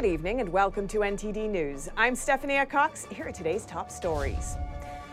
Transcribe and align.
Good 0.00 0.12
evening 0.14 0.40
and 0.40 0.48
welcome 0.48 0.88
to 0.88 1.00
NTD 1.00 1.50
News. 1.50 1.90
I'm 1.94 2.16
Stephanie 2.16 2.58
Cox. 2.64 3.04
Here 3.12 3.28
are 3.28 3.32
today's 3.32 3.66
top 3.66 3.90
stories. 3.90 4.56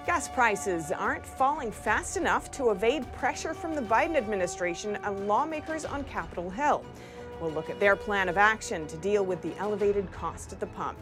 Gas 0.05 0.29
prices 0.29 0.93
aren't 0.93 1.25
falling 1.25 1.73
fast 1.73 2.15
enough 2.15 2.49
to 2.51 2.69
evade 2.69 3.05
pressure 3.11 3.53
from 3.53 3.75
the 3.75 3.81
Biden 3.81 4.15
administration 4.15 4.97
and 5.03 5.27
lawmakers 5.27 5.83
on 5.83 6.05
Capitol 6.05 6.49
Hill. 6.49 6.85
We'll 7.41 7.51
look 7.51 7.69
at 7.69 7.81
their 7.81 7.97
plan 7.97 8.29
of 8.29 8.37
action 8.37 8.87
to 8.87 8.95
deal 8.95 9.25
with 9.25 9.41
the 9.41 9.53
elevated 9.57 10.09
cost 10.13 10.53
at 10.53 10.61
the 10.61 10.67
pump. 10.67 10.97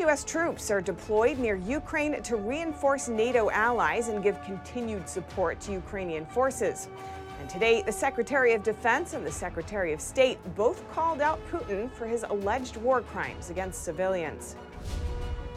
U.S. 0.00 0.22
troops 0.22 0.70
are 0.70 0.82
deployed 0.82 1.38
near 1.38 1.56
Ukraine 1.56 2.22
to 2.24 2.36
reinforce 2.36 3.08
NATO 3.08 3.48
allies 3.52 4.08
and 4.08 4.22
give 4.22 4.42
continued 4.44 5.08
support 5.08 5.60
to 5.60 5.72
Ukrainian 5.72 6.26
forces. 6.26 6.88
And 7.40 7.48
today, 7.50 7.82
the 7.82 7.92
Secretary 7.92 8.54
of 8.54 8.62
Defense 8.62 9.14
and 9.14 9.26
the 9.26 9.32
Secretary 9.32 9.92
of 9.92 10.00
State 10.00 10.38
both 10.54 10.88
called 10.92 11.20
out 11.20 11.40
Putin 11.50 11.90
for 11.90 12.06
his 12.06 12.24
alleged 12.24 12.76
war 12.76 13.02
crimes 13.02 13.50
against 13.50 13.84
civilians. 13.84 14.56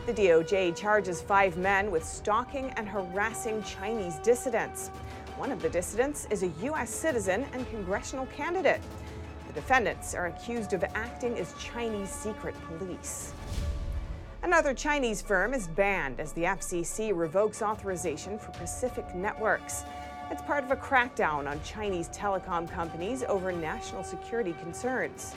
The 0.06 0.14
DOJ 0.14 0.76
charges 0.76 1.22
five 1.22 1.58
men 1.58 1.92
with 1.92 2.04
stalking 2.04 2.70
and 2.72 2.88
harassing 2.88 3.62
Chinese 3.64 4.16
dissidents. 4.20 4.90
One 5.38 5.52
of 5.52 5.62
the 5.62 5.70
dissidents 5.70 6.28
is 6.32 6.44
a 6.44 6.48
U.S. 6.64 6.90
citizen 6.90 7.46
and 7.54 7.70
congressional 7.70 8.26
candidate. 8.28 8.82
The 9.48 9.54
defendants 9.54 10.16
are 10.16 10.28
accused 10.28 10.73
of 10.73 10.84
acting 10.96 11.38
as 11.38 11.54
Chinese 11.59 12.09
secret 12.09 12.56
police. 12.68 13.34
Another 14.44 14.73
Chinese 14.73 15.22
firm 15.22 15.54
is 15.54 15.68
banned 15.68 16.20
as 16.20 16.32
the 16.32 16.44
FCC 16.44 17.16
revokes 17.16 17.62
authorization 17.62 18.40
for 18.40 18.52
Pacific 18.52 19.14
Networks. 19.14 19.84
It's 20.30 20.41
part 20.41 20.66
of 20.66 20.72
a 20.72 20.76
crackdown 20.76 21.49
on 21.49 21.62
Chinese 21.63 22.09
telecom 22.09 22.70
companies 22.70 23.23
over 23.23 23.54
national 23.54 24.03
security 24.03 24.53
concerns. 24.61 25.34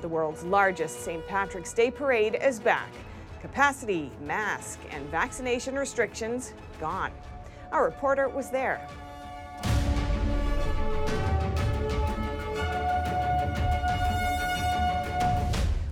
The 0.00 0.08
world's 0.08 0.44
largest 0.44 1.00
St. 1.00 1.26
Patrick's 1.26 1.74
Day 1.74 1.90
parade 1.90 2.38
is 2.40 2.58
back. 2.58 2.88
Capacity, 3.42 4.10
mask, 4.22 4.80
and 4.92 5.06
vaccination 5.10 5.74
restrictions 5.74 6.54
gone. 6.80 7.12
Our 7.70 7.84
reporter 7.84 8.30
was 8.30 8.48
there. 8.48 8.88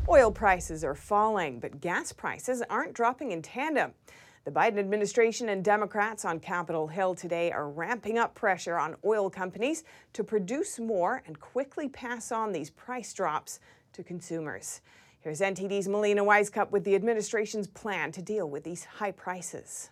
Oil 0.08 0.30
prices 0.30 0.84
are 0.84 0.94
falling, 0.94 1.60
but 1.60 1.82
gas 1.82 2.12
prices 2.12 2.62
aren't 2.70 2.94
dropping 2.94 3.32
in 3.32 3.42
tandem. 3.42 3.92
The 4.45 4.50
Biden 4.50 4.78
administration 4.78 5.48
and 5.48 5.64
Democrats 5.64 6.27
on 6.27 6.39
Capitol 6.39 6.87
Hill 6.87 7.14
today 7.14 7.50
are 7.50 7.70
ramping 7.70 8.19
up 8.19 8.34
pressure 8.34 8.77
on 8.77 8.95
oil 9.03 9.31
companies 9.31 9.84
to 10.12 10.23
produce 10.23 10.78
more 10.78 11.23
and 11.27 11.41
quickly 11.41 11.89
pass 11.89 12.31
on 12.31 12.53
these 12.53 12.69
price 12.69 13.15
drops 13.15 13.59
to 13.95 14.03
consumers. 14.03 14.83
Here's 15.20 15.41
NTD's 15.41 15.89
Melina 15.89 16.22
Wisecup 16.22 16.70
with 16.72 16.84
the 16.84 16.95
administration's 16.95 17.69
plan 17.69 18.12
to 18.12 18.20
deal 18.20 18.50
with 18.50 18.65
these 18.65 18.84
high 18.84 19.12
prices. 19.12 19.89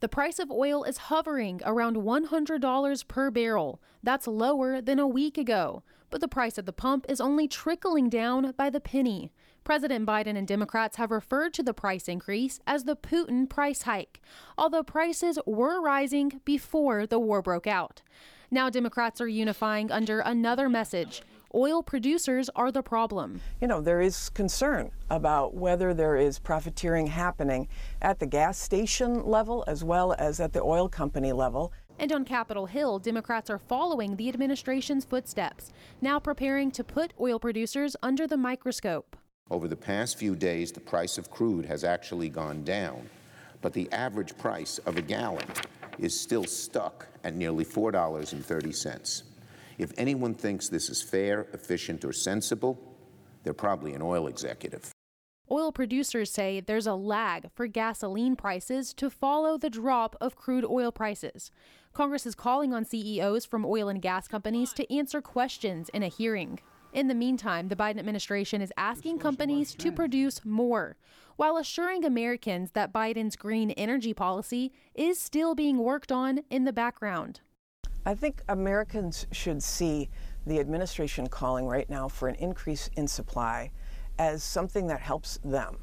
The 0.00 0.08
price 0.08 0.40
of 0.40 0.50
oil 0.50 0.82
is 0.82 0.96
hovering 0.96 1.60
around 1.64 1.98
$100 1.98 3.06
per 3.06 3.30
barrel. 3.30 3.80
That's 4.02 4.26
lower 4.26 4.80
than 4.80 4.98
a 4.98 5.06
week 5.06 5.38
ago. 5.38 5.84
But 6.10 6.20
the 6.20 6.26
price 6.26 6.58
at 6.58 6.66
the 6.66 6.72
pump 6.72 7.06
is 7.08 7.20
only 7.20 7.46
trickling 7.46 8.08
down 8.08 8.54
by 8.56 8.70
the 8.70 8.80
penny. 8.80 9.30
President 9.64 10.06
Biden 10.06 10.36
and 10.36 10.48
Democrats 10.48 10.96
have 10.96 11.10
referred 11.10 11.54
to 11.54 11.62
the 11.62 11.74
price 11.74 12.08
increase 12.08 12.60
as 12.66 12.84
the 12.84 12.96
Putin 12.96 13.48
price 13.48 13.82
hike, 13.82 14.20
although 14.56 14.82
prices 14.82 15.38
were 15.46 15.80
rising 15.80 16.40
before 16.44 17.06
the 17.06 17.18
war 17.18 17.42
broke 17.42 17.66
out. 17.66 18.02
Now, 18.50 18.68
Democrats 18.68 19.20
are 19.20 19.28
unifying 19.28 19.92
under 19.92 20.20
another 20.20 20.68
message 20.68 21.22
oil 21.54 21.82
producers 21.82 22.48
are 22.54 22.70
the 22.70 22.82
problem. 22.82 23.40
You 23.60 23.68
know, 23.68 23.80
there 23.80 24.00
is 24.00 24.28
concern 24.30 24.90
about 25.10 25.54
whether 25.54 25.92
there 25.92 26.16
is 26.16 26.38
profiteering 26.38 27.08
happening 27.08 27.68
at 28.00 28.18
the 28.18 28.26
gas 28.26 28.58
station 28.58 29.24
level 29.24 29.64
as 29.66 29.82
well 29.82 30.14
as 30.18 30.40
at 30.40 30.52
the 30.52 30.62
oil 30.62 30.88
company 30.88 31.32
level. 31.32 31.72
And 31.98 32.12
on 32.12 32.24
Capitol 32.24 32.66
Hill, 32.66 32.98
Democrats 32.98 33.50
are 33.50 33.58
following 33.58 34.16
the 34.16 34.28
administration's 34.28 35.04
footsteps, 35.04 35.72
now 36.00 36.18
preparing 36.18 36.70
to 36.70 36.84
put 36.84 37.12
oil 37.20 37.38
producers 37.38 37.94
under 38.02 38.26
the 38.26 38.38
microscope. 38.38 39.16
Over 39.50 39.66
the 39.66 39.76
past 39.76 40.16
few 40.16 40.36
days, 40.36 40.70
the 40.70 40.80
price 40.80 41.18
of 41.18 41.30
crude 41.30 41.66
has 41.66 41.82
actually 41.82 42.28
gone 42.28 42.62
down, 42.62 43.10
but 43.60 43.72
the 43.72 43.90
average 43.90 44.38
price 44.38 44.78
of 44.78 44.96
a 44.96 45.02
gallon 45.02 45.46
is 45.98 46.18
still 46.18 46.44
stuck 46.44 47.08
at 47.24 47.34
nearly 47.34 47.64
$4.30. 47.64 49.22
If 49.78 49.92
anyone 49.96 50.34
thinks 50.34 50.68
this 50.68 50.88
is 50.88 51.02
fair, 51.02 51.48
efficient, 51.52 52.04
or 52.04 52.12
sensible, 52.12 52.78
they're 53.42 53.52
probably 53.52 53.94
an 53.94 54.02
oil 54.02 54.28
executive. 54.28 54.92
Oil 55.50 55.72
producers 55.72 56.30
say 56.30 56.60
there's 56.60 56.86
a 56.86 56.94
lag 56.94 57.50
for 57.52 57.66
gasoline 57.66 58.36
prices 58.36 58.94
to 58.94 59.10
follow 59.10 59.58
the 59.58 59.70
drop 59.70 60.14
of 60.20 60.36
crude 60.36 60.64
oil 60.64 60.92
prices. 60.92 61.50
Congress 61.92 62.24
is 62.24 62.36
calling 62.36 62.72
on 62.72 62.84
CEOs 62.84 63.46
from 63.46 63.66
oil 63.66 63.88
and 63.88 64.00
gas 64.00 64.28
companies 64.28 64.72
to 64.74 64.94
answer 64.94 65.20
questions 65.20 65.88
in 65.88 66.04
a 66.04 66.08
hearing. 66.08 66.60
In 66.92 67.06
the 67.06 67.14
meantime, 67.14 67.68
the 67.68 67.76
Biden 67.76 68.00
administration 68.00 68.60
is 68.60 68.72
asking 68.76 69.20
companies 69.20 69.74
to 69.76 69.92
produce 69.92 70.44
more, 70.44 70.96
while 71.36 71.56
assuring 71.56 72.04
Americans 72.04 72.72
that 72.72 72.92
Biden's 72.92 73.36
green 73.36 73.70
energy 73.72 74.12
policy 74.12 74.72
is 74.92 75.16
still 75.20 75.54
being 75.54 75.78
worked 75.78 76.10
on 76.10 76.40
in 76.50 76.64
the 76.64 76.72
background. 76.72 77.42
I 78.04 78.14
think 78.14 78.42
Americans 78.48 79.28
should 79.30 79.62
see 79.62 80.10
the 80.46 80.58
administration 80.58 81.28
calling 81.28 81.66
right 81.66 81.88
now 81.88 82.08
for 82.08 82.26
an 82.26 82.34
increase 82.36 82.90
in 82.96 83.06
supply 83.06 83.70
as 84.18 84.42
something 84.42 84.88
that 84.88 85.00
helps 85.00 85.38
them. 85.44 85.78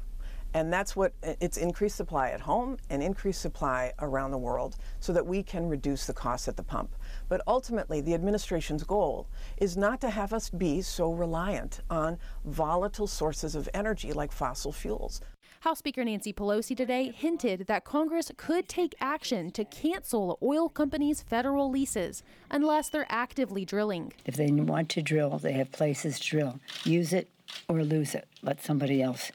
And 0.52 0.72
that's 0.72 0.94
what 0.94 1.12
it's 1.22 1.56
increased 1.56 1.96
supply 1.96 2.30
at 2.30 2.40
home 2.40 2.76
and 2.90 3.02
increased 3.02 3.40
supply 3.40 3.92
around 4.00 4.30
the 4.30 4.38
world 4.38 4.76
so 5.00 5.12
that 5.12 5.26
we 5.26 5.42
can 5.42 5.68
reduce 5.68 6.06
the 6.06 6.12
cost 6.12 6.48
at 6.48 6.56
the 6.56 6.62
pump. 6.62 6.94
But 7.28 7.42
ultimately, 7.46 8.00
the 8.00 8.14
administration's 8.14 8.84
goal 8.84 9.26
is 9.58 9.76
not 9.76 10.00
to 10.00 10.10
have 10.10 10.32
us 10.32 10.50
be 10.50 10.82
so 10.82 11.12
reliant 11.12 11.80
on 11.90 12.18
volatile 12.44 13.06
sources 13.06 13.54
of 13.54 13.68
energy 13.74 14.12
like 14.12 14.32
fossil 14.32 14.72
fuels. 14.72 15.20
House 15.60 15.78
Speaker 15.80 16.04
Nancy 16.04 16.32
Pelosi 16.32 16.76
today 16.76 17.10
hinted 17.10 17.66
that 17.66 17.84
Congress 17.84 18.30
could 18.36 18.68
take 18.68 18.94
action 19.00 19.50
to 19.50 19.64
cancel 19.64 20.38
oil 20.40 20.68
companies' 20.68 21.20
federal 21.20 21.68
leases 21.68 22.22
unless 22.48 22.88
they're 22.88 23.06
actively 23.08 23.64
drilling. 23.64 24.12
If 24.24 24.36
they 24.36 24.52
want 24.52 24.88
to 24.90 25.02
drill, 25.02 25.38
they 25.38 25.54
have 25.54 25.72
places 25.72 26.20
to 26.20 26.30
drill. 26.30 26.60
Use 26.84 27.12
it 27.12 27.28
or 27.68 27.82
lose 27.82 28.14
it. 28.14 28.28
Let 28.40 28.62
somebody 28.62 29.02
else 29.02 29.32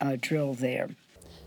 uh, 0.00 0.16
drill 0.18 0.54
there. 0.54 0.88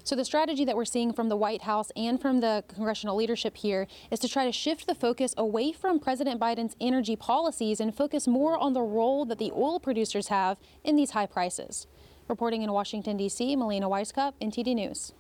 So, 0.04 0.16
the 0.16 0.26
strategy 0.26 0.66
that 0.66 0.76
we're 0.76 0.86
seeing 0.86 1.14
from 1.14 1.30
the 1.30 1.36
White 1.36 1.62
House 1.62 1.92
and 1.96 2.20
from 2.20 2.40
the 2.40 2.64
congressional 2.68 3.16
leadership 3.16 3.58
here 3.58 3.88
is 4.10 4.20
to 4.20 4.28
try 4.28 4.46
to 4.46 4.52
shift 4.52 4.88
the 4.88 4.96
focus 4.96 5.34
away 5.38 5.72
from 5.72 6.00
President 6.00 6.40
Biden's 6.40 6.76
energy 6.82 7.16
policies 7.16 7.80
and 7.80 7.96
focus 7.96 8.28
more 8.28 8.58
on 8.58 8.74
the 8.74 8.82
role 8.82 9.26
that 9.26 9.38
the 9.38 9.52
oil 9.52 9.80
producers 9.80 10.30
have 10.30 10.58
in 10.84 10.96
these 10.96 11.12
high 11.12 11.28
prices. 11.28 11.86
Reporting 12.28 12.64
in 12.64 12.72
Washington, 12.72 13.18
D.C., 13.18 13.56
Melina 13.56 13.90
Wisecup, 13.90 14.34
NTD 14.42 14.76
News. 14.76 15.14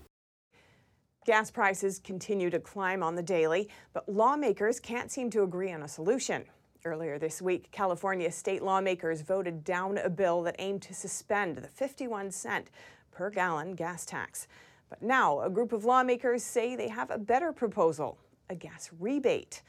Gas 1.25 1.51
prices 1.51 1.99
continue 1.99 2.49
to 2.49 2.59
climb 2.59 3.03
on 3.03 3.15
the 3.15 3.21
daily, 3.21 3.69
but 3.93 4.09
lawmakers 4.09 4.79
can't 4.79 5.11
seem 5.11 5.29
to 5.29 5.43
agree 5.43 5.71
on 5.71 5.83
a 5.83 5.87
solution. 5.87 6.45
Earlier 6.83 7.19
this 7.19 7.39
week, 7.43 7.69
California 7.71 8.31
state 8.31 8.63
lawmakers 8.63 9.21
voted 9.21 9.63
down 9.63 9.99
a 9.99 10.09
bill 10.09 10.41
that 10.43 10.55
aimed 10.57 10.81
to 10.83 10.95
suspend 10.95 11.57
the 11.57 11.67
51 11.67 12.31
cent 12.31 12.71
per 13.11 13.29
gallon 13.29 13.75
gas 13.75 14.03
tax. 14.03 14.47
But 14.91 15.01
now, 15.01 15.39
a 15.39 15.49
group 15.49 15.71
of 15.71 15.85
lawmakers 15.85 16.43
say 16.43 16.75
they 16.75 16.89
have 16.89 17.09
a 17.09 17.17
better 17.17 17.51
proposal 17.53 18.19
a 18.49 18.55
gas 18.55 18.89
rebate. 18.99 19.61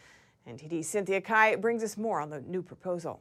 NTD's 0.48 0.88
Cynthia 0.88 1.20
Kai 1.20 1.54
brings 1.54 1.84
us 1.84 1.96
more 1.96 2.20
on 2.20 2.30
the 2.30 2.40
new 2.40 2.62
proposal. 2.62 3.20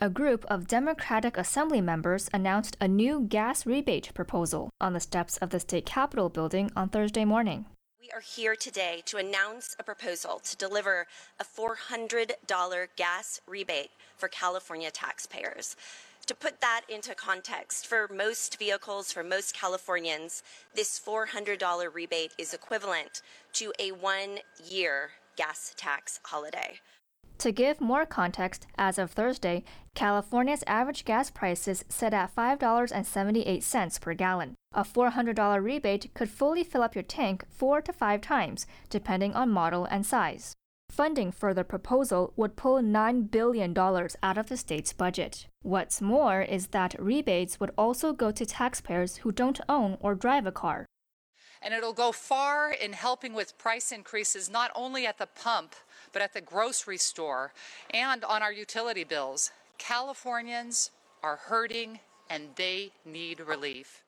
A 0.00 0.08
group 0.08 0.46
of 0.48 0.66
Democratic 0.66 1.36
Assembly 1.36 1.82
members 1.82 2.30
announced 2.32 2.78
a 2.80 2.88
new 2.88 3.26
gas 3.28 3.66
rebate 3.66 4.10
proposal 4.14 4.70
on 4.80 4.94
the 4.94 5.00
steps 5.00 5.36
of 5.36 5.50
the 5.50 5.60
state 5.60 5.84
capitol 5.84 6.30
building 6.30 6.70
on 6.74 6.88
Thursday 6.88 7.26
morning. 7.26 7.66
We 8.00 8.10
are 8.12 8.20
here 8.20 8.56
today 8.56 9.02
to 9.06 9.18
announce 9.18 9.76
a 9.78 9.82
proposal 9.82 10.40
to 10.44 10.56
deliver 10.56 11.06
a 11.38 11.44
$400 11.44 12.86
gas 12.96 13.40
rebate 13.46 13.90
for 14.16 14.28
California 14.28 14.90
taxpayers. 14.90 15.76
To 16.26 16.34
put 16.34 16.60
that 16.60 16.82
into 16.88 17.14
context, 17.14 17.86
for 17.86 18.08
most 18.12 18.58
vehicles, 18.58 19.12
for 19.12 19.22
most 19.22 19.54
Californians, 19.54 20.42
this 20.74 20.98
$400 20.98 21.94
rebate 21.94 22.32
is 22.36 22.52
equivalent 22.52 23.22
to 23.52 23.72
a 23.78 23.92
one 23.92 24.40
year 24.68 25.10
gas 25.36 25.72
tax 25.76 26.18
holiday. 26.24 26.80
To 27.38 27.52
give 27.52 27.80
more 27.80 28.06
context, 28.06 28.66
as 28.76 28.98
of 28.98 29.12
Thursday, 29.12 29.62
California's 29.94 30.64
average 30.66 31.04
gas 31.04 31.30
prices 31.30 31.84
set 31.88 32.12
at 32.12 32.34
$5.78 32.34 34.00
per 34.00 34.14
gallon. 34.14 34.56
A 34.72 34.82
$400 34.82 35.62
rebate 35.62 36.12
could 36.12 36.30
fully 36.30 36.64
fill 36.64 36.82
up 36.82 36.96
your 36.96 37.04
tank 37.04 37.44
four 37.50 37.80
to 37.82 37.92
five 37.92 38.20
times, 38.20 38.66
depending 38.90 39.34
on 39.34 39.50
model 39.50 39.84
and 39.84 40.04
size. 40.04 40.55
Funding 40.96 41.30
for 41.30 41.52
the 41.52 41.62
proposal 41.62 42.32
would 42.36 42.56
pull 42.56 42.80
$9 42.80 43.30
billion 43.30 43.76
out 43.76 44.38
of 44.38 44.48
the 44.48 44.56
state's 44.56 44.94
budget. 44.94 45.46
What's 45.60 46.00
more 46.00 46.40
is 46.40 46.68
that 46.68 46.96
rebates 46.98 47.60
would 47.60 47.70
also 47.76 48.14
go 48.14 48.30
to 48.30 48.46
taxpayers 48.46 49.16
who 49.16 49.30
don't 49.30 49.60
own 49.68 49.98
or 50.00 50.14
drive 50.14 50.46
a 50.46 50.52
car. 50.52 50.86
And 51.60 51.74
it'll 51.74 51.92
go 51.92 52.12
far 52.12 52.72
in 52.72 52.94
helping 52.94 53.34
with 53.34 53.58
price 53.58 53.92
increases 53.92 54.48
not 54.48 54.70
only 54.74 55.06
at 55.06 55.18
the 55.18 55.26
pump, 55.26 55.74
but 56.14 56.22
at 56.22 56.32
the 56.32 56.40
grocery 56.40 56.96
store 56.96 57.52
and 57.90 58.24
on 58.24 58.42
our 58.42 58.52
utility 58.52 59.04
bills. 59.04 59.50
Californians 59.76 60.92
are 61.22 61.36
hurting 61.36 62.00
and 62.30 62.56
they 62.56 62.92
need 63.04 63.40
relief. 63.40 64.02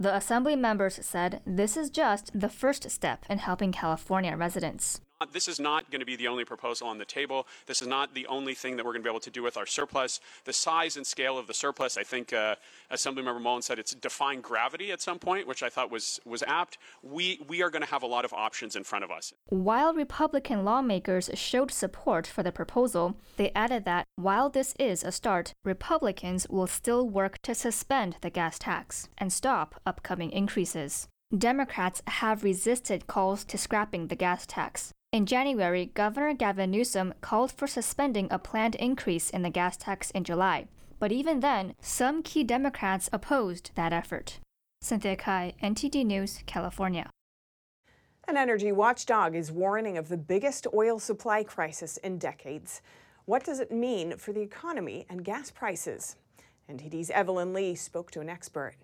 The 0.00 0.16
assembly 0.16 0.56
members 0.56 0.98
said 1.06 1.42
this 1.46 1.76
is 1.76 1.88
just 1.88 2.32
the 2.34 2.48
first 2.48 2.90
step 2.90 3.24
in 3.30 3.38
helping 3.38 3.70
California 3.70 4.36
residents. 4.36 5.00
This 5.30 5.46
is 5.46 5.60
not 5.60 5.90
going 5.90 6.00
to 6.00 6.06
be 6.06 6.16
the 6.16 6.28
only 6.28 6.44
proposal 6.44 6.88
on 6.88 6.98
the 6.98 7.04
table. 7.04 7.46
This 7.66 7.82
is 7.82 7.88
not 7.88 8.14
the 8.14 8.26
only 8.26 8.54
thing 8.54 8.76
that 8.76 8.84
we're 8.84 8.92
going 8.92 9.02
to 9.02 9.08
be 9.08 9.10
able 9.10 9.20
to 9.20 9.30
do 9.30 9.42
with 9.42 9.56
our 9.56 9.66
surplus. 9.66 10.20
The 10.44 10.52
size 10.52 10.96
and 10.96 11.06
scale 11.06 11.36
of 11.38 11.46
the 11.46 11.54
surplus, 11.54 11.96
I 11.96 12.02
think 12.02 12.32
uh, 12.32 12.56
Assemblymember 12.90 13.40
Mullin 13.40 13.62
said 13.62 13.78
it's 13.78 13.94
defying 13.94 14.40
gravity 14.40 14.90
at 14.90 15.00
some 15.00 15.18
point, 15.18 15.46
which 15.46 15.62
I 15.62 15.68
thought 15.68 15.90
was, 15.90 16.18
was 16.24 16.42
apt. 16.44 16.78
We, 17.02 17.40
we 17.46 17.62
are 17.62 17.70
going 17.70 17.82
to 17.82 17.88
have 17.88 18.02
a 18.02 18.06
lot 18.06 18.24
of 18.24 18.32
options 18.32 18.74
in 18.74 18.84
front 18.84 19.04
of 19.04 19.10
us. 19.10 19.32
While 19.48 19.94
Republican 19.94 20.64
lawmakers 20.64 21.30
showed 21.34 21.70
support 21.70 22.26
for 22.26 22.42
the 22.42 22.52
proposal, 22.52 23.16
they 23.36 23.52
added 23.54 23.84
that 23.84 24.06
while 24.16 24.48
this 24.48 24.74
is 24.78 25.04
a 25.04 25.12
start, 25.12 25.52
Republicans 25.64 26.46
will 26.48 26.66
still 26.66 27.08
work 27.08 27.38
to 27.42 27.54
suspend 27.54 28.16
the 28.20 28.30
gas 28.30 28.58
tax 28.58 29.08
and 29.18 29.32
stop 29.32 29.80
upcoming 29.84 30.30
increases. 30.30 31.08
Democrats 31.36 32.02
have 32.06 32.44
resisted 32.44 33.06
calls 33.06 33.42
to 33.44 33.56
scrapping 33.56 34.08
the 34.08 34.14
gas 34.14 34.44
tax. 34.44 34.92
In 35.12 35.24
January, 35.24 35.86
Governor 35.86 36.34
Gavin 36.34 36.70
Newsom 36.70 37.14
called 37.22 37.50
for 37.50 37.66
suspending 37.66 38.28
a 38.30 38.38
planned 38.38 38.74
increase 38.74 39.30
in 39.30 39.40
the 39.40 39.48
gas 39.48 39.78
tax 39.78 40.10
in 40.10 40.24
July. 40.24 40.66
But 40.98 41.10
even 41.10 41.40
then, 41.40 41.74
some 41.80 42.22
key 42.22 42.44
Democrats 42.44 43.08
opposed 43.14 43.70
that 43.76 43.94
effort. 43.94 44.40
Cynthia 44.82 45.16
Kai, 45.16 45.54
NTD 45.62 46.04
News, 46.04 46.40
California. 46.44 47.08
An 48.28 48.36
energy 48.36 48.70
watchdog 48.70 49.34
is 49.34 49.50
warning 49.50 49.96
of 49.96 50.08
the 50.08 50.18
biggest 50.18 50.66
oil 50.74 50.98
supply 50.98 51.44
crisis 51.44 51.96
in 51.98 52.18
decades. 52.18 52.82
What 53.24 53.42
does 53.42 53.58
it 53.58 53.72
mean 53.72 54.18
for 54.18 54.32
the 54.32 54.42
economy 54.42 55.06
and 55.08 55.24
gas 55.24 55.50
prices? 55.50 56.16
NTD's 56.70 57.10
Evelyn 57.10 57.54
Lee 57.54 57.74
spoke 57.74 58.10
to 58.10 58.20
an 58.20 58.28
expert. 58.28 58.74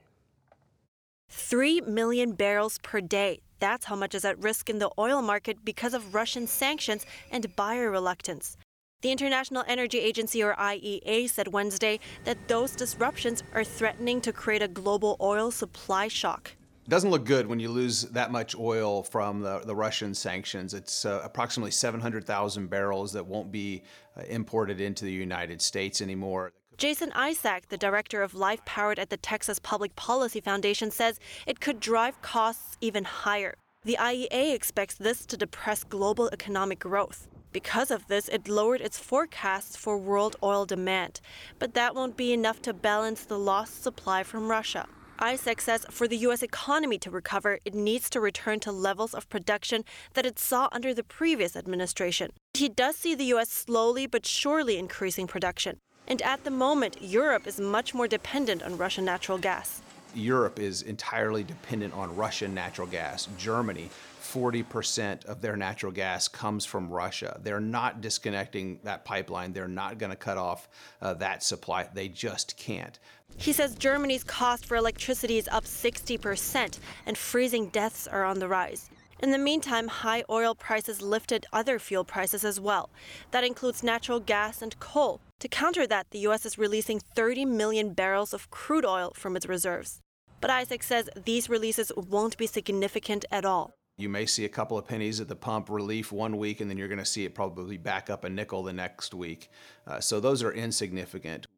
3 1.28 1.82
million 1.82 2.32
barrels 2.32 2.78
per 2.82 3.00
day. 3.00 3.40
That's 3.60 3.86
how 3.86 3.96
much 3.96 4.14
is 4.14 4.24
at 4.24 4.38
risk 4.38 4.70
in 4.70 4.78
the 4.78 4.90
oil 4.98 5.22
market 5.22 5.64
because 5.64 5.94
of 5.94 6.14
Russian 6.14 6.46
sanctions 6.46 7.04
and 7.30 7.54
buyer 7.56 7.90
reluctance. 7.90 8.56
The 9.00 9.12
International 9.12 9.62
Energy 9.68 10.00
Agency, 10.00 10.42
or 10.42 10.54
IEA, 10.54 11.30
said 11.30 11.48
Wednesday 11.48 12.00
that 12.24 12.48
those 12.48 12.72
disruptions 12.72 13.44
are 13.54 13.62
threatening 13.62 14.20
to 14.22 14.32
create 14.32 14.62
a 14.62 14.66
global 14.66 15.16
oil 15.20 15.52
supply 15.52 16.08
shock. 16.08 16.50
It 16.84 16.90
doesn't 16.90 17.10
look 17.10 17.24
good 17.24 17.46
when 17.46 17.60
you 17.60 17.68
lose 17.68 18.02
that 18.02 18.32
much 18.32 18.56
oil 18.56 19.02
from 19.02 19.40
the, 19.40 19.60
the 19.60 19.76
Russian 19.76 20.14
sanctions. 20.14 20.74
It's 20.74 21.04
uh, 21.04 21.20
approximately 21.22 21.70
700,000 21.70 22.68
barrels 22.68 23.12
that 23.12 23.26
won't 23.26 23.52
be 23.52 23.82
uh, 24.16 24.22
imported 24.22 24.80
into 24.80 25.04
the 25.04 25.12
United 25.12 25.62
States 25.62 26.00
anymore. 26.00 26.52
Jason 26.78 27.10
Isaac, 27.12 27.70
the 27.70 27.76
director 27.76 28.22
of 28.22 28.36
Life 28.36 28.64
Powered 28.64 29.00
at 29.00 29.10
the 29.10 29.16
Texas 29.16 29.58
Public 29.58 29.96
Policy 29.96 30.40
Foundation, 30.40 30.92
says 30.92 31.18
it 31.44 31.58
could 31.58 31.80
drive 31.80 32.22
costs 32.22 32.76
even 32.80 33.02
higher. 33.02 33.56
The 33.82 33.96
IEA 33.98 34.54
expects 34.54 34.94
this 34.94 35.26
to 35.26 35.36
depress 35.36 35.82
global 35.82 36.28
economic 36.32 36.78
growth. 36.78 37.26
Because 37.50 37.90
of 37.90 38.06
this, 38.06 38.28
it 38.28 38.48
lowered 38.48 38.80
its 38.80 38.96
forecasts 38.96 39.74
for 39.74 39.98
world 39.98 40.36
oil 40.40 40.66
demand. 40.66 41.20
But 41.58 41.74
that 41.74 41.96
won't 41.96 42.16
be 42.16 42.32
enough 42.32 42.62
to 42.62 42.72
balance 42.72 43.24
the 43.24 43.40
lost 43.40 43.82
supply 43.82 44.22
from 44.22 44.48
Russia. 44.48 44.86
Isaac 45.18 45.60
says 45.60 45.84
for 45.90 46.06
the 46.06 46.18
U.S. 46.18 46.44
economy 46.44 46.98
to 46.98 47.10
recover, 47.10 47.58
it 47.64 47.74
needs 47.74 48.08
to 48.10 48.20
return 48.20 48.60
to 48.60 48.70
levels 48.70 49.14
of 49.14 49.28
production 49.28 49.84
that 50.14 50.26
it 50.26 50.38
saw 50.38 50.68
under 50.70 50.94
the 50.94 51.02
previous 51.02 51.56
administration. 51.56 52.30
He 52.54 52.68
does 52.68 52.94
see 52.94 53.16
the 53.16 53.24
U.S. 53.34 53.50
slowly 53.50 54.06
but 54.06 54.24
surely 54.24 54.78
increasing 54.78 55.26
production. 55.26 55.80
And 56.08 56.22
at 56.22 56.42
the 56.42 56.50
moment, 56.50 56.96
Europe 57.02 57.46
is 57.46 57.60
much 57.60 57.94
more 57.94 58.08
dependent 58.08 58.62
on 58.62 58.76
Russian 58.78 59.04
natural 59.04 59.38
gas. 59.38 59.82
Europe 60.14 60.58
is 60.58 60.82
entirely 60.82 61.44
dependent 61.44 61.92
on 61.92 62.16
Russian 62.16 62.54
natural 62.54 62.88
gas. 62.88 63.28
Germany, 63.36 63.90
40% 64.22 65.26
of 65.26 65.42
their 65.42 65.54
natural 65.54 65.92
gas 65.92 66.26
comes 66.26 66.64
from 66.64 66.88
Russia. 66.88 67.38
They're 67.42 67.60
not 67.60 68.00
disconnecting 68.00 68.80
that 68.84 69.04
pipeline. 69.04 69.52
They're 69.52 69.68
not 69.68 69.98
going 69.98 70.10
to 70.10 70.16
cut 70.16 70.38
off 70.38 70.68
uh, 71.02 71.12
that 71.14 71.42
supply. 71.42 71.88
They 71.92 72.08
just 72.08 72.56
can't. 72.56 72.98
He 73.36 73.52
says 73.52 73.74
Germany's 73.74 74.24
cost 74.24 74.64
for 74.64 74.76
electricity 74.76 75.36
is 75.36 75.46
up 75.48 75.64
60%, 75.64 76.78
and 77.06 77.18
freezing 77.18 77.68
deaths 77.68 78.06
are 78.06 78.24
on 78.24 78.38
the 78.38 78.48
rise. 78.48 78.90
In 79.20 79.32
the 79.32 79.38
meantime, 79.38 79.88
high 79.88 80.22
oil 80.30 80.54
prices 80.54 81.02
lifted 81.02 81.44
other 81.52 81.80
fuel 81.80 82.04
prices 82.04 82.44
as 82.44 82.60
well. 82.60 82.88
That 83.32 83.42
includes 83.42 83.82
natural 83.82 84.20
gas 84.20 84.62
and 84.62 84.78
coal. 84.78 85.20
To 85.40 85.48
counter 85.48 85.88
that, 85.88 86.06
the 86.10 86.20
U.S. 86.20 86.46
is 86.46 86.56
releasing 86.56 87.00
30 87.00 87.44
million 87.44 87.94
barrels 87.94 88.32
of 88.32 88.48
crude 88.50 88.84
oil 88.84 89.12
from 89.16 89.36
its 89.36 89.48
reserves. 89.48 89.98
But 90.40 90.50
Isaac 90.50 90.84
says 90.84 91.10
these 91.24 91.48
releases 91.48 91.90
won't 91.96 92.36
be 92.36 92.46
significant 92.46 93.24
at 93.32 93.44
all. 93.44 93.74
You 93.96 94.08
may 94.08 94.26
see 94.26 94.44
a 94.44 94.48
couple 94.48 94.78
of 94.78 94.86
pennies 94.86 95.20
at 95.20 95.26
the 95.26 95.34
pump 95.34 95.68
relief 95.68 96.12
one 96.12 96.36
week, 96.36 96.60
and 96.60 96.70
then 96.70 96.78
you're 96.78 96.86
going 96.86 96.98
to 96.98 97.04
see 97.04 97.24
it 97.24 97.34
probably 97.34 97.76
back 97.76 98.10
up 98.10 98.22
a 98.22 98.30
nickel 98.30 98.62
the 98.62 98.72
next 98.72 99.12
week. 99.14 99.50
Uh, 99.84 99.98
so 99.98 100.20
those 100.20 100.44
are 100.44 100.52
insignificant. 100.52 101.48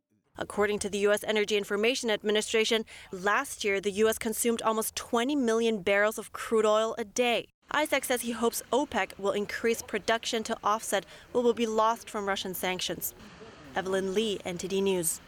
According 0.41 0.79
to 0.81 0.89
the 0.89 0.99
U.S. 1.01 1.23
Energy 1.25 1.59
Information 1.59 2.09
Administration, 2.11 2.87
last 3.13 3.63
year 3.63 3.79
the 3.79 3.91
U.S. 4.05 4.17
consumed 4.17 4.63
almost 4.63 4.97
20 4.97 5.37
million 5.37 5.83
barrels 5.83 6.17
of 6.17 6.33
crude 6.33 6.65
oil 6.65 6.95
a 6.97 7.05
day. 7.05 7.49
Isaac 7.73 8.07
says 8.07 8.23
he 8.23 8.33
hopes 8.33 8.63
OPEC 8.73 9.19
will 9.19 9.33
increase 9.33 9.83
production 9.83 10.43
to 10.45 10.57
offset 10.65 11.05
what 11.33 11.45
will 11.45 11.53
be 11.53 11.67
lost 11.67 12.09
from 12.09 12.27
Russian 12.27 12.55
sanctions. 12.55 13.15
Evelyn 13.77 14.15
Lee, 14.15 14.41
NTD 14.47 14.83
News. 14.83 15.21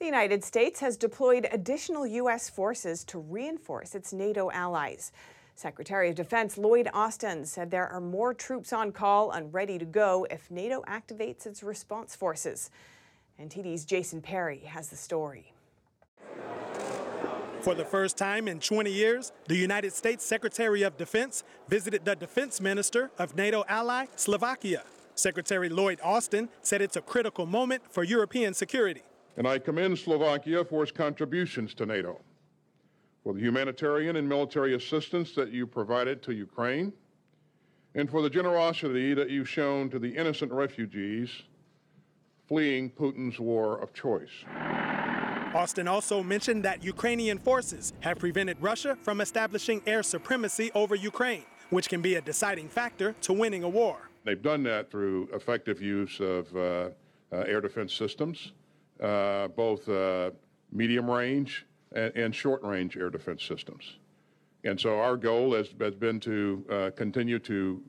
The 0.00 0.04
United 0.04 0.42
States 0.42 0.80
has 0.80 0.96
deployed 0.96 1.48
additional 1.52 2.04
U.S. 2.06 2.50
forces 2.50 3.04
to 3.04 3.20
reinforce 3.20 3.94
its 3.94 4.12
NATO 4.12 4.50
allies. 4.50 5.12
Secretary 5.54 6.08
of 6.10 6.16
Defense 6.16 6.58
Lloyd 6.58 6.88
Austin 6.92 7.44
said 7.44 7.70
there 7.70 7.88
are 7.88 8.00
more 8.00 8.34
troops 8.34 8.72
on 8.72 8.92
call 8.92 9.30
and 9.30 9.54
ready 9.54 9.78
to 9.78 9.84
go 9.84 10.26
if 10.28 10.50
NATO 10.50 10.82
activates 10.88 11.46
its 11.46 11.62
response 11.62 12.14
forces. 12.14 12.70
NTD's 13.40 13.84
Jason 13.84 14.20
Perry 14.20 14.58
has 14.66 14.88
the 14.88 14.96
story. 14.96 15.52
For 17.60 17.74
the 17.74 17.84
first 17.84 18.16
time 18.16 18.48
in 18.48 18.58
20 18.58 18.90
years, 18.90 19.32
the 19.46 19.56
United 19.56 19.92
States 19.92 20.24
Secretary 20.24 20.82
of 20.82 20.96
Defense 20.96 21.44
visited 21.68 22.04
the 22.04 22.16
defense 22.16 22.60
minister 22.60 23.10
of 23.16 23.36
NATO 23.36 23.64
ally 23.68 24.06
Slovakia. 24.16 24.82
Secretary 25.14 25.68
Lloyd 25.68 26.00
Austin 26.02 26.48
said 26.62 26.80
it's 26.80 26.96
a 26.96 27.00
critical 27.00 27.46
moment 27.46 27.82
for 27.90 28.02
European 28.02 28.54
security. 28.54 29.02
And 29.36 29.46
I 29.46 29.58
commend 29.58 29.98
Slovakia 29.98 30.64
for 30.64 30.82
its 30.82 30.90
contributions 30.90 31.74
to 31.74 31.86
NATO, 31.86 32.20
for 33.22 33.34
the 33.34 33.40
humanitarian 33.40 34.16
and 34.16 34.28
military 34.28 34.74
assistance 34.74 35.32
that 35.36 35.52
you 35.52 35.64
provided 35.64 36.22
to 36.24 36.32
Ukraine, 36.32 36.92
and 37.94 38.10
for 38.10 38.20
the 38.20 38.30
generosity 38.30 39.14
that 39.14 39.30
you've 39.30 39.48
shown 39.48 39.90
to 39.90 40.00
the 40.00 40.08
innocent 40.08 40.50
refugees 40.50 41.30
fleeing 42.48 42.90
Putin's 42.90 43.38
war 43.38 43.78
of 43.80 43.92
choice. 43.92 44.30
Austin 45.54 45.86
also 45.88 46.22
mentioned 46.22 46.64
that 46.64 46.82
Ukrainian 46.82 47.38
forces 47.38 47.92
have 48.00 48.18
prevented 48.18 48.56
Russia 48.60 48.96
from 49.02 49.20
establishing 49.20 49.82
air 49.86 50.02
supremacy 50.02 50.70
over 50.74 50.94
Ukraine, 50.94 51.44
which 51.70 51.88
can 51.88 52.00
be 52.00 52.16
a 52.16 52.20
deciding 52.20 52.68
factor 52.68 53.14
to 53.22 53.32
winning 53.32 53.64
a 53.64 53.68
war. 53.68 54.10
They've 54.24 54.42
done 54.42 54.62
that 54.64 54.90
through 54.90 55.28
effective 55.32 55.80
use 55.80 56.20
of 56.20 56.54
uh, 56.54 56.60
uh, 57.32 57.36
air 57.46 57.60
defense 57.60 57.94
systems, 57.94 58.52
uh, 59.02 59.48
both 59.48 59.88
uh, 59.88 60.30
medium 60.72 61.10
range 61.10 61.66
and, 61.92 62.14
and, 62.16 62.34
short 62.34 62.62
range 62.62 62.96
air 62.96 63.10
defense 63.10 63.42
systems. 63.42 63.96
And 64.64 64.78
so 64.78 64.98
our 64.98 65.16
goal 65.16 65.54
has, 65.54 65.68
has 65.80 65.94
been 65.94 66.20
to 66.20 66.64
uh, 66.70 66.90
continue 66.96 67.38
to 67.40 67.82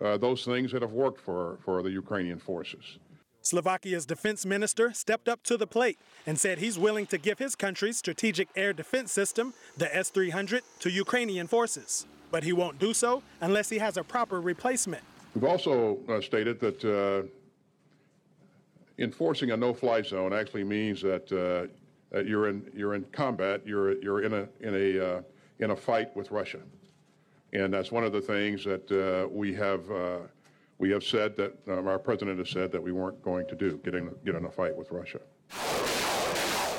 uh, 0.00 0.16
those 0.16 0.44
things 0.44 0.72
that 0.72 0.82
have 0.82 0.92
worked 0.92 1.20
for, 1.20 1.58
for 1.64 1.82
the 1.82 1.90
Ukrainian 1.90 2.38
forces. 2.38 2.98
Slovakia's 3.46 4.06
defense 4.06 4.44
minister 4.44 4.92
stepped 4.92 5.28
up 5.28 5.42
to 5.44 5.56
the 5.56 5.68
plate 5.68 5.98
and 6.26 6.38
said 6.38 6.58
he's 6.58 6.78
willing 6.78 7.06
to 7.06 7.16
give 7.16 7.38
his 7.38 7.54
country's 7.54 7.96
strategic 7.96 8.48
air 8.56 8.72
defense 8.72 9.12
system, 9.12 9.54
the 9.76 9.94
S 9.94 10.10
300, 10.10 10.64
to 10.80 10.90
Ukrainian 10.90 11.46
forces. 11.46 12.06
But 12.32 12.42
he 12.42 12.52
won't 12.52 12.80
do 12.80 12.92
so 12.92 13.22
unless 13.40 13.68
he 13.68 13.78
has 13.78 13.96
a 13.96 14.02
proper 14.02 14.40
replacement. 14.40 15.04
We've 15.34 15.44
also 15.44 15.98
uh, 16.08 16.20
stated 16.20 16.58
that 16.60 16.84
uh, 16.84 17.28
enforcing 18.98 19.52
a 19.52 19.56
no-fly 19.56 20.02
zone 20.02 20.32
actually 20.32 20.64
means 20.64 21.00
that, 21.02 21.30
uh, 21.30 21.70
that, 22.10 22.26
you're 22.26 22.48
in 22.48 22.68
you're 22.74 22.94
in 22.94 23.04
combat, 23.12 23.62
you're 23.64 24.00
you're 24.02 24.22
in 24.22 24.32
a 24.32 24.48
in 24.60 24.74
a 24.74 25.08
uh, 25.08 25.22
in 25.60 25.70
a 25.70 25.76
fight 25.76 26.14
with 26.16 26.30
Russia, 26.30 26.60
And 27.56 27.72
that's 27.72 27.90
one 27.90 28.04
of 28.04 28.12
the 28.12 28.20
things 28.20 28.64
that 28.64 28.90
uh, 28.92 29.28
we 29.28 29.54
have 29.54 29.90
uh, 29.90 30.18
we 30.78 30.90
have 30.90 31.02
said 31.02 31.36
that 31.36 31.56
um, 31.68 31.88
our 31.88 31.98
president 31.98 32.38
has 32.38 32.50
said 32.50 32.70
that 32.72 32.82
we 32.82 32.92
weren't 32.92 33.22
going 33.22 33.46
to 33.46 33.54
do, 33.54 33.80
get 33.82 33.94
in, 33.94 34.14
get 34.26 34.34
in 34.34 34.44
a 34.44 34.50
fight 34.50 34.76
with 34.76 34.90
Russia. 34.90 35.20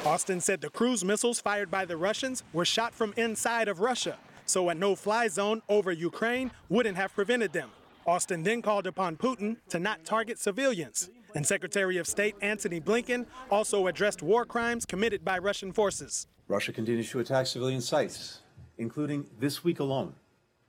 Austin 0.06 0.40
said 0.40 0.62
the 0.62 0.70
cruise 0.70 1.04
missiles 1.04 1.40
fired 1.40 1.72
by 1.72 1.84
the 1.84 1.98
Russians 1.98 2.44
were 2.54 2.64
shot 2.64 2.94
from 2.94 3.12
inside 3.18 3.68
of 3.68 3.80
Russia, 3.80 4.20
so 4.46 4.70
a 4.70 4.76
no 4.76 4.96
fly 4.96 5.28
zone 5.28 5.64
over 5.68 5.92
Ukraine 5.92 6.52
wouldn't 6.70 6.96
have 6.96 7.12
prevented 7.16 7.54
them. 7.54 7.72
Austin 8.06 8.44
then 8.44 8.62
called 8.62 8.86
upon 8.86 9.18
Putin 9.18 9.58
to 9.70 9.80
not 9.80 10.06
target 10.06 10.38
civilians. 10.38 11.10
And 11.34 11.46
Secretary 11.46 11.98
of 11.98 12.06
State 12.06 12.36
Antony 12.42 12.80
Blinken 12.80 13.26
also 13.50 13.88
addressed 13.88 14.22
war 14.22 14.46
crimes 14.46 14.86
committed 14.86 15.26
by 15.26 15.40
Russian 15.40 15.74
forces. 15.74 16.28
Russia 16.48 16.72
continues 16.72 17.10
to 17.10 17.20
attack 17.20 17.48
civilian 17.48 17.82
sites, 17.82 18.42
including 18.78 19.26
this 19.40 19.64
week 19.64 19.80
alone 19.80 20.14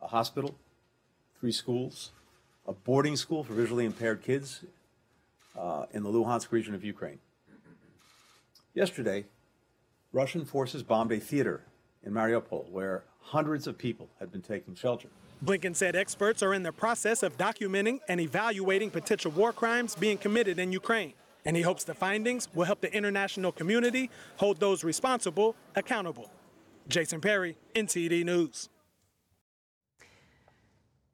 a 0.00 0.06
hospital, 0.06 0.54
three 1.40 1.52
schools, 1.52 2.10
a 2.66 2.72
boarding 2.72 3.16
school 3.16 3.42
for 3.44 3.54
visually 3.54 3.84
impaired 3.84 4.22
kids 4.22 4.64
uh, 5.58 5.86
in 5.92 6.02
the 6.02 6.08
Luhansk 6.08 6.52
region 6.52 6.74
of 6.74 6.84
Ukraine. 6.84 7.18
Yesterday, 8.74 9.24
Russian 10.12 10.44
forces 10.44 10.82
bombed 10.82 11.12
a 11.12 11.18
theater 11.18 11.62
in 12.04 12.12
Mariupol 12.12 12.70
where 12.70 13.04
hundreds 13.20 13.66
of 13.66 13.76
people 13.76 14.08
had 14.20 14.30
been 14.30 14.42
taking 14.42 14.74
shelter. 14.74 15.08
Blinken 15.44 15.74
said 15.74 15.94
experts 15.94 16.42
are 16.42 16.54
in 16.54 16.62
the 16.62 16.72
process 16.72 17.22
of 17.22 17.36
documenting 17.36 18.00
and 18.08 18.20
evaluating 18.20 18.90
potential 18.90 19.30
war 19.30 19.52
crimes 19.52 19.94
being 19.94 20.18
committed 20.18 20.58
in 20.58 20.72
Ukraine. 20.72 21.12
And 21.44 21.56
he 21.56 21.62
hopes 21.62 21.84
the 21.84 21.94
findings 21.94 22.48
will 22.54 22.64
help 22.64 22.80
the 22.80 22.92
international 22.92 23.52
community 23.52 24.10
hold 24.36 24.58
those 24.58 24.82
responsible 24.82 25.54
accountable. 25.76 26.30
Jason 26.88 27.20
Perry, 27.20 27.56
NTD 27.74 28.24
News. 28.24 28.68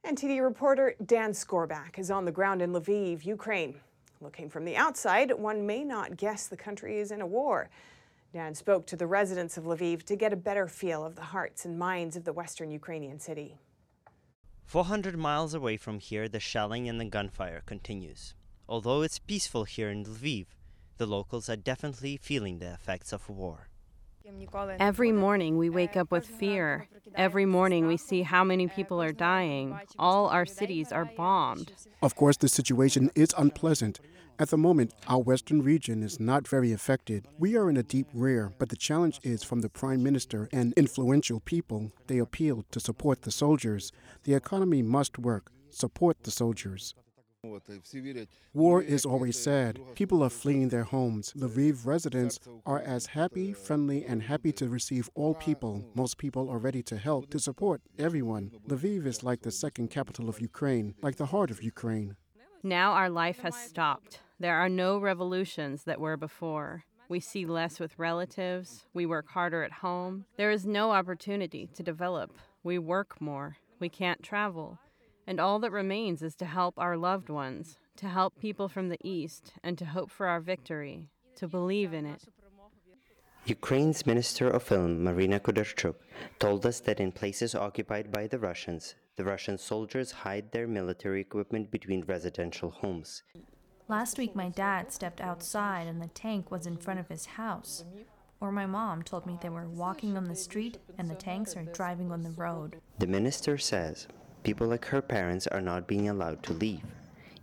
NTD 0.06 0.42
reporter 0.42 0.94
Dan 1.06 1.30
Skorback 1.30 1.99
is 1.99 2.11
on 2.11 2.26
the 2.26 2.30
ground 2.30 2.61
in 2.61 2.73
Lviv, 2.73 3.25
Ukraine. 3.25 3.76
Looking 4.20 4.50
from 4.50 4.66
the 4.66 4.76
outside, 4.76 5.32
one 5.32 5.66
may 5.66 5.82
not 5.82 6.18
guess 6.18 6.46
the 6.46 6.58
country 6.58 6.99
is 6.99 7.11
in 7.11 7.23
a 7.23 7.26
war. 7.26 7.70
Dan 8.34 8.54
spoke 8.54 8.84
to 8.88 8.96
the 8.96 9.06
residents 9.06 9.56
of 9.56 9.64
Lviv 9.64 10.02
to 10.02 10.14
get 10.14 10.30
a 10.30 10.37
better 10.37 10.68
feel 10.68 11.06
of 11.06 11.16
the 11.16 11.23
hearts 11.23 11.64
and 11.64 11.78
minds 11.78 12.16
of 12.16 12.25
the 12.25 12.34
western 12.34 12.70
Ukrainian 12.70 13.18
city. 13.18 13.56
400 14.66 15.16
miles 15.16 15.54
away 15.54 15.78
from 15.78 16.00
here, 16.00 16.28
the 16.28 16.38
shelling 16.38 16.87
and 16.87 17.00
the 17.00 17.06
gunfire 17.06 17.62
continues. 17.64 18.34
Although 18.68 19.00
it's 19.00 19.18
peaceful 19.18 19.64
here 19.64 19.88
in 19.88 20.04
Lviv, 20.04 20.49
the 20.99 21.06
locals 21.06 21.49
are 21.49 21.56
definitely 21.56 22.18
feeling 22.18 22.58
the 22.58 22.75
effects 22.75 23.11
of 23.14 23.30
war. 23.30 23.68
Every 24.78 25.12
morning 25.12 25.59
we 25.59 25.69
wake 25.69 25.97
up 25.97 26.11
with 26.11 26.26
fear. 26.26 26.88
Every 27.14 27.45
morning 27.45 27.87
we 27.87 27.97
see 27.97 28.23
how 28.23 28.43
many 28.43 28.69
people 28.69 29.02
are 29.02 29.12
dying. 29.12 29.78
All 29.99 30.28
our 30.28 30.47
cities 30.47 30.93
are 30.93 31.04
bombed. 31.04 31.73
Of 32.02 32.14
course, 32.14 32.37
the 32.38 32.49
situation 32.49 33.11
is 33.14 33.35
unpleasant. 33.37 34.00
At 34.38 34.49
the 34.49 34.57
moment, 34.57 34.95
our 35.07 35.21
western 35.21 35.62
region 35.62 36.02
is 36.02 36.19
not 36.19 36.49
very 36.49 36.73
affected. 36.73 37.28
We 37.38 37.57
are 37.57 37.71
in 37.71 37.76
a 37.76 37.83
deep 37.83 38.09
rear, 38.12 38.52
but 38.59 38.69
the 38.69 38.76
challenge 38.76 39.21
is 39.23 39.45
from 39.45 39.61
the 39.61 39.69
prime 39.69 40.02
minister 40.02 40.49
and 40.52 40.73
influential 40.73 41.40
people. 41.40 41.93
They 42.07 42.19
appeal 42.19 42.64
to 42.73 42.81
support 42.81 43.23
the 43.23 43.31
soldiers. 43.31 43.93
The 44.25 44.35
economy 44.35 44.83
must 44.83 45.19
work. 45.19 45.52
Support 45.71 46.25
the 46.25 46.31
soldiers. 46.31 46.95
War 48.53 48.83
is 48.83 49.05
always 49.05 49.39
sad. 49.39 49.81
People 49.95 50.23
are 50.23 50.31
fleeing 50.31 50.69
their 50.69 50.85
homes. 50.85 51.33
Lviv 51.37 51.87
residents 51.87 52.39
are 52.65 52.81
as 52.81 53.07
happy, 53.07 53.53
friendly, 53.53 54.05
and 54.05 54.23
happy 54.23 54.53
to 54.53 54.69
receive 54.69 55.11
all 55.15 55.35
people. 55.35 55.85
Most 55.95 56.19
people 56.19 56.49
are 56.49 56.59
ready 56.59 56.83
to 56.85 56.97
help, 56.97 57.31
to 57.31 57.39
support 57.39 57.83
everyone. 57.99 58.53
Lviv 58.69 59.07
is 59.07 59.23
like 59.23 59.43
the 59.43 59.51
second 59.51 59.91
capital 59.91 60.29
of 60.29 60.41
Ukraine, 60.41 60.95
like 61.03 61.17
the 61.17 61.27
heart 61.27 61.51
of 61.51 61.63
Ukraine. 61.63 62.17
Now 62.63 62.93
our 62.93 63.11
life 63.11 63.41
has 63.41 63.55
stopped. 63.55 64.21
There 64.41 64.57
are 64.57 64.69
no 64.69 64.99
revolutions 64.99 65.85
that 65.85 66.01
were 66.01 66.17
before. 66.17 66.85
We 67.09 67.21
see 67.21 67.45
less 67.45 67.79
with 67.79 67.99
relatives. 67.99 68.87
We 68.95 69.05
work 69.05 69.29
harder 69.29 69.63
at 69.63 69.73
home. 69.73 70.25
There 70.37 70.51
is 70.51 70.67
no 70.67 70.91
opportunity 70.91 71.69
to 71.75 71.83
develop. 71.83 72.33
We 72.63 72.79
work 72.79 73.21
more. 73.21 73.59
We 73.79 73.91
can't 73.91 74.23
travel. 74.23 74.79
And 75.26 75.40
all 75.40 75.59
that 75.61 75.73
remains 75.73 76.23
is 76.23 76.35
to 76.37 76.45
help 76.45 76.75
our 76.78 76.97
loved 76.97 77.28
ones, 77.28 77.78
to 77.97 78.09
help 78.09 78.38
people 78.38 78.69
from 78.69 78.88
the 78.88 78.99
East, 79.02 79.52
and 79.62 79.78
to 79.78 79.87
hope 79.87 80.11
for 80.11 80.26
our 80.26 80.40
victory, 80.40 81.09
to 81.37 81.49
believe 81.49 81.95
in 81.95 82.07
it. 82.07 82.25
Ukraine's 83.47 84.07
Minister 84.07 84.49
of 84.49 84.62
Film, 84.62 85.04
Marina 85.04 85.38
Kudarchuk, 85.38 85.97
told 86.38 86.64
us 86.64 86.81
that 86.81 86.99
in 86.99 87.12
places 87.12 87.54
occupied 87.54 88.11
by 88.11 88.26
the 88.26 88.38
Russians, 88.38 88.95
the 89.16 89.25
Russian 89.25 89.59
soldiers 89.59 90.11
hide 90.11 90.50
their 90.50 90.66
military 90.66 91.21
equipment 91.21 91.71
between 91.71 92.04
residential 92.07 92.71
homes. 92.71 93.23
Last 93.87 94.16
week, 94.16 94.35
my 94.35 94.49
dad 94.49 94.93
stepped 94.93 95.21
outside 95.21 95.87
and 95.87 96.00
the 96.00 96.09
tank 96.09 96.50
was 96.50 96.66
in 96.66 96.78
front 96.78 97.00
of 97.00 97.09
his 97.09 97.26
house. 97.26 97.85
Or 98.40 98.50
my 98.50 98.64
mom 98.64 99.02
told 99.02 99.26
me 99.26 99.38
they 99.40 99.50
were 99.50 99.69
walking 99.69 100.16
on 100.16 100.25
the 100.25 100.35
street 100.35 100.78
and 100.97 101.11
the 101.11 101.14
tanks 101.14 101.54
are 101.54 101.64
driving 101.64 102.11
on 102.11 102.23
the 102.23 102.31
road. 102.31 102.81
The 102.99 103.07
minister 103.07 103.59
says 103.59 104.09
people 104.45 104.67
like 104.67 104.85
her 104.85 105.01
parents 105.01 105.47
are 105.47 105.63
not 105.63 105.89
being 105.89 106.09
allowed 106.09 106.43
to 106.43 106.53
leave. 106.53 106.85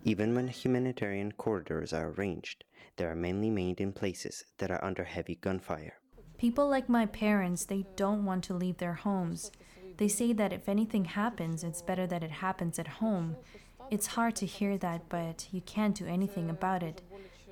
Even 0.04 0.34
when 0.34 0.46
humanitarian 0.46 1.32
corridors 1.32 1.92
are 1.92 2.10
arranged, 2.10 2.64
they 2.96 3.04
are 3.04 3.16
mainly 3.16 3.50
made 3.50 3.80
in 3.80 3.92
places 3.92 4.44
that 4.58 4.70
are 4.70 4.82
under 4.84 5.04
heavy 5.04 5.34
gunfire. 5.34 5.94
People 6.38 6.68
like 6.68 6.88
my 6.88 7.06
parents, 7.06 7.64
they 7.64 7.84
don't 7.96 8.24
want 8.24 8.44
to 8.44 8.54
leave 8.54 8.78
their 8.78 8.94
homes. 8.94 9.50
They 9.96 10.08
say 10.08 10.32
that 10.32 10.52
if 10.52 10.68
anything 10.68 11.04
happens, 11.04 11.64
it's 11.64 11.82
better 11.82 12.06
that 12.06 12.22
it 12.22 12.30
happens 12.30 12.78
at 12.78 12.88
home. 12.88 13.36
It's 13.90 14.06
hard 14.06 14.36
to 14.36 14.46
hear 14.46 14.78
that, 14.78 15.08
but 15.08 15.48
you 15.50 15.60
can't 15.60 15.96
do 15.96 16.06
anything 16.06 16.50
about 16.50 16.82
it. 16.82 17.02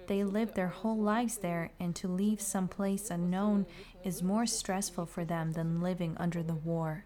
They 0.06 0.24
live 0.24 0.54
their 0.54 0.68
whole 0.68 0.98
lives 0.98 1.38
there, 1.38 1.70
and 1.78 1.94
to 1.96 2.08
leave 2.08 2.40
someplace 2.40 3.10
unknown 3.10 3.66
is 4.04 4.22
more 4.22 4.46
stressful 4.46 5.06
for 5.06 5.24
them 5.24 5.52
than 5.52 5.80
living 5.80 6.16
under 6.18 6.42
the 6.42 6.54
war. 6.54 7.04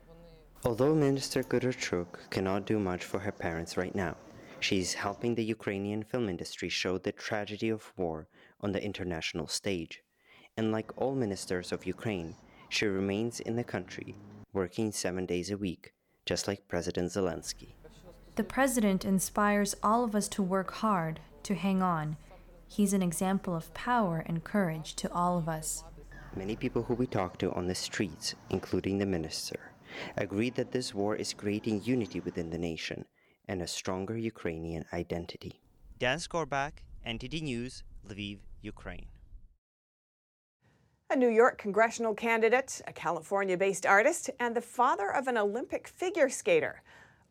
Although 0.67 0.95
Minister 0.95 1.43
Kudarchuk 1.43 2.31
cannot 2.31 2.65
do 2.65 2.79
much 2.79 3.05
for 3.05 3.19
her 3.19 3.33
parents 3.33 3.77
right 3.77 3.95
now, 3.95 4.17
she's 4.61 4.95
helping 4.95 5.35
the 5.35 5.45
Ukrainian 5.45 6.03
film 6.03 6.27
industry 6.31 6.71
show 6.71 6.97
the 6.97 7.13
tragedy 7.13 7.69
of 7.69 7.93
war 7.99 8.29
on 8.63 8.73
the 8.73 8.83
international 8.83 9.47
stage. 9.47 10.03
And 10.57 10.73
like 10.73 10.91
all 10.97 11.15
ministers 11.15 11.71
of 11.71 11.85
Ukraine, 11.85 12.35
she 12.71 12.87
remains 12.87 13.41
in 13.41 13.57
the 13.57 13.63
country, 13.63 14.17
working 14.55 14.91
seven 14.91 15.27
days 15.27 15.51
a 15.51 15.59
week, 15.59 15.93
just 16.25 16.49
like 16.49 16.67
President 16.67 17.13
Zelensky. 17.13 17.75
The 18.37 18.45
president 18.45 19.05
inspires 19.05 19.77
all 19.83 20.03
of 20.03 20.15
us 20.15 20.29
to 20.29 20.43
work 20.43 20.71
hard, 20.73 21.21
to 21.43 21.55
hang 21.55 21.83
on. 21.83 22.17
He's 22.67 22.95
an 22.95 23.03
example 23.03 23.55
of 23.55 23.75
power 23.75 24.25
and 24.25 24.43
courage 24.43 24.95
to 24.97 25.13
all 25.13 25.37
of 25.37 25.47
us. 25.47 25.85
Many 26.35 26.57
people 26.57 26.83
who 26.85 26.95
we 26.95 27.07
talked 27.07 27.41
to 27.41 27.53
on 27.53 27.67
the 27.67 27.75
streets, 27.75 28.35
including 28.49 28.97
the 28.97 29.07
minister, 29.07 29.74
agreed 30.17 30.55
that 30.55 30.73
this 30.73 30.95
war 30.95 31.17
is 31.17 31.35
creating 31.35 31.83
unity 31.85 32.21
within 32.21 32.51
the 32.51 32.59
nation 32.59 33.05
and 33.49 33.63
a 33.63 33.67
stronger 33.67 34.17
Ukrainian 34.17 34.85
identity. 34.93 35.61
Dan 35.99 36.19
Skorback, 36.19 36.73
NTD 37.07 37.43
News, 37.43 37.85
Lviv, 38.09 38.39
Ukraine. 38.63 39.07
A 41.11 41.17
New 41.17 41.29
York 41.29 41.59
congressional 41.59 42.15
candidate, 42.15 42.81
a 42.87 42.93
California 42.93 43.57
based 43.57 43.87
artist, 43.87 44.31
and 44.41 44.57
the 44.57 44.61
father 44.61 45.11
of 45.11 45.29
an 45.29 45.37
Olympic 45.37 45.87
figure 45.87 46.29
skater, 46.29 46.83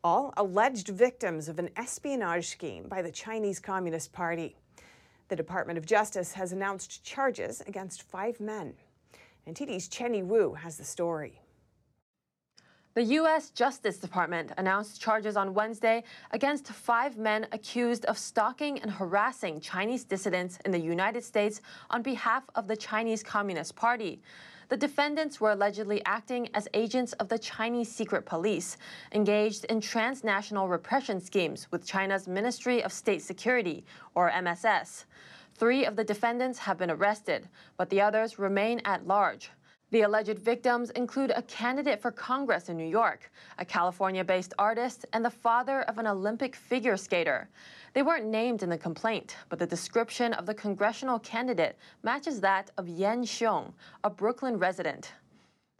all 0.02 0.32
alleged 0.36 0.88
victims 0.88 1.48
of 1.48 1.58
an 1.58 1.70
espionage 1.76 2.48
scheme 2.48 2.88
by 2.88 3.02
the 3.02 3.10
Chinese 3.10 3.58
Communist 3.58 4.12
Party. 4.12 4.56
The 5.28 5.36
Department 5.36 5.78
of 5.78 5.86
Justice 5.86 6.32
has 6.34 6.52
announced 6.52 7.02
charges 7.02 7.62
against 7.66 8.02
five 8.02 8.38
men. 8.40 8.74
And 9.46 9.56
NTD's 9.56 9.88
Chenny 9.88 10.24
Wu 10.24 10.54
has 10.54 10.76
the 10.76 10.84
story. 10.84 11.40
The 12.94 13.02
U.S. 13.18 13.50
Justice 13.50 13.96
Department 13.96 14.52
announced 14.56 15.00
charges 15.00 15.36
on 15.36 15.52
Wednesday 15.52 16.04
against 16.30 16.68
five 16.68 17.18
men 17.18 17.48
accused 17.50 18.04
of 18.04 18.16
stalking 18.16 18.78
and 18.78 18.90
harassing 18.92 19.58
Chinese 19.58 20.04
dissidents 20.04 20.60
in 20.64 20.70
the 20.70 20.78
United 20.78 21.24
States 21.24 21.60
on 21.90 22.02
behalf 22.02 22.44
of 22.54 22.68
the 22.68 22.76
Chinese 22.76 23.24
Communist 23.24 23.74
Party. 23.74 24.22
The 24.68 24.76
defendants 24.76 25.40
were 25.40 25.50
allegedly 25.50 26.04
acting 26.04 26.48
as 26.54 26.68
agents 26.72 27.14
of 27.14 27.28
the 27.28 27.38
Chinese 27.38 27.90
secret 27.90 28.26
police, 28.26 28.76
engaged 29.10 29.64
in 29.64 29.80
transnational 29.80 30.68
repression 30.68 31.20
schemes 31.20 31.66
with 31.72 31.84
China's 31.84 32.28
Ministry 32.28 32.80
of 32.84 32.92
State 32.92 33.22
Security, 33.22 33.84
or 34.14 34.30
MSS. 34.30 35.06
Three 35.56 35.84
of 35.84 35.96
the 35.96 36.04
defendants 36.04 36.60
have 36.60 36.78
been 36.78 36.92
arrested, 36.92 37.48
but 37.76 37.90
the 37.90 38.00
others 38.00 38.38
remain 38.38 38.80
at 38.84 39.04
large. 39.04 39.50
The 39.90 40.02
alleged 40.02 40.38
victims 40.38 40.90
include 40.90 41.30
a 41.30 41.42
candidate 41.42 42.00
for 42.00 42.10
Congress 42.10 42.68
in 42.68 42.76
New 42.76 42.86
York, 42.86 43.30
a 43.58 43.64
California 43.64 44.24
based 44.24 44.54
artist, 44.58 45.06
and 45.12 45.24
the 45.24 45.30
father 45.30 45.82
of 45.82 45.98
an 45.98 46.06
Olympic 46.06 46.56
figure 46.56 46.96
skater. 46.96 47.48
They 47.92 48.02
weren't 48.02 48.26
named 48.26 48.62
in 48.62 48.70
the 48.70 48.78
complaint, 48.78 49.36
but 49.48 49.58
the 49.58 49.66
description 49.66 50.32
of 50.32 50.46
the 50.46 50.54
congressional 50.54 51.18
candidate 51.20 51.78
matches 52.02 52.40
that 52.40 52.70
of 52.76 52.88
Yan 52.88 53.22
Xiong, 53.24 53.72
a 54.02 54.10
Brooklyn 54.10 54.58
resident. 54.58 55.12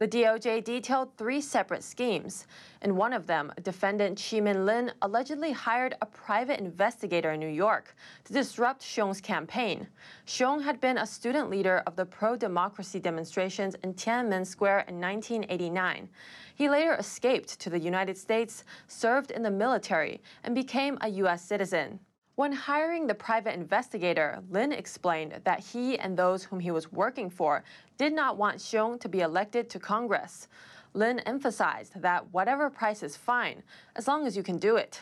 The 0.05 0.21
DOJ 0.21 0.63
detailed 0.63 1.17
three 1.17 1.41
separate 1.41 1.83
schemes. 1.83 2.45
In 2.83 2.95
one 2.95 3.11
of 3.11 3.25
them, 3.25 3.51
defendant 3.63 4.23
Chi-Min 4.23 4.63
Lin 4.63 4.91
allegedly 5.01 5.51
hired 5.51 5.95
a 5.99 6.05
private 6.05 6.59
investigator 6.59 7.31
in 7.31 7.39
New 7.39 7.47
York 7.49 7.95
to 8.25 8.31
disrupt 8.31 8.83
Xiong's 8.83 9.19
campaign. 9.19 9.87
Xiong 10.27 10.63
had 10.63 10.79
been 10.79 10.99
a 10.99 11.07
student 11.07 11.49
leader 11.49 11.81
of 11.87 11.95
the 11.95 12.05
pro-democracy 12.05 12.99
demonstrations 12.99 13.73
in 13.83 13.95
Tiananmen 13.95 14.45
Square 14.45 14.85
in 14.87 15.01
1989. 15.01 16.07
He 16.53 16.69
later 16.69 16.93
escaped 16.93 17.59
to 17.59 17.71
the 17.71 17.79
United 17.79 18.15
States, 18.15 18.63
served 18.87 19.31
in 19.31 19.41
the 19.41 19.49
military, 19.49 20.21
and 20.43 20.53
became 20.53 20.99
a 21.01 21.09
U.S. 21.23 21.43
citizen. 21.43 21.99
When 22.35 22.51
hiring 22.51 23.07
the 23.07 23.15
private 23.15 23.53
investigator, 23.53 24.43
Lin 24.49 24.73
explained 24.73 25.39
that 25.45 25.61
he 25.61 25.97
and 25.97 26.17
those 26.17 26.43
whom 26.43 26.59
he 26.59 26.69
was 26.69 26.91
working 26.91 27.29
for 27.29 27.63
did 27.97 28.11
not 28.11 28.35
want 28.35 28.57
Xiong 28.57 28.99
to 28.99 29.07
be 29.07 29.21
elected 29.21 29.69
to 29.69 29.79
Congress. 29.79 30.49
Lin 30.93 31.19
emphasized 31.19 32.01
that 32.01 32.33
whatever 32.33 32.69
price 32.69 33.03
is 33.03 33.15
fine, 33.15 33.63
as 33.95 34.09
long 34.09 34.27
as 34.27 34.35
you 34.35 34.43
can 34.43 34.57
do 34.57 34.75
it. 34.75 34.99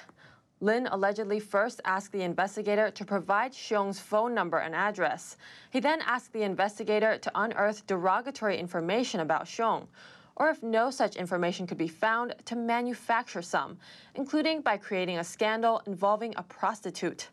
Lin 0.61 0.87
allegedly 0.91 1.39
first 1.39 1.81
asked 1.85 2.11
the 2.11 2.21
investigator 2.21 2.91
to 2.91 3.03
provide 3.03 3.51
Xiong's 3.51 3.99
phone 3.99 4.35
number 4.35 4.59
and 4.59 4.75
address. 4.75 5.35
He 5.71 5.79
then 5.79 6.01
asked 6.05 6.33
the 6.33 6.43
investigator 6.43 7.17
to 7.17 7.31
unearth 7.33 7.87
derogatory 7.87 8.59
information 8.59 9.21
about 9.21 9.45
Xiong, 9.45 9.87
or 10.35 10.49
if 10.49 10.63
no 10.63 10.89
such 10.89 11.15
information 11.15 11.67
could 11.67 11.77
be 11.77 11.87
found, 11.87 12.33
to 12.45 12.55
manufacture 12.55 13.41
some, 13.41 13.77
including 14.15 14.61
by 14.61 14.77
creating 14.77 15.19
a 15.19 15.23
scandal 15.23 15.81
involving 15.85 16.33
a 16.37 16.43
prostitute. 16.43 17.29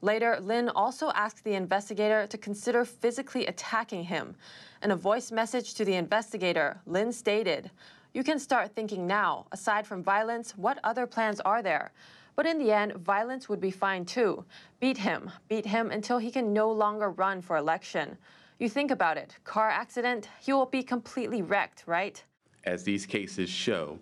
Later, 0.00 0.38
Lin 0.40 0.68
also 0.68 1.10
asked 1.14 1.44
the 1.44 1.54
investigator 1.54 2.26
to 2.26 2.36
consider 2.36 2.84
physically 2.84 3.46
attacking 3.46 4.04
him. 4.04 4.34
In 4.82 4.90
a 4.90 4.96
voice 4.96 5.30
message 5.30 5.74
to 5.74 5.84
the 5.84 5.94
investigator, 5.94 6.80
Lin 6.86 7.12
stated, 7.12 7.70
You 8.12 8.24
can 8.24 8.40
start 8.40 8.74
thinking 8.74 9.06
now. 9.06 9.46
Aside 9.52 9.86
from 9.86 10.02
violence, 10.02 10.56
what 10.56 10.80
other 10.82 11.06
plans 11.06 11.40
are 11.40 11.62
there? 11.62 11.92
But 12.34 12.46
in 12.46 12.58
the 12.58 12.72
end, 12.72 12.94
violence 12.94 13.48
would 13.48 13.60
be 13.60 13.70
fine 13.70 14.04
too. 14.04 14.44
Beat 14.80 14.98
him. 14.98 15.30
Beat 15.48 15.66
him 15.66 15.90
until 15.90 16.18
he 16.18 16.30
can 16.32 16.52
no 16.52 16.72
longer 16.72 17.10
run 17.10 17.40
for 17.40 17.56
election. 17.56 18.18
You 18.58 18.68
think 18.68 18.90
about 18.90 19.16
it 19.16 19.36
car 19.44 19.68
accident, 19.68 20.28
he 20.40 20.52
will 20.52 20.66
be 20.66 20.82
completely 20.82 21.42
wrecked, 21.42 21.84
right? 21.86 22.22
As 22.64 22.84
these 22.84 23.06
cases 23.06 23.50
show, 23.50 23.98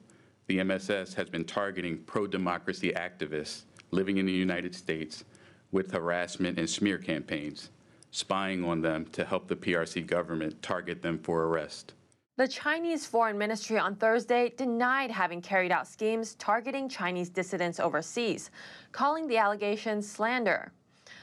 the 0.46 0.62
MSS 0.62 1.14
has 1.14 1.30
been 1.30 1.44
targeting 1.44 1.98
pro 1.98 2.26
democracy 2.26 2.92
activists 2.92 3.62
living 3.90 4.18
in 4.18 4.26
the 4.26 4.32
United 4.32 4.74
States 4.74 5.24
with 5.72 5.92
harassment 5.92 6.58
and 6.58 6.68
smear 6.68 6.98
campaigns, 6.98 7.70
spying 8.10 8.64
on 8.64 8.82
them 8.82 9.06
to 9.12 9.24
help 9.24 9.48
the 9.48 9.56
PRC 9.56 10.06
government 10.06 10.60
target 10.62 11.00
them 11.00 11.18
for 11.18 11.44
arrest. 11.44 11.94
The 12.36 12.48
Chinese 12.48 13.06
Foreign 13.06 13.38
Ministry 13.38 13.78
on 13.78 13.96
Thursday 13.96 14.52
denied 14.56 15.10
having 15.10 15.40
carried 15.40 15.72
out 15.72 15.86
schemes 15.86 16.34
targeting 16.34 16.88
Chinese 16.88 17.28
dissidents 17.28 17.80
overseas, 17.80 18.50
calling 18.92 19.26
the 19.26 19.36
allegations 19.36 20.10
slander. 20.10 20.72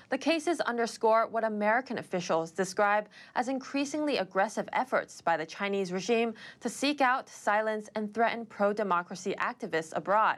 The 0.09 0.17
cases 0.17 0.61
underscore 0.61 1.27
what 1.27 1.43
American 1.43 1.97
officials 1.97 2.51
describe 2.51 3.09
as 3.35 3.49
increasingly 3.49 4.17
aggressive 4.17 4.69
efforts 4.71 5.19
by 5.21 5.35
the 5.35 5.45
Chinese 5.45 5.91
regime 5.91 6.33
to 6.61 6.69
seek 6.69 7.01
out, 7.01 7.27
silence, 7.27 7.89
and 7.93 8.13
threaten 8.13 8.45
pro 8.45 8.71
democracy 8.71 9.35
activists 9.37 9.91
abroad. 9.95 10.37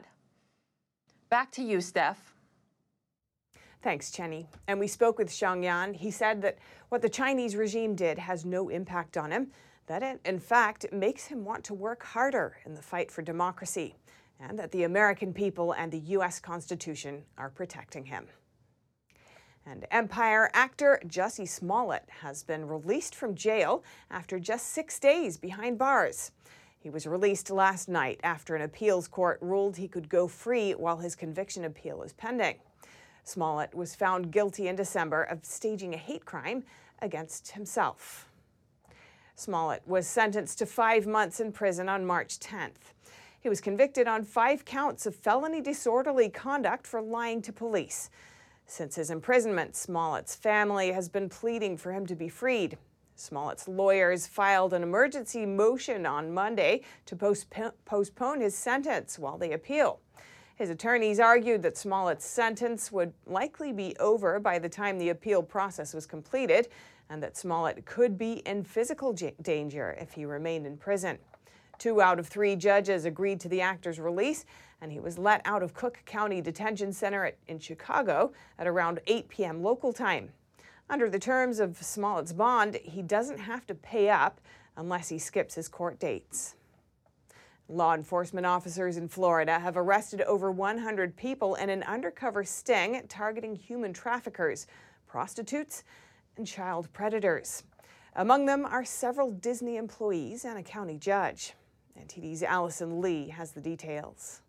Back 1.28 1.52
to 1.52 1.62
you, 1.62 1.80
Steph. 1.80 2.34
Thanks, 3.82 4.10
Chenny. 4.10 4.46
And 4.66 4.80
we 4.80 4.88
spoke 4.88 5.18
with 5.18 5.28
Xiong 5.28 5.62
Yan. 5.62 5.94
He 5.94 6.10
said 6.10 6.42
that 6.42 6.58
what 6.88 7.00
the 7.00 7.08
Chinese 7.08 7.54
regime 7.54 7.94
did 7.94 8.18
has 8.18 8.44
no 8.44 8.68
impact 8.68 9.16
on 9.16 9.30
him, 9.30 9.52
that 9.86 10.02
it, 10.02 10.20
in 10.24 10.40
fact, 10.40 10.92
makes 10.92 11.26
him 11.26 11.44
want 11.44 11.62
to 11.64 11.74
work 11.74 12.02
harder 12.02 12.56
in 12.66 12.74
the 12.74 12.82
fight 12.82 13.10
for 13.10 13.22
democracy, 13.22 13.94
and 14.40 14.58
that 14.58 14.72
the 14.72 14.82
American 14.82 15.32
people 15.32 15.72
and 15.72 15.92
the 15.92 15.98
U.S. 15.98 16.40
Constitution 16.40 17.22
are 17.38 17.50
protecting 17.50 18.04
him. 18.04 18.26
And 19.66 19.86
Empire 19.90 20.50
actor 20.52 21.00
Jussie 21.06 21.48
Smollett 21.48 22.08
has 22.22 22.42
been 22.42 22.66
released 22.66 23.14
from 23.14 23.34
jail 23.34 23.84
after 24.10 24.38
just 24.38 24.68
six 24.68 24.98
days 24.98 25.36
behind 25.36 25.78
bars. 25.78 26.32
He 26.78 26.88
was 26.88 27.06
released 27.06 27.50
last 27.50 27.88
night 27.88 28.20
after 28.22 28.56
an 28.56 28.62
appeals 28.62 29.06
court 29.06 29.38
ruled 29.42 29.76
he 29.76 29.86
could 29.86 30.08
go 30.08 30.26
free 30.26 30.72
while 30.72 30.96
his 30.96 31.14
conviction 31.14 31.64
appeal 31.64 32.02
is 32.02 32.14
pending. 32.14 32.56
Smollett 33.22 33.74
was 33.74 33.94
found 33.94 34.32
guilty 34.32 34.66
in 34.66 34.76
December 34.76 35.22
of 35.22 35.44
staging 35.44 35.94
a 35.94 35.98
hate 35.98 36.24
crime 36.24 36.64
against 37.02 37.52
himself. 37.52 38.28
Smollett 39.34 39.82
was 39.86 40.06
sentenced 40.06 40.58
to 40.58 40.66
five 40.66 41.06
months 41.06 41.38
in 41.38 41.52
prison 41.52 41.88
on 41.88 42.04
March 42.04 42.38
10th. 42.38 42.92
He 43.40 43.48
was 43.48 43.60
convicted 43.60 44.06
on 44.06 44.24
five 44.24 44.64
counts 44.64 45.06
of 45.06 45.14
felony 45.14 45.60
disorderly 45.60 46.28
conduct 46.28 46.86
for 46.86 47.00
lying 47.00 47.40
to 47.42 47.52
police. 47.52 48.10
Since 48.70 48.94
his 48.94 49.10
imprisonment, 49.10 49.74
Smollett's 49.74 50.36
family 50.36 50.92
has 50.92 51.08
been 51.08 51.28
pleading 51.28 51.76
for 51.76 51.90
him 51.90 52.06
to 52.06 52.14
be 52.14 52.28
freed. 52.28 52.78
Smollett's 53.16 53.66
lawyers 53.66 54.28
filed 54.28 54.72
an 54.72 54.84
emergency 54.84 55.44
motion 55.44 56.06
on 56.06 56.32
Monday 56.32 56.82
to 57.06 57.16
postpone 57.16 58.40
his 58.40 58.56
sentence 58.56 59.18
while 59.18 59.36
they 59.36 59.50
appeal. 59.50 59.98
His 60.54 60.70
attorneys 60.70 61.18
argued 61.18 61.62
that 61.62 61.76
Smollett's 61.76 62.24
sentence 62.24 62.92
would 62.92 63.12
likely 63.26 63.72
be 63.72 63.96
over 63.98 64.38
by 64.38 64.60
the 64.60 64.68
time 64.68 64.98
the 64.98 65.08
appeal 65.08 65.42
process 65.42 65.92
was 65.92 66.06
completed 66.06 66.68
and 67.08 67.20
that 67.24 67.36
Smollett 67.36 67.84
could 67.84 68.16
be 68.16 68.34
in 68.46 68.62
physical 68.62 69.12
j- 69.12 69.34
danger 69.42 69.96
if 70.00 70.12
he 70.12 70.24
remained 70.24 70.64
in 70.64 70.76
prison. 70.76 71.18
Two 71.80 72.02
out 72.02 72.18
of 72.18 72.28
three 72.28 72.56
judges 72.56 73.06
agreed 73.06 73.40
to 73.40 73.48
the 73.48 73.62
actor's 73.62 73.98
release, 73.98 74.44
and 74.82 74.92
he 74.92 75.00
was 75.00 75.16
let 75.16 75.40
out 75.46 75.62
of 75.62 75.72
Cook 75.72 76.02
County 76.04 76.42
Detention 76.42 76.92
Center 76.92 77.24
at, 77.24 77.38
in 77.48 77.58
Chicago 77.58 78.32
at 78.58 78.66
around 78.66 79.00
8 79.06 79.30
p.m. 79.30 79.62
local 79.62 79.90
time. 79.90 80.28
Under 80.90 81.08
the 81.08 81.18
terms 81.18 81.58
of 81.58 81.82
Smollett's 81.82 82.34
bond, 82.34 82.78
he 82.82 83.00
doesn't 83.00 83.38
have 83.38 83.66
to 83.66 83.74
pay 83.74 84.10
up 84.10 84.42
unless 84.76 85.08
he 85.08 85.18
skips 85.18 85.54
his 85.54 85.68
court 85.68 85.98
dates. 85.98 86.54
Law 87.70 87.94
enforcement 87.94 88.44
officers 88.44 88.98
in 88.98 89.08
Florida 89.08 89.58
have 89.58 89.78
arrested 89.78 90.20
over 90.20 90.52
100 90.52 91.16
people 91.16 91.54
in 91.54 91.70
an 91.70 91.82
undercover 91.84 92.44
sting 92.44 93.00
targeting 93.08 93.56
human 93.56 93.94
traffickers, 93.94 94.66
prostitutes, 95.06 95.82
and 96.36 96.46
child 96.46 96.92
predators. 96.92 97.62
Among 98.16 98.44
them 98.44 98.66
are 98.66 98.84
several 98.84 99.30
Disney 99.30 99.78
employees 99.78 100.44
and 100.44 100.58
a 100.58 100.62
county 100.62 100.98
judge. 100.98 101.54
NTD's 101.98 102.42
Allison 102.42 103.00
Lee 103.00 103.28
has 103.28 103.52
the 103.52 103.60
details. 103.60 104.42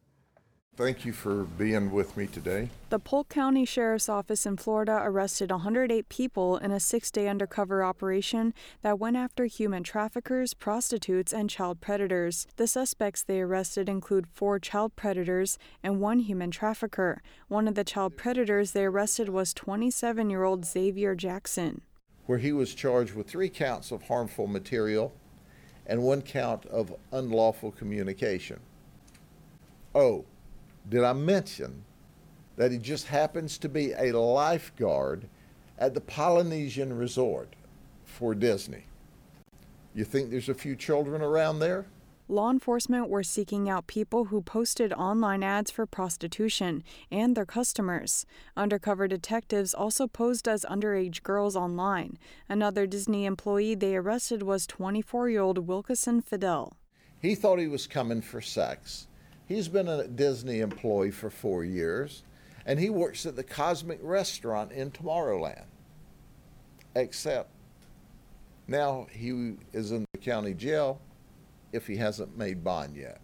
Thank 0.77 1.04
you 1.04 1.12
for 1.12 1.43
being 1.43 1.91
with 1.91 2.15
me 2.15 2.27
today. 2.27 2.69
The 2.89 2.97
Polk 2.97 3.27
County 3.27 3.65
Sheriff's 3.65 4.08
Office 4.08 4.45
in 4.45 4.56
Florida 4.56 5.01
arrested 5.04 5.51
108 5.51 6.08
people 6.08 6.56
in 6.58 6.71
a 6.71 6.80
six 6.80 7.12
day 7.12 7.27
undercover 7.27 7.84
operation 7.84 8.54
that 8.82 8.97
went 8.97 9.17
after 9.17 9.45
human 9.45 9.84
traffickers, 9.84 10.54
prostitutes, 10.54 11.34
and 11.34 11.49
child 11.49 11.82
predators. 11.82 12.47
The 12.56 12.67
suspects 12.67 13.21
they 13.21 13.41
arrested 13.41 13.89
include 13.89 14.27
four 14.27 14.60
child 14.60 14.95
predators 14.95 15.58
and 15.84 15.99
one 15.99 16.19
human 16.19 16.51
trafficker. 16.51 17.21
One 17.49 17.67
of 17.67 17.75
the 17.75 17.84
child 17.84 18.15
predators 18.15 18.71
they 18.71 18.86
arrested 18.86 19.27
was 19.27 19.54
27 19.54 20.30
year 20.30 20.45
old 20.45 20.65
Xavier 20.65 21.15
Jackson. 21.15 21.82
Where 22.27 22.38
he 22.38 22.54
was 22.54 22.73
charged 22.73 23.13
with 23.13 23.27
three 23.27 23.49
counts 23.49 23.91
of 23.91 24.04
harmful 24.04 24.47
material 24.47 25.12
and 25.85 26.01
one 26.03 26.21
count 26.21 26.65
of 26.67 26.93
unlawful 27.11 27.71
communication. 27.71 28.59
Oh, 29.93 30.25
did 30.89 31.03
I 31.03 31.13
mention 31.13 31.83
that 32.55 32.71
he 32.71 32.77
just 32.77 33.07
happens 33.07 33.57
to 33.59 33.69
be 33.69 33.93
a 33.93 34.17
lifeguard 34.17 35.27
at 35.77 35.93
the 35.93 36.01
Polynesian 36.01 36.97
Resort 36.97 37.55
for 38.05 38.33
Disney? 38.35 38.85
You 39.93 40.05
think 40.05 40.29
there's 40.29 40.49
a 40.49 40.53
few 40.53 40.75
children 40.75 41.21
around 41.21 41.59
there? 41.59 41.85
Law 42.27 42.49
enforcement 42.49 43.10
were 43.10 43.23
seeking 43.23 43.69
out 43.69 43.88
people 43.88 44.25
who 44.25 44.41
posted 44.41 44.93
online 44.93 45.43
ads 45.43 45.69
for 45.69 45.86
prostitution 45.86 46.84
and 47.12 47.36
their 47.36 47.45
customers. 47.45 48.25
Undercover 48.55 49.07
detectives 49.07 49.73
also 49.73 50.07
posed 50.07 50.47
as 50.47 50.63
underage 50.65 51.23
girls 51.23 51.55
online. 51.55 52.17
Another 52.47 52.88
Disney 52.88 53.25
employee 53.25 53.75
they 53.75 53.95
arrested 53.95 54.43
was 54.43 54.65
24 54.67 55.29
year 55.29 55.41
old 55.41 55.67
Wilkeson 55.67 56.21
Fidel. 56.21 56.77
He 57.21 57.36
thought 57.36 57.60
he 57.60 57.67
was 57.67 57.86
coming 57.86 58.21
for 58.21 58.41
sex. 58.41 59.07
He's 59.45 59.67
been 59.67 59.88
a 59.88 60.07
Disney 60.07 60.62
employee 60.62 61.12
for 61.12 61.29
four 61.29 61.65
years, 61.65 62.23
and 62.65 62.79
he 62.79 62.89
works 62.89 63.25
at 63.25 63.36
the 63.36 63.43
Cosmic 63.43 63.99
Restaurant 64.01 64.71
in 64.71 64.91
Tomorrowland. 64.91 65.65
Except 66.95 67.49
now 68.67 69.07
he 69.12 69.55
is 69.73 69.91
in 69.91 70.05
the 70.13 70.19
county 70.19 70.53
jail 70.53 71.01
if 71.73 71.88
he 71.88 71.97
hasn't 71.97 72.38
made 72.38 72.63
bond 72.63 72.95
yet. 72.95 73.21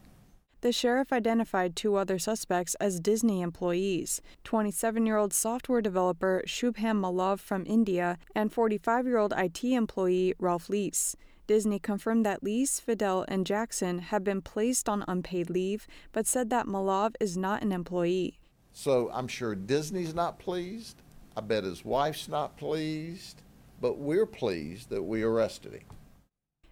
The 0.61 0.71
sheriff 0.71 1.13
identified 1.13 1.75
two 1.75 1.95
other 1.95 2.17
suspects 2.17 2.73
as 2.75 2.99
Disney 2.99 3.41
employees 3.41 4.21
27 4.43 5.05
year 5.05 5.17
old 5.17 5.31
software 5.31 5.81
developer 5.81 6.43
Shubham 6.47 6.99
Malav 7.01 7.39
from 7.39 7.63
India 7.67 8.17
and 8.33 8.51
45 8.51 9.05
year 9.05 9.17
old 9.17 9.33
IT 9.37 9.63
employee 9.63 10.33
Ralph 10.39 10.67
Leese. 10.67 11.15
Disney 11.45 11.79
confirmed 11.79 12.25
that 12.25 12.43
Leese, 12.43 12.81
Fidel, 12.81 13.23
and 13.27 13.45
Jackson 13.45 13.99
have 13.99 14.23
been 14.23 14.41
placed 14.41 14.89
on 14.89 15.05
unpaid 15.07 15.49
leave, 15.49 15.87
but 16.11 16.27
said 16.27 16.49
that 16.49 16.65
Malav 16.65 17.15
is 17.19 17.37
not 17.37 17.61
an 17.61 17.71
employee. 17.71 18.39
So 18.73 19.09
I'm 19.13 19.27
sure 19.27 19.55
Disney's 19.55 20.13
not 20.13 20.39
pleased. 20.39 21.01
I 21.37 21.41
bet 21.41 21.63
his 21.63 21.85
wife's 21.85 22.27
not 22.27 22.57
pleased, 22.57 23.43
but 23.79 23.99
we're 23.99 24.25
pleased 24.25 24.89
that 24.89 25.03
we 25.03 25.23
arrested 25.23 25.73
him. 25.73 25.96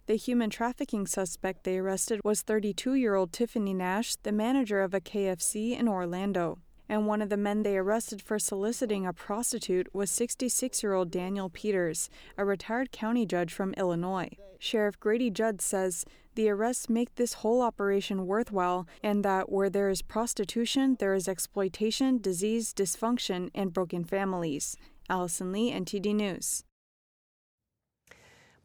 The 0.06 0.16
human 0.16 0.50
trafficking 0.50 1.06
suspect 1.06 1.64
they 1.64 1.78
arrested 1.78 2.20
was 2.24 2.42
32 2.42 2.94
year 2.94 3.14
old 3.14 3.32
Tiffany 3.32 3.74
Nash, 3.74 4.16
the 4.16 4.32
manager 4.32 4.80
of 4.80 4.94
a 4.94 5.00
KFC 5.00 5.78
in 5.78 5.88
Orlando 5.88 6.58
and 6.88 7.06
one 7.06 7.22
of 7.22 7.28
the 7.28 7.36
men 7.36 7.62
they 7.62 7.76
arrested 7.76 8.22
for 8.22 8.38
soliciting 8.38 9.06
a 9.06 9.12
prostitute 9.12 9.92
was 9.94 10.10
66 10.10 10.82
year 10.82 10.92
old 10.92 11.10
Daniel 11.10 11.50
Peters, 11.50 12.08
a 12.36 12.44
retired 12.44 12.92
county 12.92 13.26
judge 13.26 13.52
from 13.52 13.74
Illinois. 13.74 14.30
Sheriff 14.58 14.98
Grady 14.98 15.30
Judd 15.30 15.60
says 15.60 16.04
the 16.34 16.48
arrests 16.48 16.88
make 16.88 17.14
this 17.14 17.34
whole 17.34 17.62
operation 17.62 18.26
worthwhile, 18.26 18.86
and 19.02 19.24
that 19.24 19.50
where 19.50 19.70
there 19.70 19.88
is 19.88 20.02
prostitution, 20.02 20.96
there 20.98 21.14
is 21.14 21.28
exploitation, 21.28 22.18
disease, 22.18 22.74
dysfunction, 22.74 23.50
and 23.54 23.72
broken 23.72 24.04
families. 24.04 24.76
Allison 25.08 25.52
Lee, 25.52 25.72
NTD 25.72 26.14
News. 26.14 26.64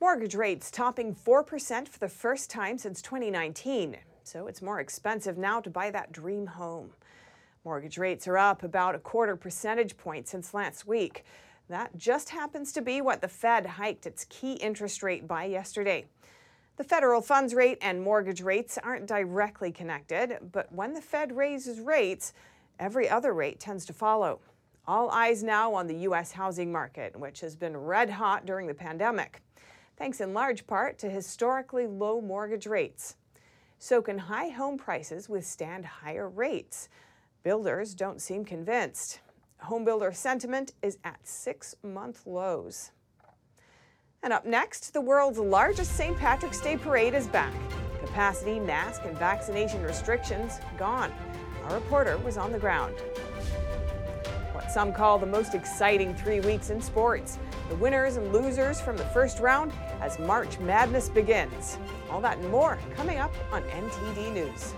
Mortgage 0.01 0.33
rates 0.33 0.71
topping 0.71 1.13
4% 1.13 1.87
for 1.87 1.99
the 1.99 2.09
first 2.09 2.49
time 2.49 2.79
since 2.79 3.03
2019. 3.03 3.97
So 4.23 4.47
it's 4.47 4.59
more 4.59 4.79
expensive 4.79 5.37
now 5.37 5.61
to 5.61 5.69
buy 5.69 5.91
that 5.91 6.11
dream 6.11 6.47
home. 6.47 6.89
Mortgage 7.63 7.99
rates 7.99 8.27
are 8.27 8.39
up 8.39 8.63
about 8.63 8.95
a 8.95 8.99
quarter 8.99 9.35
percentage 9.35 9.95
point 9.97 10.27
since 10.27 10.55
last 10.55 10.87
week. 10.87 11.23
That 11.69 11.95
just 11.95 12.29
happens 12.29 12.71
to 12.71 12.81
be 12.81 12.99
what 12.99 13.21
the 13.21 13.27
Fed 13.27 13.67
hiked 13.67 14.07
its 14.07 14.25
key 14.25 14.53
interest 14.53 15.03
rate 15.03 15.27
by 15.27 15.43
yesterday. 15.43 16.07
The 16.77 16.83
federal 16.83 17.21
funds 17.21 17.53
rate 17.53 17.77
and 17.79 18.01
mortgage 18.01 18.41
rates 18.41 18.79
aren't 18.79 19.05
directly 19.05 19.71
connected, 19.71 20.39
but 20.51 20.73
when 20.73 20.95
the 20.95 21.01
Fed 21.01 21.37
raises 21.37 21.79
rates, 21.79 22.33
every 22.79 23.07
other 23.07 23.35
rate 23.35 23.59
tends 23.59 23.85
to 23.85 23.93
follow. 23.93 24.39
All 24.87 25.11
eyes 25.11 25.43
now 25.43 25.75
on 25.75 25.85
the 25.85 25.97
U.S. 25.97 26.31
housing 26.31 26.71
market, 26.71 27.15
which 27.19 27.41
has 27.41 27.55
been 27.55 27.77
red 27.77 28.09
hot 28.09 28.47
during 28.47 28.65
the 28.65 28.73
pandemic, 28.73 29.43
thanks 30.01 30.19
in 30.19 30.33
large 30.33 30.65
part 30.65 30.97
to 30.97 31.07
historically 31.07 31.85
low 31.85 32.19
mortgage 32.19 32.65
rates. 32.65 33.17
So, 33.77 34.01
can 34.01 34.17
high 34.17 34.47
home 34.47 34.75
prices 34.75 35.29
withstand 35.29 35.85
higher 35.85 36.27
rates? 36.27 36.89
Builders 37.43 37.93
don't 37.93 38.19
seem 38.19 38.43
convinced. 38.43 39.19
Homebuilder 39.63 40.15
sentiment 40.15 40.73
is 40.81 40.97
at 41.03 41.19
six 41.27 41.75
month 41.83 42.25
lows. 42.25 42.89
And 44.23 44.33
up 44.33 44.43
next, 44.43 44.91
the 44.91 45.01
world's 45.01 45.37
largest 45.37 45.95
St. 45.95 46.17
Patrick's 46.17 46.61
Day 46.61 46.77
parade 46.77 47.13
is 47.13 47.27
back. 47.27 47.53
Capacity, 47.99 48.59
mask, 48.59 49.03
and 49.05 49.15
vaccination 49.19 49.83
restrictions 49.83 50.59
gone. 50.79 51.13
Our 51.65 51.75
reporter 51.75 52.17
was 52.17 52.37
on 52.37 52.51
the 52.51 52.57
ground. 52.57 52.95
Some 54.71 54.93
call 54.93 55.19
the 55.19 55.25
most 55.25 55.53
exciting 55.53 56.15
three 56.15 56.39
weeks 56.39 56.69
in 56.69 56.81
sports. 56.81 57.37
The 57.67 57.75
winners 57.75 58.15
and 58.15 58.31
losers 58.31 58.79
from 58.79 58.95
the 58.95 59.03
first 59.03 59.39
round 59.39 59.73
as 59.99 60.17
March 60.17 60.59
Madness 60.59 61.09
begins. 61.09 61.77
All 62.09 62.21
that 62.21 62.37
and 62.37 62.49
more 62.49 62.79
coming 62.95 63.17
up 63.17 63.33
on 63.51 63.63
NTD 63.63 64.33
News. 64.33 64.73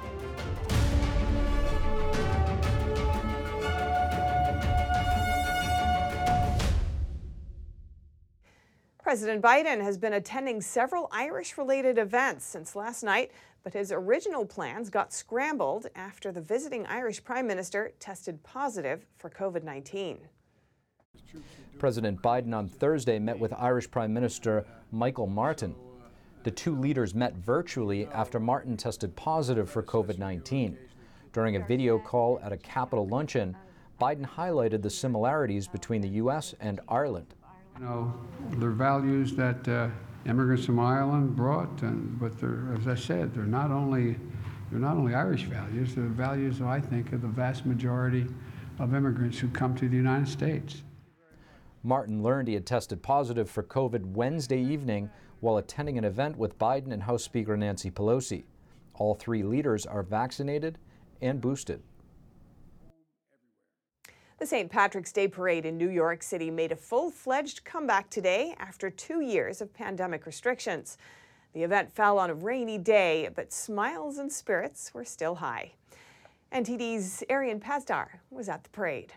President 8.97 9.43
Biden 9.43 9.79
has 9.79 9.99
been 9.99 10.13
attending 10.13 10.60
several 10.60 11.08
Irish 11.12 11.56
related 11.56 11.99
events 11.99 12.45
since 12.45 12.75
last 12.75 13.03
night, 13.03 13.29
but 13.63 13.73
his 13.73 13.91
original 13.91 14.45
plans 14.45 14.89
got 14.89 15.13
scrambled 15.13 15.88
after 15.95 16.32
the 16.32 16.41
visiting 16.41 16.86
Irish 16.86 17.23
Prime 17.23 17.47
Minister 17.47 17.93
tested 17.99 18.43
positive 18.43 19.06
for 19.17 19.30
COVID 19.30 19.63
19. 19.63 20.19
President 21.80 22.21
Biden 22.21 22.54
on 22.54 22.67
Thursday 22.67 23.19
met 23.19 23.39
with 23.39 23.54
Irish 23.54 23.89
Prime 23.89 24.13
Minister 24.13 24.65
Michael 24.91 25.28
Martin. 25.28 25.76
The 26.43 26.52
two 26.52 26.78
leaders 26.78 27.15
met 27.15 27.36
virtually 27.36 28.06
after 28.08 28.39
Martin 28.39 28.76
tested 28.76 29.15
positive 29.15 29.69
for 29.69 29.82
COVID 29.82 30.17
19. 30.17 30.78
During 31.32 31.56
a 31.56 31.65
video 31.65 31.97
call 31.97 32.39
at 32.43 32.52
a 32.52 32.58
Capitol 32.58 33.08
luncheon, 33.08 33.56
Biden 33.99 34.28
highlighted 34.28 34.82
the 34.82 34.89
similarities 34.89 35.67
between 35.67 36.02
the 36.02 36.10
U.S. 36.10 36.54
and 36.60 36.82
Ireland. 36.89 37.34
You 37.80 37.86
know, 37.86 38.14
they're 38.58 38.70
values 38.70 39.36
that 39.36 39.68
uh, 39.68 39.90
immigrants 40.26 40.66
from 40.66 40.80
Ireland 40.80 41.36
brought, 41.36 41.82
and 41.82 42.20
but 42.20 42.40
they're, 42.40 42.74
as 42.78 42.88
I 42.88 42.96
said, 42.96 43.34
they're 43.34 43.44
not 43.44 43.72
only 43.72 44.18
they're 44.72 44.80
not 44.80 44.98
only 44.98 45.14
Irish 45.14 45.44
values. 45.44 45.96
They're 45.96 46.04
the 46.06 46.10
values, 46.10 46.62
I 46.62 46.80
think, 46.80 47.14
of 47.14 47.22
the 47.22 47.28
vast 47.28 47.66
majority 47.66 48.26
of 48.80 48.96
immigrants 48.96 49.38
who 49.38 49.48
come 49.50 49.76
to 49.76 49.88
the 49.88 49.96
United 49.96 50.28
States. 50.28 50.84
Martin 51.84 52.24
learned 52.24 52.48
he 52.48 52.54
had 52.54 52.66
tested 52.66 53.04
positive 53.04 53.50
for 53.50 53.62
COVID 53.62 54.06
Wednesday 54.14 54.62
evening 54.62 55.10
while 55.42 55.58
attending 55.58 55.98
an 55.98 56.06
event 56.06 56.38
with 56.38 56.58
Biden 56.58 56.94
and 56.94 57.04
House 57.04 57.24
Speaker 57.24 57.58
Nancy 57.58 57.92
Pelosi. 57.92 58.44
All 58.96 59.14
three 59.14 59.44
leaders 59.44 59.86
are 59.86 60.02
vaccinated 60.02 60.78
and 61.22 61.42
boosted. 61.42 61.82
The 64.43 64.47
St. 64.47 64.69
Patrick's 64.69 65.13
Day 65.13 65.29
Parade 65.29 65.65
in 65.65 65.77
New 65.77 65.89
York 65.89 66.21
City 66.21 66.51
made 66.51 66.73
a 66.73 66.75
full 66.75 67.10
fledged 67.10 67.63
comeback 67.63 68.10
today 68.10 68.53
after 68.60 68.89
two 68.89 69.21
years 69.21 69.62
of 69.62 69.73
pandemic 69.73 70.25
restrictions. 70.25 70.97
The 71.53 71.63
event 71.63 71.95
fell 71.95 72.19
on 72.19 72.29
a 72.29 72.34
rainy 72.34 72.77
day, 72.77 73.29
but 73.34 73.53
smiles 73.53 74.17
and 74.17 74.29
spirits 74.29 74.93
were 74.93 75.06
still 75.06 75.36
high. 75.36 75.71
NTD's 76.51 77.23
Arian 77.29 77.62
Pazdar 77.62 78.19
was 78.29 78.49
at 78.49 78.65
the 78.65 78.69
parade. 78.71 79.13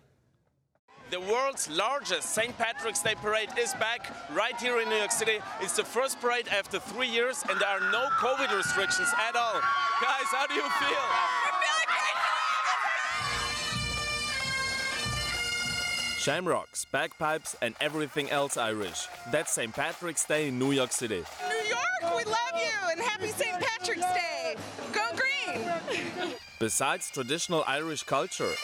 The 1.10 1.18
world's 1.18 1.68
largest 1.70 2.30
St. 2.32 2.56
Patrick's 2.56 3.02
Day 3.02 3.16
parade 3.16 3.50
is 3.58 3.74
back 3.74 4.14
right 4.32 4.56
here 4.60 4.80
in 4.80 4.88
New 4.88 4.94
York 4.94 5.10
City. 5.10 5.40
It's 5.60 5.74
the 5.74 5.82
first 5.82 6.20
parade 6.20 6.46
after 6.46 6.78
three 6.78 7.08
years, 7.08 7.42
and 7.50 7.60
there 7.60 7.68
are 7.68 7.90
no 7.90 8.06
COVID 8.20 8.56
restrictions 8.56 9.08
at 9.28 9.34
all. 9.34 9.60
Guys, 10.00 10.28
how 10.30 10.46
do 10.46 10.54
you 10.54 10.62
feel? 10.62 11.45
Shamrocks, 16.26 16.84
bagpipes, 16.86 17.54
and 17.62 17.76
everything 17.80 18.32
else 18.32 18.56
Irish. 18.56 19.06
That's 19.30 19.52
St. 19.52 19.72
Patrick's 19.72 20.24
Day 20.24 20.48
in 20.48 20.58
New 20.58 20.72
York 20.72 20.90
City. 20.90 21.22
New 21.48 21.68
York, 21.68 22.16
we 22.16 22.24
love 22.24 22.56
you, 22.56 22.90
and 22.90 23.00
happy 23.00 23.28
St. 23.28 23.60
Patrick's 23.60 24.12
Day. 24.12 24.56
Go 24.92 25.04
green! 25.14 26.34
Besides 26.58 27.12
traditional 27.12 27.62
Irish 27.68 28.02
culture, 28.02 28.54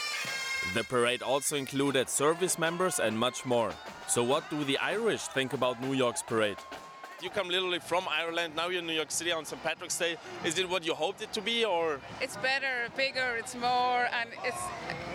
the 0.75 0.83
parade 0.83 1.23
also 1.23 1.55
included 1.55 2.09
service 2.09 2.59
members 2.59 2.99
and 2.99 3.17
much 3.17 3.47
more. 3.47 3.71
So, 4.09 4.25
what 4.25 4.43
do 4.51 4.65
the 4.65 4.79
Irish 4.79 5.23
think 5.29 5.53
about 5.53 5.81
New 5.81 5.93
York's 5.93 6.23
parade? 6.23 6.59
You 7.23 7.31
come 7.31 7.49
literally 7.49 7.79
from 7.79 8.09
Ireland, 8.11 8.57
now 8.57 8.67
you're 8.67 8.81
in 8.81 8.87
New 8.89 8.95
York 8.95 9.13
City 9.13 9.31
on 9.31 9.45
St. 9.45 9.63
Patrick's 9.63 9.97
Day. 9.97 10.17
Is 10.45 10.59
it 10.59 10.69
what 10.69 10.85
you 10.85 10.93
hoped 10.93 11.23
it 11.23 11.33
to 11.35 11.41
be, 11.41 11.65
or? 11.65 12.01
It's 12.21 12.37
better, 12.39 12.89
bigger, 12.97 13.37
it's 13.39 13.55
more, 13.55 14.09
and 14.13 14.29
it's 14.43 14.61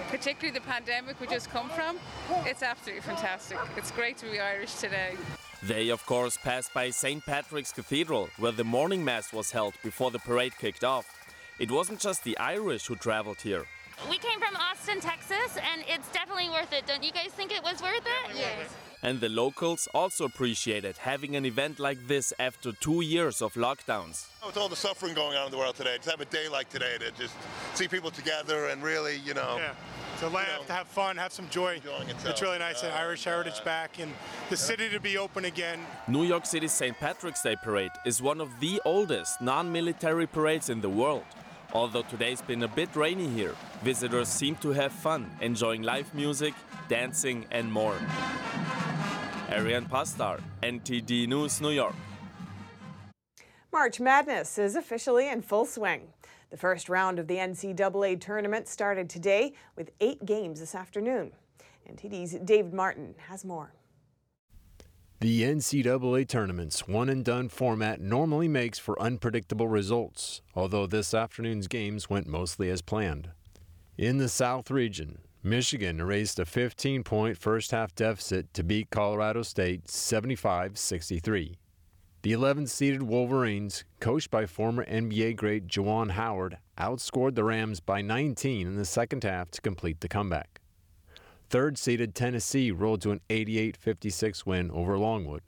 particularly 0.08 0.58
the 0.58 0.65
pandemic 0.65 1.20
we 1.20 1.28
just 1.28 1.50
come 1.50 1.67
from. 1.70 1.98
It's 2.46 2.63
absolutely 2.63 3.02
fantastic. 3.02 3.58
It's 3.76 3.91
great 3.91 4.15
to 4.20 4.32
be 4.32 4.39
Irish 4.39 4.76
today. 4.76 5.15
They, 5.62 5.89
of 5.89 6.06
course, 6.06 6.38
passed 6.38 6.74
by 6.74 6.91
St. 6.91 7.26
Patrick's 7.26 7.74
Cathedral, 7.74 8.30
where 8.38 8.54
the 8.54 8.63
morning 8.63 9.04
mass 9.04 9.34
was 9.34 9.52
held 9.52 9.74
before 9.84 10.10
the 10.10 10.20
parade 10.20 10.58
kicked 10.58 10.86
off. 10.86 11.13
It 11.60 11.70
wasn't 11.70 12.00
just 12.00 12.24
the 12.24 12.38
Irish 12.38 12.86
who 12.86 12.96
traveled 12.96 13.41
here. 13.41 13.65
We 14.10 14.17
came 14.17 14.39
from 14.39 14.56
Austin, 14.56 15.02
Texas, 15.02 15.58
and 15.58 15.84
it's 15.89 16.08
definitely 16.13 16.50
worth 16.52 16.72
it. 16.72 16.88
Don't 16.88 17.04
you 17.04 17.12
guys 17.12 17.32
think 17.32 17.52
it 17.52 17.63
was 17.63 17.82
worth 17.82 18.06
it? 18.06 18.38
Yes. 18.38 18.74
And 19.03 19.19
the 19.19 19.29
locals 19.29 19.88
also 19.93 20.25
appreciated 20.25 20.97
having 20.97 21.36
an 21.36 21.45
event 21.45 21.79
like 21.79 22.07
this 22.07 22.33
after 22.39 22.71
two 22.71 23.01
years 23.01 23.41
of 23.41 23.53
lockdowns. 23.53 24.27
With 24.45 24.57
all 24.57 24.69
the 24.69 24.75
suffering 24.75 25.13
going 25.13 25.38
on 25.38 25.45
in 25.45 25.51
the 25.51 25.57
world 25.57 25.75
today, 25.75 25.97
to 26.01 26.10
have 26.10 26.19
a 26.21 26.25
day 26.25 26.49
like 26.49 26.69
today 26.69 26.97
to 26.99 27.12
just 27.12 27.36
see 27.75 27.88
people 27.88 28.10
together 28.10 28.67
and 28.67 28.81
really, 28.81 29.17
you 29.19 29.33
know. 29.33 29.57
Yeah. 29.60 29.73
To 30.19 30.29
laugh, 30.29 30.47
you 30.47 30.62
know, 30.62 30.65
to 30.65 30.73
have 30.73 30.88
fun, 30.88 31.15
have 31.17 31.31
some 31.31 31.47
joy. 31.49 31.79
It's 32.25 32.41
really 32.41 32.57
nice 32.57 32.81
to 32.81 32.91
uh, 32.91 32.97
Irish 32.97 33.23
heritage 33.23 33.60
uh, 33.62 33.65
back 33.65 33.99
and 33.99 34.12
the 34.49 34.57
city 34.57 34.89
to 34.89 34.99
be 34.99 35.15
open 35.15 35.45
again. 35.45 35.79
New 36.07 36.23
York 36.23 36.47
City's 36.47 36.71
St. 36.71 36.97
Patrick's 36.97 37.43
Day 37.43 37.55
Parade 37.62 37.91
is 38.03 38.19
one 38.19 38.41
of 38.41 38.49
the 38.60 38.81
oldest 38.83 39.41
non 39.41 39.71
military 39.71 40.25
parades 40.25 40.69
in 40.69 40.81
the 40.81 40.89
world. 40.89 41.25
Although 41.73 42.03
today's 42.03 42.41
been 42.41 42.63
a 42.63 42.67
bit 42.67 42.95
rainy 42.95 43.27
here, 43.27 43.53
visitors 43.83 44.29
seem 44.29 44.55
to 44.57 44.71
have 44.71 44.91
fun, 44.91 45.29
enjoying 45.41 45.83
live 45.83 46.12
music, 46.15 46.53
dancing, 46.88 47.45
and 47.51 47.71
more. 47.71 47.97
Arian 49.49 49.86
Pazdar, 49.86 50.41
NTD 50.62 51.27
News, 51.27 51.62
New 51.62 51.69
York. 51.69 51.95
March 53.71 53.99
Madness 53.99 54.57
is 54.57 54.75
officially 54.75 55.29
in 55.29 55.41
full 55.41 55.65
swing. 55.65 56.10
The 56.49 56.57
first 56.57 56.89
round 56.89 57.19
of 57.19 57.27
the 57.27 57.36
NCAA 57.36 58.19
tournament 58.19 58.67
started 58.67 59.10
today 59.10 59.53
with 59.75 59.91
eight 60.01 60.25
games 60.25 60.60
this 60.60 60.75
afternoon. 60.75 61.31
NTD's 61.89 62.33
David 62.43 62.73
Martin 62.73 63.15
has 63.29 63.45
more. 63.45 63.73
The 65.19 65.43
NCAA 65.43 66.27
tournament's 66.27 66.88
one 66.88 67.10
and 67.10 67.23
done 67.25 67.49
format 67.49 67.99
normally 68.01 68.47
makes 68.47 68.77
for 68.77 69.01
unpredictable 69.01 69.67
results, 69.67 70.41
although 70.55 70.86
this 70.86 71.13
afternoon's 71.13 71.67
games 71.67 72.10
went 72.10 72.27
mostly 72.27 72.69
as 72.69 72.81
planned. 72.81 73.31
In 73.97 74.17
the 74.17 74.29
South 74.29 74.69
region, 74.69 75.19
Michigan 75.47 76.01
erased 76.01 76.39
a 76.39 76.45
15 76.45 77.03
point 77.03 77.38
first 77.38 77.71
half 77.71 77.95
deficit 77.95 78.53
to 78.53 78.65
beat 78.65 78.89
Colorado 78.89 79.43
State 79.43 79.89
75 79.89 80.77
63. 80.77 81.57
The 82.21 82.33
11th 82.33 82.67
seeded 82.67 83.03
Wolverines, 83.03 83.86
coached 84.01 84.29
by 84.29 84.45
former 84.45 84.83
NBA 84.83 85.38
great 85.38 85.67
Juwan 85.67 86.12
Howard, 86.12 86.57
outscored 86.77 87.36
the 87.36 87.45
Rams 87.45 87.79
by 87.79 88.01
19 88.01 88.67
in 88.67 88.75
the 88.75 88.83
second 88.83 89.23
half 89.23 89.49
to 89.51 89.62
complete 89.62 90.01
the 90.01 90.10
comeback. 90.10 90.60
Third 91.49 91.77
seeded 91.77 92.13
Tennessee 92.13 92.71
rolled 92.71 93.01
to 93.03 93.12
an 93.12 93.21
88 93.29 93.77
56 93.77 94.45
win 94.45 94.69
over 94.71 94.97
Longwood. 94.97 95.43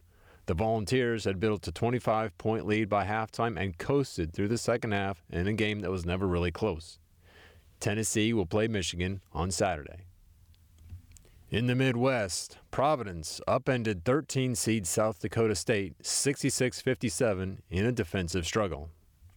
The 0.46 0.54
Volunteers 0.54 1.26
had 1.26 1.42
built 1.42 1.68
a 1.68 1.74
25 1.74 2.38
point 2.38 2.66
lead 2.66 2.88
by 2.88 3.06
halftime 3.06 3.60
and 3.62 3.78
coasted 3.78 4.32
through 4.32 4.48
the 4.48 4.58
second 4.58 4.94
half 4.94 5.26
in 5.30 5.46
a 5.46 5.54
game 5.54 5.82
that 5.82 5.92
was 5.92 6.06
never 6.06 6.26
really 6.26 6.52
close. 6.52 7.00
Tennessee 7.80 8.34
will 8.34 8.46
play 8.46 8.68
Michigan 8.68 9.22
on 9.34 9.52
Saturday. 9.52 10.06
In 11.50 11.66
the 11.66 11.76
Midwest, 11.76 12.58
Providence 12.70 13.42
upended 13.48 14.06
13 14.06 14.54
seed 14.54 14.86
South 14.86 15.20
Dakota 15.20 15.56
State 15.56 15.96
66 16.06 16.82
57 16.82 17.62
in 17.70 17.86
a 17.86 17.92
defensive 17.92 18.46
struggle. 18.46 18.90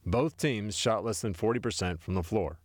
Both 0.04 0.36
teams 0.36 0.76
shot 0.76 1.04
less 1.04 1.22
than 1.22 1.32
40% 1.32 2.00
from 2.00 2.14
the 2.14 2.22
floor. 2.22 2.58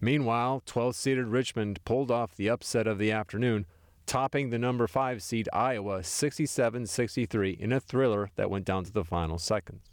Meanwhile, 0.00 0.62
12 0.66 0.94
seeded 0.94 1.26
Richmond 1.26 1.84
pulled 1.84 2.10
off 2.10 2.36
the 2.36 2.48
upset 2.48 2.86
of 2.86 2.98
the 2.98 3.10
afternoon, 3.10 3.66
topping 4.06 4.50
the 4.50 4.58
number 4.58 4.86
5 4.86 5.22
seed 5.22 5.48
Iowa 5.52 6.04
67 6.04 6.86
63 6.86 7.50
in 7.58 7.72
a 7.72 7.80
thriller 7.80 8.30
that 8.36 8.50
went 8.50 8.66
down 8.66 8.84
to 8.84 8.92
the 8.92 9.04
final 9.04 9.38
seconds. 9.38 9.90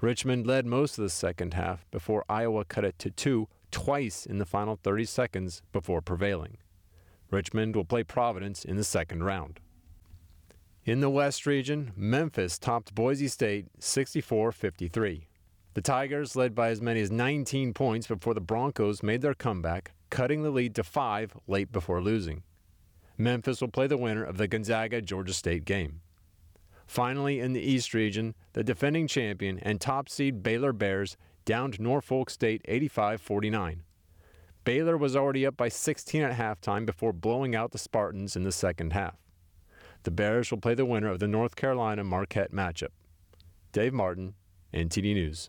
Richmond 0.00 0.46
led 0.46 0.66
most 0.66 0.98
of 0.98 1.02
the 1.02 1.10
second 1.10 1.54
half 1.54 1.84
before 1.90 2.24
Iowa 2.28 2.64
cut 2.64 2.84
it 2.84 2.98
to 3.00 3.10
two 3.10 3.48
twice 3.70 4.26
in 4.26 4.38
the 4.38 4.46
final 4.46 4.76
30 4.76 5.04
seconds 5.04 5.62
before 5.72 6.00
prevailing. 6.00 6.58
Richmond 7.30 7.76
will 7.76 7.84
play 7.84 8.02
Providence 8.04 8.64
in 8.64 8.76
the 8.76 8.84
second 8.84 9.24
round. 9.24 9.60
In 10.84 11.00
the 11.00 11.10
West 11.10 11.44
region, 11.44 11.92
Memphis 11.94 12.58
topped 12.58 12.94
Boise 12.94 13.28
State 13.28 13.66
64 13.78 14.52
53. 14.52 15.28
The 15.74 15.82
Tigers 15.82 16.34
led 16.34 16.54
by 16.54 16.70
as 16.70 16.80
many 16.80 17.00
as 17.00 17.10
19 17.10 17.74
points 17.74 18.06
before 18.06 18.34
the 18.34 18.40
Broncos 18.40 19.02
made 19.02 19.20
their 19.20 19.34
comeback, 19.34 19.92
cutting 20.10 20.42
the 20.42 20.50
lead 20.50 20.74
to 20.76 20.82
five 20.82 21.36
late 21.46 21.70
before 21.70 22.00
losing. 22.00 22.42
Memphis 23.18 23.60
will 23.60 23.68
play 23.68 23.86
the 23.86 23.98
winner 23.98 24.24
of 24.24 24.38
the 24.38 24.48
Gonzaga 24.48 25.02
Georgia 25.02 25.34
State 25.34 25.64
game. 25.64 26.00
Finally, 26.86 27.38
in 27.38 27.52
the 27.52 27.60
East 27.60 27.92
region, 27.92 28.34
the 28.54 28.64
defending 28.64 29.06
champion 29.06 29.58
and 29.58 29.80
top 29.80 30.08
seed 30.08 30.42
Baylor 30.42 30.72
Bears 30.72 31.18
downed 31.48 31.80
Norfolk 31.80 32.28
State 32.28 32.60
85 32.66 33.22
49. 33.22 33.82
Baylor 34.64 34.98
was 34.98 35.16
already 35.16 35.46
up 35.46 35.56
by 35.56 35.70
16 35.70 36.22
at 36.22 36.36
halftime 36.36 36.84
before 36.84 37.14
blowing 37.14 37.56
out 37.56 37.70
the 37.70 37.78
Spartans 37.78 38.36
in 38.36 38.42
the 38.42 38.52
second 38.52 38.92
half. 38.92 39.16
The 40.02 40.10
Bears 40.10 40.50
will 40.50 40.58
play 40.58 40.74
the 40.74 40.84
winner 40.84 41.08
of 41.08 41.20
the 41.20 41.26
North 41.26 41.56
Carolina 41.56 42.04
Marquette 42.04 42.52
matchup. 42.52 42.90
Dave 43.72 43.94
Martin, 43.94 44.34
NTD 44.74 45.14
News. 45.14 45.48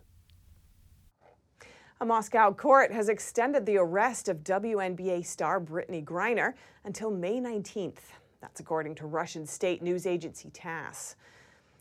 A 2.00 2.06
Moscow 2.06 2.50
court 2.50 2.90
has 2.90 3.10
extended 3.10 3.66
the 3.66 3.76
arrest 3.76 4.30
of 4.30 4.38
WNBA 4.38 5.26
star 5.26 5.60
Brittney 5.60 6.02
Griner 6.02 6.54
until 6.86 7.10
May 7.10 7.40
19th. 7.40 7.98
That's 8.40 8.60
according 8.60 8.94
to 8.94 9.06
Russian 9.06 9.44
state 9.44 9.82
news 9.82 10.06
agency 10.06 10.48
TASS. 10.48 11.16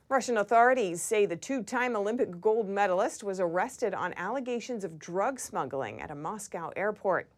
Russian 0.10 0.38
authorities 0.38 1.04
say 1.04 1.28
the 1.28 1.36
two 1.36 1.62
time 1.62 1.96
Olympic 1.96 2.42
gold 2.42 2.68
medalist 2.68 3.24
was 3.24 3.40
arrested 3.40 3.94
on 3.94 4.12
allegations 4.18 4.84
of 4.84 4.98
drug 4.98 5.40
smuggling 5.40 6.02
at 6.02 6.10
a 6.10 6.16
Moscow 6.16 6.72
airport. 6.76 7.30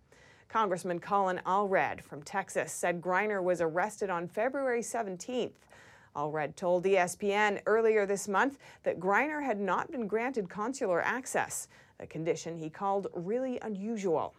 Congressman 0.48 1.02
Colin 1.02 1.42
Allred 1.46 2.02
from 2.02 2.24
Texas 2.24 2.72
said 2.72 3.02
Griner 3.02 3.44
was 3.44 3.60
arrested 3.60 4.10
on 4.10 4.26
February 4.26 4.80
17th. 4.80 5.52
Allred 6.16 6.56
told 6.56 6.86
ESPN 6.86 7.62
earlier 7.66 8.06
this 8.06 8.30
month 8.30 8.58
that 8.84 9.02
Griner 9.02 9.44
had 9.44 9.60
not 9.60 9.92
been 9.92 10.08
granted 10.08 10.50
consular 10.50 11.02
access 11.02 11.68
a 12.00 12.08
condition 12.08 12.58
he 12.58 12.70
called 12.70 13.08
really 13.14 13.60
unusual. 13.64 14.34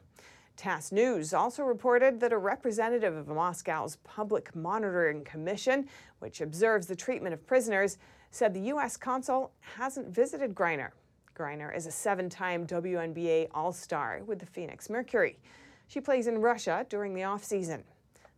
TASS 0.57 0.91
News 0.93 1.35
also 1.35 1.65
reported 1.65 2.21
that 2.21 2.33
a 2.33 2.39
representative 2.39 3.15
of 3.15 3.29
Moscow's 3.29 3.97
Public 4.05 4.55
Monitoring 4.55 5.23
Commission, 5.25 5.89
which 6.21 6.41
observes 6.41 6.87
the 6.87 6.97
treatment 6.97 7.35
of 7.35 7.47
prisoners, 7.47 7.99
said 8.33 8.55
the 8.55 8.61
U.S. 8.61 8.97
consul 8.97 9.53
hasn't 9.61 10.09
visited 10.09 10.55
Griner. 10.55 10.91
Griner 11.37 11.75
is 11.77 11.87
a 11.87 11.93
seven 11.93 12.29
time 12.29 12.67
WNBA 12.67 13.49
All 13.55 13.73
Star 13.73 14.23
with 14.27 14.39
the 14.39 14.47
Phoenix 14.47 14.89
Mercury. 14.91 15.39
She 15.87 16.01
plays 16.01 16.27
in 16.27 16.39
Russia 16.39 16.87
during 16.89 17.15
the 17.15 17.25
off-season. 17.25 17.85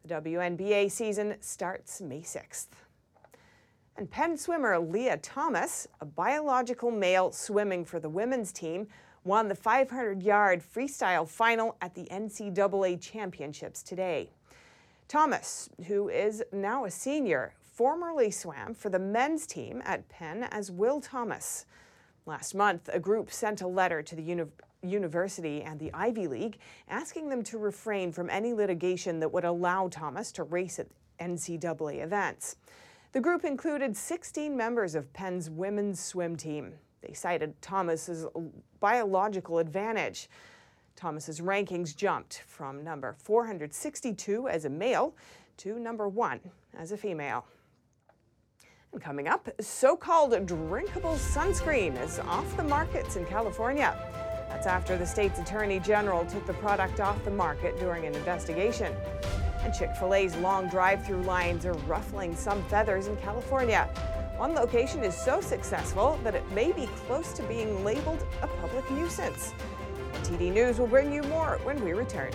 The 0.05 0.17
WNBA 0.17 0.91
season 0.91 1.37
starts 1.41 2.01
May 2.01 2.21
6th. 2.21 2.67
And 3.97 4.11
Penn 4.11 4.37
swimmer 4.37 4.77
Lia 4.81 5.17
Thomas, 5.19 5.87
a 6.01 6.05
biological 6.05 6.91
male 6.91 7.31
swimming 7.31 7.85
for 7.85 8.01
the 8.01 8.09
women's 8.09 8.51
team, 8.51 8.89
won 9.23 9.47
the 9.47 9.55
500 9.55 10.23
yard 10.25 10.61
freestyle 10.61 11.29
final 11.29 11.77
at 11.81 11.95
the 11.95 12.05
NCAA 12.11 13.01
championships 13.01 13.83
today. 13.83 14.31
Thomas, 15.07 15.69
who 15.87 16.09
is 16.09 16.43
now 16.53 16.85
a 16.85 16.91
senior, 16.91 17.55
formerly 17.75 18.31
swam 18.31 18.73
for 18.73 18.89
the 18.89 18.99
men's 18.99 19.47
team 19.47 19.83
at 19.85 20.09
Penn 20.09 20.45
as 20.45 20.71
Will 20.71 21.01
Thomas. 21.01 21.67
Last 22.25 22.55
month, 22.55 22.89
a 22.93 23.01
group 23.01 23.33
sent 23.33 23.63
a 23.63 23.67
letter 23.67 24.01
to 24.01 24.15
the 24.15 24.23
uni- 24.23 24.45
university 24.83 25.61
and 25.63 25.81
the 25.81 25.91
Ivy 25.93 26.29
League 26.29 26.59
asking 26.89 27.29
them 27.29 27.43
to 27.45 27.59
refrain 27.59 28.13
from 28.13 28.31
any 28.31 28.55
litigation 28.55 29.19
that 29.21 29.33
would 29.33 29.45
allow 29.45 29.89
Thomas 29.89 30.31
to 30.33 30.45
race 30.45 30.79
at 30.79 30.87
NCAA 31.19 32.03
events. 32.03 32.57
The 33.13 33.21
group 33.21 33.45
included 33.45 33.97
16 33.97 34.57
members 34.57 34.95
of 34.95 35.13
Penn's 35.13 35.51
women's 35.51 35.99
swim 36.01 36.37
team. 36.37 36.75
They 37.03 37.13
cited 37.13 37.61
Thomas's 37.61 38.25
biological 38.79 39.59
advantage. 39.59 40.29
Thomas's 40.97 41.41
rankings 41.41 41.95
jumped 41.95 42.45
from 42.47 42.85
number 42.85 43.17
462 43.19 44.49
as 44.49 44.65
a 44.65 44.71
male 44.71 45.15
to 45.59 45.79
number 45.79 46.09
1 46.09 46.41
as 46.79 46.93
a 46.93 46.97
female. 46.97 47.45
Coming 49.01 49.27
up, 49.29 49.49
so-called 49.61 50.47
drinkable 50.47 51.17
sunscreen 51.17 52.01
is 52.03 52.21
off 52.21 52.57
the 52.57 52.63
markets 52.63 53.17
in 53.17 53.27
California. 53.27 53.95
That's 54.49 54.67
after 54.67 54.97
the 54.97 55.07
state's 55.07 55.41
attorney 55.41 55.81
general 55.81 56.25
took 56.25 56.47
the 56.47 56.55
product 56.55 57.01
off 57.01 57.23
the 57.25 57.31
market 57.31 57.79
during 57.79 58.07
an 58.07 58.15
investigation. 58.15 58.95
And 59.61 59.75
Chick-fil-A's 59.75 60.37
long 60.37 60.69
drive-through 60.69 61.23
lines 61.23 61.67
are 61.67 61.75
ruffling 61.89 62.37
some 62.37 62.63
feathers 62.65 63.09
in 63.09 63.17
California. 63.17 63.85
One 64.37 64.55
location 64.55 65.03
is 65.03 65.17
so 65.17 65.41
successful 65.41 66.19
that 66.23 66.35
it 66.35 66.49
may 66.53 66.71
be 66.71 66.87
close 67.07 67.33
to 67.35 67.43
being 67.45 67.85
labeled 67.85 68.25
a 68.43 68.47
public 68.47 68.89
nuisance. 68.93 69.53
TD 70.23 70.53
News 70.53 70.79
will 70.79 70.87
bring 70.87 71.13
you 71.13 71.23
more 71.25 71.59
when 71.65 71.83
we 71.85 71.93
return. 71.93 72.33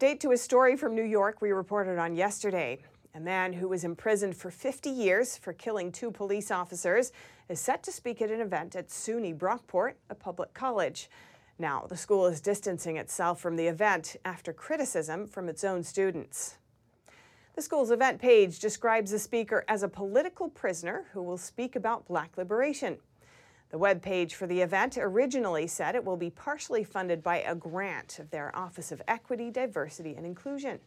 Update 0.00 0.18
to 0.18 0.32
a 0.32 0.36
story 0.36 0.76
from 0.76 0.94
New 0.94 1.04
York 1.04 1.42
we 1.42 1.50
reported 1.50 1.98
on 1.98 2.16
yesterday. 2.16 2.78
A 3.14 3.20
man 3.20 3.52
who 3.52 3.68
was 3.68 3.84
imprisoned 3.84 4.34
for 4.34 4.50
50 4.50 4.88
years 4.88 5.36
for 5.36 5.52
killing 5.52 5.92
two 5.92 6.10
police 6.10 6.50
officers 6.50 7.12
is 7.50 7.60
set 7.60 7.82
to 7.82 7.92
speak 7.92 8.22
at 8.22 8.30
an 8.30 8.40
event 8.40 8.74
at 8.74 8.88
SUNY 8.88 9.36
Brockport, 9.36 9.92
a 10.08 10.14
public 10.14 10.54
college. 10.54 11.10
Now, 11.58 11.84
the 11.86 11.98
school 11.98 12.24
is 12.24 12.40
distancing 12.40 12.96
itself 12.96 13.42
from 13.42 13.56
the 13.56 13.66
event 13.66 14.16
after 14.24 14.54
criticism 14.54 15.26
from 15.26 15.50
its 15.50 15.64
own 15.64 15.82
students. 15.82 16.56
The 17.54 17.60
school's 17.60 17.90
event 17.90 18.22
page 18.22 18.58
describes 18.58 19.10
the 19.10 19.18
speaker 19.18 19.66
as 19.68 19.82
a 19.82 19.88
political 19.88 20.48
prisoner 20.48 21.08
who 21.12 21.22
will 21.22 21.36
speak 21.36 21.76
about 21.76 22.08
black 22.08 22.38
liberation. 22.38 22.96
The 23.70 23.78
web 23.78 24.02
page 24.02 24.34
for 24.34 24.48
the 24.48 24.60
event 24.60 24.98
originally 24.98 25.68
said 25.68 25.94
it 25.94 26.04
will 26.04 26.16
be 26.16 26.30
partially 26.30 26.82
funded 26.82 27.22
by 27.22 27.38
a 27.38 27.54
grant 27.54 28.18
of 28.18 28.30
their 28.30 28.54
Office 28.56 28.90
of 28.90 29.00
Equity, 29.06 29.48
Diversity, 29.48 30.16
and 30.16 30.26
Inclusion. 30.26 30.80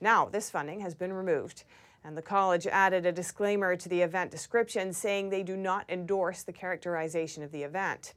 Now, 0.00 0.26
this 0.26 0.50
funding 0.50 0.80
has 0.80 0.96
been 0.96 1.12
removed, 1.12 1.62
and 2.02 2.16
the 2.16 2.22
college 2.22 2.66
added 2.66 3.06
a 3.06 3.12
disclaimer 3.12 3.76
to 3.76 3.88
the 3.88 4.00
event 4.00 4.32
description 4.32 4.92
saying 4.92 5.28
they 5.28 5.44
do 5.44 5.56
not 5.56 5.88
endorse 5.88 6.42
the 6.42 6.52
characterization 6.52 7.44
of 7.44 7.52
the 7.52 7.62
event. 7.62 8.14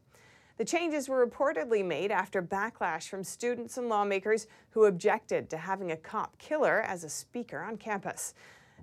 The 0.57 0.65
changes 0.65 1.07
were 1.07 1.25
reportedly 1.25 1.85
made 1.85 2.11
after 2.11 2.41
backlash 2.41 3.07
from 3.07 3.23
students 3.23 3.77
and 3.77 3.87
lawmakers 3.87 4.47
who 4.71 4.85
objected 4.85 5.47
to 5.51 5.57
having 5.57 5.91
a 5.91 5.97
cop 5.97 6.39
killer 6.39 6.81
as 6.81 7.03
a 7.03 7.09
speaker 7.09 7.59
on 7.61 7.77
campus. 7.77 8.33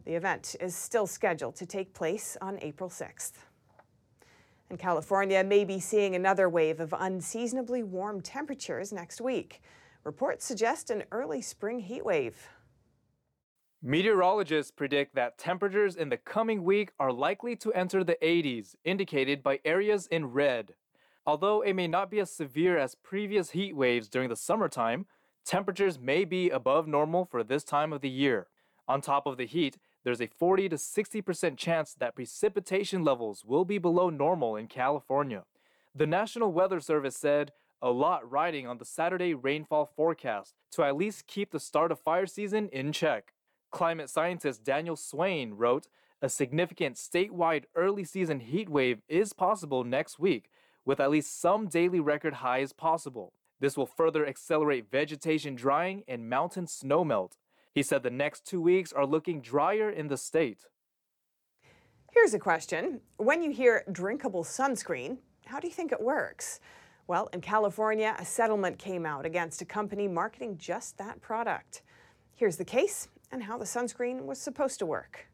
The 0.05 0.15
event 0.15 0.55
is 0.61 0.77
still 0.77 1.09
scheduled 1.09 1.57
to 1.57 1.67
take 1.67 1.93
place 1.93 2.37
on 2.41 2.59
April 2.63 2.89
6th. 2.89 3.48
And 4.71 4.79
California 4.79 5.43
may 5.43 5.65
be 5.65 5.81
seeing 5.81 6.15
another 6.15 6.49
wave 6.49 6.81
of 6.81 6.95
unseasonably 6.99 7.83
warm 7.83 8.21
temperatures 8.21 8.93
next 8.93 9.21
week. 9.21 9.63
Reports 10.05 10.45
suggest 10.45 10.91
an 10.91 11.05
early 11.11 11.41
spring 11.41 11.81
heat 11.81 12.05
wave. 12.05 12.49
Meteorologists 13.83 14.73
predict 14.73 15.15
that 15.15 15.39
temperatures 15.39 15.97
in 15.97 16.09
the 16.09 16.17
coming 16.17 16.65
week 16.65 16.91
are 16.99 17.13
likely 17.13 17.55
to 17.57 17.73
enter 17.73 18.03
the 18.03 18.19
80s, 18.21 18.75
indicated 18.85 19.43
by 19.43 19.61
areas 19.65 20.07
in 20.09 20.27
red. 20.27 20.75
Although 21.25 21.63
it 21.63 21.75
may 21.75 21.87
not 21.87 22.11
be 22.11 22.19
as 22.21 22.31
severe 22.31 22.77
as 22.77 22.95
previous 22.95 23.51
heat 23.51 23.77
waves 23.77 24.09
during 24.09 24.29
the 24.29 24.37
summertime, 24.37 25.07
temperatures 25.45 25.99
may 25.99 26.25
be 26.25 26.51
above 26.51 26.89
normal 26.89 27.25
for 27.25 27.45
this 27.45 27.63
time 27.65 27.93
of 27.93 28.01
the 28.01 28.09
year. 28.09 28.49
On 28.89 29.01
top 29.01 29.27
of 29.27 29.37
the 29.37 29.47
heat, 29.47 29.79
there's 30.05 30.21
a 30.21 30.27
40 30.27 30.69
to 30.71 30.77
60% 30.77 31.57
chance 31.57 31.95
that 31.95 32.15
precipitation 32.15 33.05
levels 33.05 33.45
will 33.45 33.65
be 33.65 33.79
below 33.79 34.11
normal 34.11 34.57
in 34.57 34.67
California. 34.67 35.45
The 35.95 36.07
National 36.07 36.53
Weather 36.53 36.81
Service 36.81 37.17
said 37.17 37.53
a 37.81 37.91
lot 37.91 38.29
riding 38.29 38.67
on 38.67 38.79
the 38.79 38.85
Saturday 38.85 39.35
rainfall 39.35 39.87
forecast 39.97 40.55
to 40.73 40.83
at 40.83 40.97
least 40.97 41.27
keep 41.27 41.51
the 41.51 41.61
start 41.61 41.93
of 41.93 42.01
fire 42.01 42.27
season 42.27 42.69
in 42.73 42.93
check. 42.93 43.33
Climate 43.71 44.09
scientist 44.11 44.65
Daniel 44.65 44.97
Swain 44.97 45.55
wrote, 45.55 45.89
a 46.21 46.29
significant 46.29 46.97
statewide 46.97 47.65
early 47.77 48.03
season 48.03 48.41
heat 48.41 48.69
wave 48.69 49.03
is 49.09 49.33
possible 49.33 49.85
next 49.85 50.19
week, 50.19 50.51
with 50.85 50.99
at 50.99 51.11
least 51.11 51.41
some 51.41 51.69
daily 51.69 52.01
record 52.01 52.35
highs 52.35 52.73
possible. 52.73 53.33
This 53.61 53.77
will 53.77 53.87
further 53.87 54.27
accelerate 54.27 54.91
vegetation 54.91 55.55
drying 55.55 56.03
and 56.09 56.29
mountain 56.29 56.67
snowmelt. 56.67 57.33
He 57.79 57.85
said 57.85 58.03
the 58.03 58.11
next 58.11 58.45
two 58.45 58.61
weeks 58.61 58.93
are 58.93 59.07
looking 59.07 59.41
drier 59.41 59.89
in 59.89 60.09
the 60.09 60.17
state. 60.17 60.67
Here's 62.11 62.35
a 62.35 62.39
question. 62.41 63.01
When 63.19 63.41
you 63.41 63.53
hear 63.53 63.85
drinkable 63.93 64.43
sunscreen, 64.43 65.19
how 65.47 65.61
do 65.61 65.69
you 65.69 65.73
think 65.73 65.93
it 65.93 66.01
works? 66.01 66.59
Well, 67.07 67.29
in 67.33 67.41
California, 67.41 68.17
a 68.19 68.25
settlement 68.25 68.81
came 68.81 69.07
out 69.07 69.25
against 69.25 69.63
a 69.63 69.65
company 69.65 70.09
marketing 70.09 70.59
just 70.59 70.99
that 70.99 71.21
product. 71.21 71.83
Here's 72.35 72.57
the 72.57 72.65
case 72.65 73.07
and 73.31 73.45
how 73.45 73.57
the 73.57 73.65
sunscreen 73.65 74.25
was 74.25 74.41
supposed 74.41 74.81
to 74.81 74.87
work. 74.87 75.29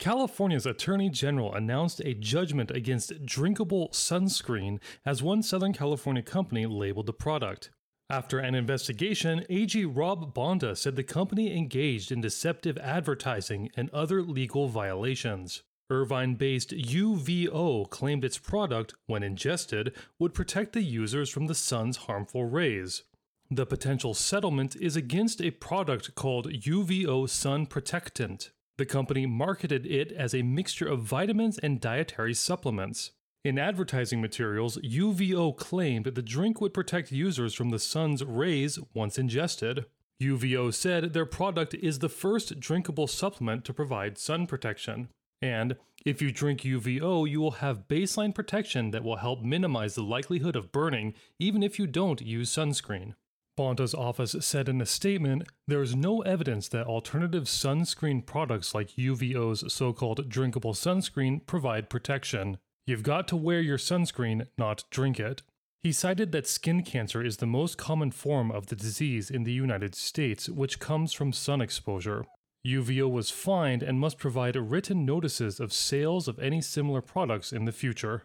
California's 0.00 0.66
Attorney 0.66 1.08
General 1.08 1.54
announced 1.54 2.00
a 2.00 2.14
judgment 2.14 2.72
against 2.72 3.24
drinkable 3.24 3.90
sunscreen 3.90 4.80
as 5.06 5.22
one 5.22 5.44
Southern 5.44 5.72
California 5.72 6.24
company 6.24 6.66
labeled 6.66 7.06
the 7.06 7.12
product. 7.12 7.70
After 8.10 8.38
an 8.38 8.54
investigation, 8.54 9.44
AG 9.48 9.84
Rob 9.84 10.34
Bonta 10.34 10.76
said 10.76 10.96
the 10.96 11.02
company 11.02 11.56
engaged 11.56 12.12
in 12.12 12.20
deceptive 12.20 12.76
advertising 12.78 13.70
and 13.76 13.88
other 13.90 14.22
legal 14.22 14.68
violations. 14.68 15.62
Irvine 15.88 16.34
based 16.34 16.70
UVO 16.70 17.88
claimed 17.90 18.24
its 18.24 18.38
product, 18.38 18.94
when 19.06 19.22
ingested, 19.22 19.94
would 20.18 20.34
protect 20.34 20.72
the 20.72 20.82
users 20.82 21.30
from 21.30 21.46
the 21.46 21.54
sun's 21.54 21.98
harmful 22.08 22.44
rays. 22.44 23.02
The 23.50 23.66
potential 23.66 24.14
settlement 24.14 24.74
is 24.76 24.96
against 24.96 25.42
a 25.42 25.50
product 25.50 26.14
called 26.14 26.50
UVO 26.50 27.28
Sun 27.28 27.66
Protectant. 27.66 28.50
The 28.78 28.86
company 28.86 29.26
marketed 29.26 29.84
it 29.84 30.10
as 30.12 30.34
a 30.34 30.42
mixture 30.42 30.88
of 30.88 31.02
vitamins 31.02 31.58
and 31.58 31.78
dietary 31.78 32.32
supplements. 32.32 33.10
In 33.44 33.58
advertising 33.58 34.20
materials, 34.20 34.78
UVO 34.78 35.56
claimed 35.56 36.04
that 36.04 36.14
the 36.14 36.22
drink 36.22 36.60
would 36.60 36.72
protect 36.72 37.10
users 37.10 37.54
from 37.54 37.70
the 37.70 37.80
sun's 37.80 38.22
rays 38.22 38.78
once 38.94 39.18
ingested. 39.18 39.84
UVO 40.22 40.72
said 40.72 41.12
their 41.12 41.26
product 41.26 41.74
is 41.74 41.98
the 41.98 42.08
first 42.08 42.60
drinkable 42.60 43.08
supplement 43.08 43.64
to 43.64 43.74
provide 43.74 44.16
sun 44.16 44.46
protection. 44.46 45.08
And 45.40 45.74
if 46.06 46.22
you 46.22 46.30
drink 46.30 46.60
UVO, 46.60 47.28
you 47.28 47.40
will 47.40 47.62
have 47.62 47.88
baseline 47.88 48.32
protection 48.32 48.92
that 48.92 49.02
will 49.02 49.16
help 49.16 49.42
minimize 49.42 49.96
the 49.96 50.04
likelihood 50.04 50.54
of 50.54 50.70
burning 50.70 51.14
even 51.40 51.64
if 51.64 51.80
you 51.80 51.88
don't 51.88 52.22
use 52.22 52.48
sunscreen. 52.48 53.14
Bonta's 53.56 53.92
office 53.92 54.36
said 54.38 54.68
in 54.68 54.80
a 54.80 54.86
statement 54.86 55.48
there 55.66 55.82
is 55.82 55.96
no 55.96 56.20
evidence 56.20 56.68
that 56.68 56.86
alternative 56.86 57.44
sunscreen 57.44 58.24
products 58.24 58.72
like 58.72 58.90
UVO's 58.90 59.74
so 59.74 59.92
called 59.92 60.28
drinkable 60.28 60.74
sunscreen 60.74 61.44
provide 61.44 61.90
protection. 61.90 62.58
You've 62.84 63.04
got 63.04 63.28
to 63.28 63.36
wear 63.36 63.60
your 63.60 63.78
sunscreen, 63.78 64.48
not 64.58 64.84
drink 64.90 65.20
it. 65.20 65.42
He 65.84 65.92
cited 65.92 66.32
that 66.32 66.48
skin 66.48 66.82
cancer 66.82 67.24
is 67.24 67.36
the 67.36 67.46
most 67.46 67.78
common 67.78 68.10
form 68.10 68.50
of 68.50 68.66
the 68.66 68.76
disease 68.76 69.30
in 69.30 69.44
the 69.44 69.52
United 69.52 69.94
States, 69.94 70.48
which 70.48 70.80
comes 70.80 71.12
from 71.12 71.32
sun 71.32 71.60
exposure. 71.60 72.24
UVO 72.66 73.08
was 73.08 73.30
fined 73.30 73.82
and 73.84 74.00
must 74.00 74.18
provide 74.18 74.56
written 74.56 75.04
notices 75.04 75.60
of 75.60 75.72
sales 75.72 76.26
of 76.26 76.38
any 76.40 76.60
similar 76.60 77.00
products 77.00 77.52
in 77.52 77.66
the 77.66 77.72
future. 77.72 78.24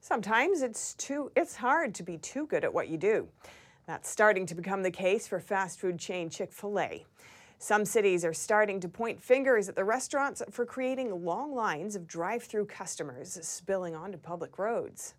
Sometimes 0.00 0.62
it's 0.62 0.94
too 0.94 1.30
it's 1.36 1.56
hard 1.56 1.94
to 1.94 2.02
be 2.02 2.18
too 2.18 2.46
good 2.46 2.64
at 2.64 2.72
what 2.72 2.88
you 2.88 2.98
do. 2.98 3.28
That's 3.86 4.08
starting 4.08 4.46
to 4.46 4.54
become 4.54 4.82
the 4.82 4.90
case 4.90 5.26
for 5.26 5.40
fast 5.40 5.78
food 5.80 5.98
chain 5.98 6.30
Chick-fil-A. 6.30 7.04
Some 7.62 7.84
cities 7.84 8.24
are 8.24 8.32
starting 8.32 8.80
to 8.80 8.88
point 8.88 9.22
fingers 9.22 9.68
at 9.68 9.76
the 9.76 9.84
restaurants 9.84 10.42
for 10.50 10.64
creating 10.64 11.26
long 11.26 11.54
lines 11.54 11.94
of 11.94 12.06
drive 12.06 12.42
through 12.42 12.64
customers 12.64 13.38
spilling 13.42 13.94
onto 13.94 14.16
public 14.16 14.58
roads. 14.58 15.12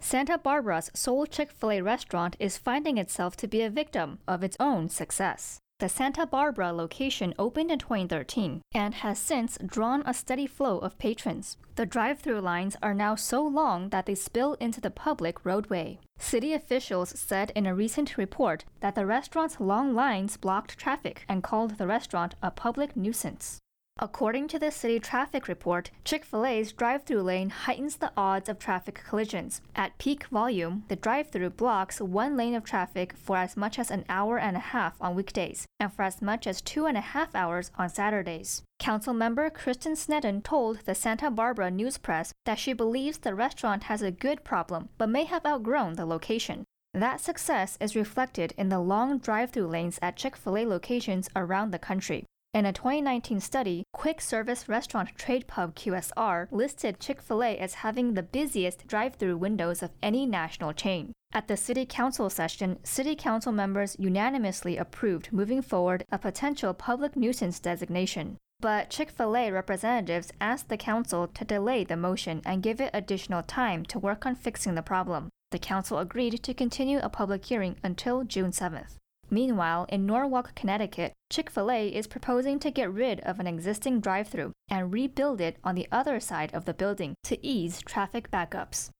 Santa 0.00 0.38
Barbara's 0.38 0.90
sole 0.94 1.26
Chick 1.26 1.52
fil 1.52 1.72
A 1.72 1.82
restaurant 1.82 2.36
is 2.40 2.56
finding 2.56 2.96
itself 2.96 3.36
to 3.36 3.46
be 3.46 3.60
a 3.60 3.68
victim 3.68 4.20
of 4.26 4.42
its 4.42 4.56
own 4.58 4.88
success. 4.88 5.60
The 5.80 5.88
Santa 5.88 6.26
Barbara 6.26 6.74
location 6.74 7.32
opened 7.38 7.70
in 7.70 7.78
2013 7.78 8.60
and 8.74 8.92
has 8.96 9.18
since 9.18 9.56
drawn 9.64 10.02
a 10.04 10.12
steady 10.12 10.46
flow 10.46 10.76
of 10.76 10.98
patrons. 10.98 11.56
The 11.76 11.86
drive 11.86 12.20
through 12.20 12.42
lines 12.42 12.76
are 12.82 12.92
now 12.92 13.14
so 13.14 13.42
long 13.42 13.88
that 13.88 14.04
they 14.04 14.14
spill 14.14 14.58
into 14.60 14.82
the 14.82 14.90
public 14.90 15.42
roadway. 15.42 15.98
City 16.18 16.52
officials 16.52 17.18
said 17.18 17.50
in 17.56 17.64
a 17.64 17.74
recent 17.74 18.18
report 18.18 18.66
that 18.80 18.94
the 18.94 19.06
restaurant's 19.06 19.58
long 19.58 19.94
lines 19.94 20.36
blocked 20.36 20.76
traffic 20.76 21.24
and 21.30 21.42
called 21.42 21.78
the 21.78 21.86
restaurant 21.86 22.34
a 22.42 22.50
public 22.50 22.94
nuisance. 22.94 23.58
According 24.02 24.48
to 24.48 24.58
the 24.58 24.70
city 24.70 24.98
traffic 24.98 25.46
report, 25.46 25.90
Chick 26.06 26.24
fil 26.24 26.46
A's 26.46 26.72
drive 26.72 27.02
through 27.02 27.20
lane 27.20 27.50
heightens 27.50 27.96
the 27.96 28.10
odds 28.16 28.48
of 28.48 28.58
traffic 28.58 29.02
collisions. 29.06 29.60
At 29.76 29.98
peak 29.98 30.24
volume, 30.28 30.84
the 30.88 30.96
drive 30.96 31.28
through 31.28 31.50
blocks 31.50 32.00
one 32.00 32.34
lane 32.34 32.54
of 32.54 32.64
traffic 32.64 33.12
for 33.14 33.36
as 33.36 33.58
much 33.58 33.78
as 33.78 33.90
an 33.90 34.06
hour 34.08 34.38
and 34.38 34.56
a 34.56 34.70
half 34.72 34.94
on 35.02 35.14
weekdays, 35.14 35.66
and 35.78 35.92
for 35.92 36.02
as 36.02 36.22
much 36.22 36.46
as 36.46 36.62
two 36.62 36.86
and 36.86 36.96
a 36.96 37.02
half 37.02 37.34
hours 37.34 37.72
on 37.76 37.90
Saturdays. 37.90 38.62
Council 38.78 39.12
member 39.12 39.50
Kristen 39.50 39.92
Sneddon 39.92 40.42
told 40.42 40.78
the 40.86 40.94
Santa 40.94 41.30
Barbara 41.30 41.70
News 41.70 41.98
Press 41.98 42.32
that 42.46 42.58
she 42.58 42.72
believes 42.72 43.18
the 43.18 43.34
restaurant 43.34 43.82
has 43.82 44.00
a 44.00 44.10
good 44.10 44.44
problem, 44.44 44.88
but 44.96 45.10
may 45.10 45.24
have 45.24 45.44
outgrown 45.44 45.96
the 45.96 46.06
location. 46.06 46.64
That 46.94 47.20
success 47.20 47.76
is 47.78 47.94
reflected 47.94 48.54
in 48.56 48.70
the 48.70 48.80
long 48.80 49.18
drive 49.18 49.50
through 49.50 49.66
lanes 49.66 49.98
at 50.00 50.16
Chick 50.16 50.36
fil 50.36 50.56
A 50.56 50.64
locations 50.64 51.28
around 51.36 51.70
the 51.70 51.78
country. 51.78 52.24
In 52.52 52.66
a 52.66 52.72
2019 52.72 53.38
study, 53.38 53.84
Quick 53.92 54.20
Service 54.20 54.68
Restaurant 54.68 55.16
Trade 55.16 55.46
Pub 55.46 55.76
QSR 55.76 56.48
listed 56.50 56.98
Chick 56.98 57.22
fil 57.22 57.44
A 57.44 57.56
as 57.56 57.74
having 57.74 58.14
the 58.14 58.24
busiest 58.24 58.88
drive 58.88 59.14
through 59.14 59.36
windows 59.36 59.84
of 59.84 59.92
any 60.02 60.26
national 60.26 60.72
chain. 60.72 61.12
At 61.32 61.46
the 61.46 61.56
City 61.56 61.86
Council 61.86 62.28
session, 62.28 62.80
City 62.82 63.14
Council 63.14 63.52
members 63.52 63.94
unanimously 64.00 64.76
approved 64.76 65.32
moving 65.32 65.62
forward 65.62 66.04
a 66.10 66.18
potential 66.18 66.74
public 66.74 67.14
nuisance 67.14 67.60
designation. 67.60 68.36
But 68.58 68.90
Chick 68.90 69.10
fil 69.12 69.36
A 69.36 69.52
representatives 69.52 70.32
asked 70.40 70.68
the 70.68 70.76
Council 70.76 71.28
to 71.28 71.44
delay 71.44 71.84
the 71.84 71.96
motion 71.96 72.42
and 72.44 72.64
give 72.64 72.80
it 72.80 72.90
additional 72.92 73.44
time 73.44 73.84
to 73.84 74.00
work 74.00 74.26
on 74.26 74.34
fixing 74.34 74.74
the 74.74 74.82
problem. 74.82 75.28
The 75.52 75.60
Council 75.60 75.98
agreed 75.98 76.42
to 76.42 76.52
continue 76.52 76.98
a 76.98 77.08
public 77.08 77.44
hearing 77.44 77.76
until 77.84 78.24
June 78.24 78.50
7th. 78.50 78.96
Meanwhile, 79.30 79.86
in 79.88 80.06
Norwalk, 80.06 80.54
Connecticut, 80.56 81.12
Chick 81.30 81.50
fil 81.50 81.70
A 81.70 81.88
is 81.88 82.08
proposing 82.08 82.58
to 82.58 82.70
get 82.70 82.92
rid 82.92 83.20
of 83.20 83.38
an 83.38 83.46
existing 83.46 84.00
drive 84.00 84.26
through 84.28 84.52
and 84.68 84.92
rebuild 84.92 85.40
it 85.40 85.56
on 85.62 85.76
the 85.76 85.86
other 85.92 86.18
side 86.18 86.52
of 86.52 86.64
the 86.64 86.74
building 86.74 87.14
to 87.24 87.46
ease 87.46 87.80
traffic 87.80 88.30
backups. 88.30 88.90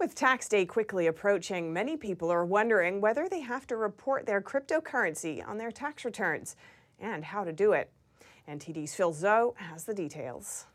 With 0.00 0.14
tax 0.14 0.48
day 0.48 0.64
quickly 0.64 1.06
approaching, 1.06 1.72
many 1.72 1.96
people 1.96 2.32
are 2.32 2.44
wondering 2.44 3.00
whether 3.00 3.28
they 3.28 3.40
have 3.40 3.66
to 3.68 3.76
report 3.76 4.26
their 4.26 4.40
cryptocurrency 4.40 5.46
on 5.46 5.58
their 5.58 5.70
tax 5.70 6.04
returns 6.04 6.56
and 6.98 7.24
how 7.24 7.44
to 7.44 7.52
do 7.52 7.72
it. 7.72 7.92
NTD's 8.48 8.94
Phil 8.94 9.12
Zhou 9.12 9.56
has 9.58 9.84
the 9.84 9.94
details. 9.94 10.66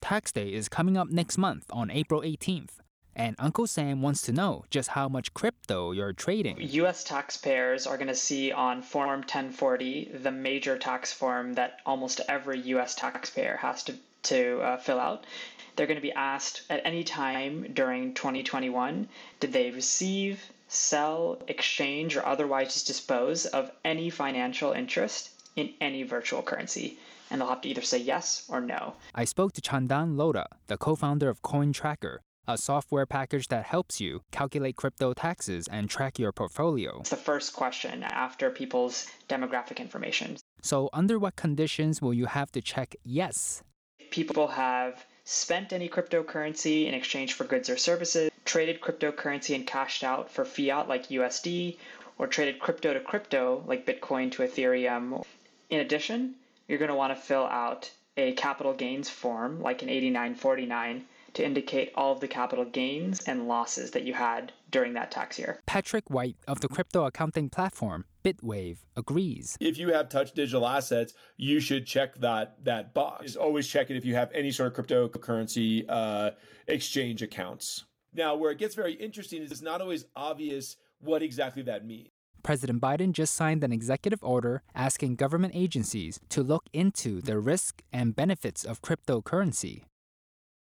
Tax 0.00 0.32
day 0.32 0.52
is 0.52 0.68
coming 0.68 0.96
up 0.96 1.08
next 1.08 1.38
month 1.38 1.64
on 1.70 1.90
April 1.90 2.20
18th. 2.20 2.81
And 3.14 3.36
Uncle 3.38 3.66
Sam 3.66 4.00
wants 4.00 4.22
to 4.22 4.32
know 4.32 4.64
just 4.70 4.90
how 4.90 5.08
much 5.08 5.34
crypto 5.34 5.92
you're 5.92 6.14
trading. 6.14 6.56
US 6.60 7.04
taxpayers 7.04 7.86
are 7.86 7.96
going 7.96 8.08
to 8.08 8.14
see 8.14 8.52
on 8.52 8.80
Form 8.80 9.20
1040 9.20 10.12
the 10.14 10.30
major 10.30 10.78
tax 10.78 11.12
form 11.12 11.52
that 11.54 11.80
almost 11.84 12.20
every 12.28 12.58
US 12.60 12.94
taxpayer 12.94 13.58
has 13.58 13.82
to, 13.84 13.94
to 14.24 14.60
uh, 14.62 14.76
fill 14.78 14.98
out. 14.98 15.26
They're 15.76 15.86
going 15.86 15.98
to 15.98 16.02
be 16.02 16.12
asked 16.12 16.62
at 16.70 16.80
any 16.84 17.04
time 17.04 17.72
during 17.72 18.14
2021 18.14 19.08
did 19.40 19.52
they 19.52 19.70
receive, 19.70 20.42
sell, 20.68 21.38
exchange, 21.48 22.16
or 22.16 22.24
otherwise 22.24 22.82
dispose 22.82 23.46
of 23.46 23.70
any 23.84 24.08
financial 24.08 24.72
interest 24.72 25.30
in 25.56 25.74
any 25.80 26.02
virtual 26.02 26.42
currency. 26.42 26.98
And 27.30 27.40
they'll 27.40 27.48
have 27.48 27.62
to 27.62 27.68
either 27.68 27.82
say 27.82 27.98
yes 27.98 28.44
or 28.48 28.60
no. 28.60 28.94
I 29.14 29.24
spoke 29.24 29.52
to 29.52 29.60
Chandan 29.60 30.16
Lodha, 30.16 30.46
the 30.66 30.76
co 30.76 30.94
founder 30.94 31.28
of 31.28 31.40
CoinTracker, 31.42 32.18
a 32.48 32.58
software 32.58 33.06
package 33.06 33.48
that 33.48 33.64
helps 33.64 34.00
you 34.00 34.22
calculate 34.32 34.76
crypto 34.76 35.14
taxes 35.14 35.68
and 35.70 35.88
track 35.88 36.18
your 36.18 36.32
portfolio. 36.32 36.98
It's 37.00 37.10
the 37.10 37.16
first 37.16 37.52
question 37.52 38.02
after 38.02 38.50
people's 38.50 39.06
demographic 39.28 39.78
information. 39.78 40.36
So, 40.60 40.90
under 40.92 41.18
what 41.18 41.36
conditions 41.36 42.02
will 42.02 42.14
you 42.14 42.26
have 42.26 42.50
to 42.52 42.60
check 42.60 42.96
yes? 43.04 43.62
People 44.10 44.48
have 44.48 45.04
spent 45.24 45.72
any 45.72 45.88
cryptocurrency 45.88 46.86
in 46.86 46.94
exchange 46.94 47.34
for 47.34 47.44
goods 47.44 47.70
or 47.70 47.76
services, 47.76 48.30
traded 48.44 48.80
cryptocurrency 48.80 49.54
and 49.54 49.66
cashed 49.66 50.02
out 50.02 50.30
for 50.30 50.44
fiat 50.44 50.88
like 50.88 51.08
USD, 51.08 51.76
or 52.18 52.26
traded 52.26 52.58
crypto 52.58 52.92
to 52.92 53.00
crypto 53.00 53.62
like 53.66 53.86
Bitcoin 53.86 54.30
to 54.32 54.42
Ethereum. 54.42 55.24
In 55.70 55.80
addition, 55.80 56.34
you're 56.68 56.78
going 56.78 56.90
to 56.90 56.94
want 56.94 57.14
to 57.14 57.20
fill 57.20 57.44
out 57.44 57.90
a 58.16 58.32
capital 58.32 58.74
gains 58.74 59.08
form 59.08 59.62
like 59.62 59.82
an 59.82 59.88
8949 59.88 61.04
to 61.34 61.44
indicate 61.44 61.92
all 61.94 62.12
of 62.12 62.20
the 62.20 62.28
capital 62.28 62.64
gains 62.64 63.20
and 63.26 63.48
losses 63.48 63.90
that 63.92 64.04
you 64.04 64.14
had 64.14 64.52
during 64.70 64.94
that 64.94 65.10
tax 65.10 65.38
year. 65.38 65.60
Patrick 65.66 66.10
White 66.10 66.36
of 66.46 66.60
the 66.60 66.68
crypto 66.68 67.04
accounting 67.04 67.48
platform 67.48 68.04
Bitwave 68.24 68.78
agrees. 68.96 69.56
If 69.60 69.78
you 69.78 69.92
have 69.92 70.08
touch 70.08 70.32
digital 70.32 70.66
assets, 70.66 71.14
you 71.36 71.60
should 71.60 71.86
check 71.86 72.18
that 72.20 72.64
that 72.64 72.94
box. 72.94 73.36
Always 73.36 73.66
check 73.68 73.90
it 73.90 73.96
if 73.96 74.04
you 74.04 74.14
have 74.14 74.30
any 74.32 74.50
sort 74.50 74.76
of 74.76 74.86
cryptocurrency 74.86 75.84
uh, 75.88 76.30
exchange 76.68 77.22
accounts. 77.22 77.84
Now, 78.14 78.36
where 78.36 78.50
it 78.50 78.58
gets 78.58 78.74
very 78.74 78.92
interesting 78.94 79.42
is 79.42 79.50
it's 79.50 79.62
not 79.62 79.80
always 79.80 80.04
obvious 80.14 80.76
what 81.00 81.22
exactly 81.22 81.62
that 81.62 81.86
means. 81.86 82.08
President 82.42 82.80
Biden 82.80 83.12
just 83.12 83.34
signed 83.34 83.62
an 83.62 83.72
executive 83.72 84.22
order 84.22 84.62
asking 84.74 85.14
government 85.14 85.54
agencies 85.54 86.18
to 86.28 86.42
look 86.42 86.64
into 86.72 87.20
the 87.20 87.38
risk 87.38 87.82
and 87.92 88.16
benefits 88.16 88.64
of 88.64 88.82
cryptocurrency. 88.82 89.84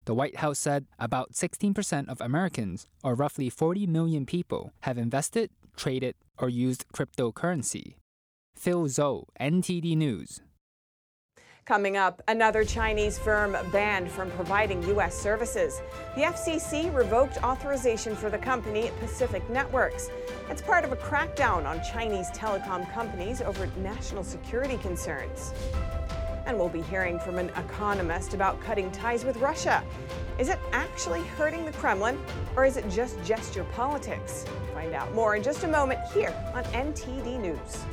The 0.08 0.14
White 0.14 0.36
House 0.36 0.58
said 0.58 0.86
about 0.98 1.34
16% 1.34 2.08
of 2.08 2.18
Americans, 2.22 2.86
or 3.04 3.14
roughly 3.14 3.50
40 3.50 3.86
million 3.86 4.24
people, 4.24 4.72
have 4.80 4.96
invested, 4.96 5.50
traded, 5.76 6.14
or 6.38 6.48
used 6.48 6.86
cryptocurrency. 6.94 7.96
Phil 8.56 8.86
Zhou, 8.86 9.24
NTD 9.38 9.94
News. 9.98 10.40
Coming 11.66 11.98
up, 11.98 12.22
another 12.26 12.64
Chinese 12.64 13.18
firm 13.18 13.54
banned 13.70 14.10
from 14.10 14.30
providing 14.30 14.82
U.S. 14.84 15.14
services. 15.14 15.82
The 16.14 16.22
FCC 16.22 16.90
revoked 16.94 17.36
authorization 17.44 18.16
for 18.16 18.30
the 18.30 18.38
company 18.38 18.90
Pacific 19.00 19.46
Networks. 19.50 20.08
It's 20.48 20.62
part 20.62 20.84
of 20.84 20.92
a 20.92 20.96
crackdown 20.96 21.66
on 21.66 21.82
Chinese 21.82 22.30
telecom 22.30 22.90
companies 22.94 23.42
over 23.42 23.66
national 23.76 24.24
security 24.24 24.78
concerns. 24.78 25.52
And 26.46 26.58
we'll 26.58 26.68
be 26.68 26.82
hearing 26.82 27.18
from 27.18 27.38
an 27.38 27.50
economist 27.50 28.34
about 28.34 28.60
cutting 28.60 28.90
ties 28.90 29.24
with 29.24 29.36
Russia. 29.38 29.82
Is 30.38 30.48
it 30.48 30.58
actually 30.72 31.22
hurting 31.22 31.64
the 31.64 31.72
Kremlin, 31.72 32.18
or 32.56 32.64
is 32.64 32.76
it 32.76 32.88
just 32.90 33.22
gesture 33.24 33.64
politics? 33.74 34.44
Find 34.72 34.94
out 34.94 35.14
more 35.14 35.36
in 35.36 35.42
just 35.42 35.64
a 35.64 35.68
moment 35.68 36.00
here 36.12 36.34
on 36.54 36.64
NTD 36.64 37.40
News. 37.40 37.84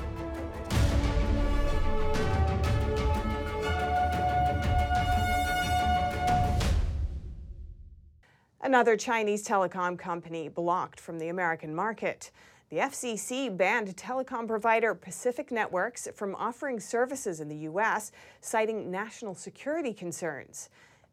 Another 8.62 8.98
Chinese 8.98 9.48
telecom 9.48 9.98
company 9.98 10.50
blocked 10.50 11.00
from 11.00 11.20
the 11.20 11.30
American 11.30 11.76
market. 11.76 12.32
The 12.72 12.78
FCC 12.78 13.56
banned 13.56 13.96
telecom 13.96 14.48
provider 14.48 14.96
Pacific 14.96 15.52
Networks 15.52 16.08
from 16.16 16.34
offering 16.34 16.80
services 16.80 17.40
in 17.40 17.48
the 17.48 17.56
U.S., 17.58 18.12
citing 18.42 18.90
national 18.90 19.36
security 19.36 19.94
concerns. 19.94 20.70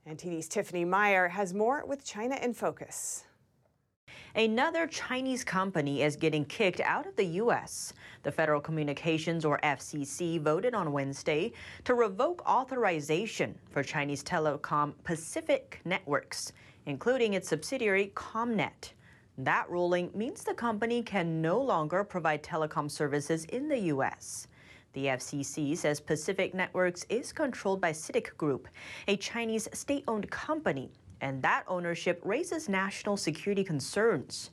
NTD's 0.08 0.48
Tiffany 0.48 0.86
Meyer 0.86 1.28
has 1.28 1.52
more 1.52 1.84
with 1.86 2.06
China 2.06 2.36
in 2.42 2.54
Focus. 2.54 3.24
Another 4.34 4.86
Chinese 4.86 5.44
company 5.44 6.02
is 6.02 6.16
getting 6.16 6.46
kicked 6.46 6.80
out 6.80 7.06
of 7.06 7.16
the 7.16 7.26
U.S. 7.42 7.92
The 8.22 8.32
Federal 8.32 8.62
Communications, 8.62 9.44
or 9.44 9.60
FCC, 9.62 10.40
voted 10.40 10.72
on 10.74 10.90
Wednesday 10.90 11.52
to 11.84 11.92
revoke 11.92 12.42
authorization 12.48 13.54
for 13.68 13.82
Chinese 13.82 14.24
telecom 14.24 14.94
Pacific 15.04 15.82
Networks, 15.84 16.54
including 16.86 17.34
its 17.34 17.50
subsidiary 17.50 18.10
ComNet. 18.16 18.92
That 19.38 19.70
ruling 19.70 20.10
means 20.14 20.44
the 20.44 20.52
company 20.52 21.02
can 21.02 21.40
no 21.40 21.58
longer 21.58 22.04
provide 22.04 22.42
telecom 22.42 22.90
services 22.90 23.46
in 23.46 23.66
the 23.66 23.78
U.S. 23.78 24.46
The 24.92 25.06
FCC 25.06 25.76
says 25.76 26.00
Pacific 26.00 26.52
Networks 26.52 27.06
is 27.08 27.32
controlled 27.32 27.80
by 27.80 27.92
CITIC 27.92 28.36
Group, 28.36 28.68
a 29.08 29.16
Chinese 29.16 29.68
state 29.72 30.04
owned 30.06 30.30
company, 30.30 30.90
and 31.22 31.40
that 31.40 31.64
ownership 31.66 32.20
raises 32.24 32.68
national 32.68 33.16
security 33.16 33.64
concerns. 33.64 34.50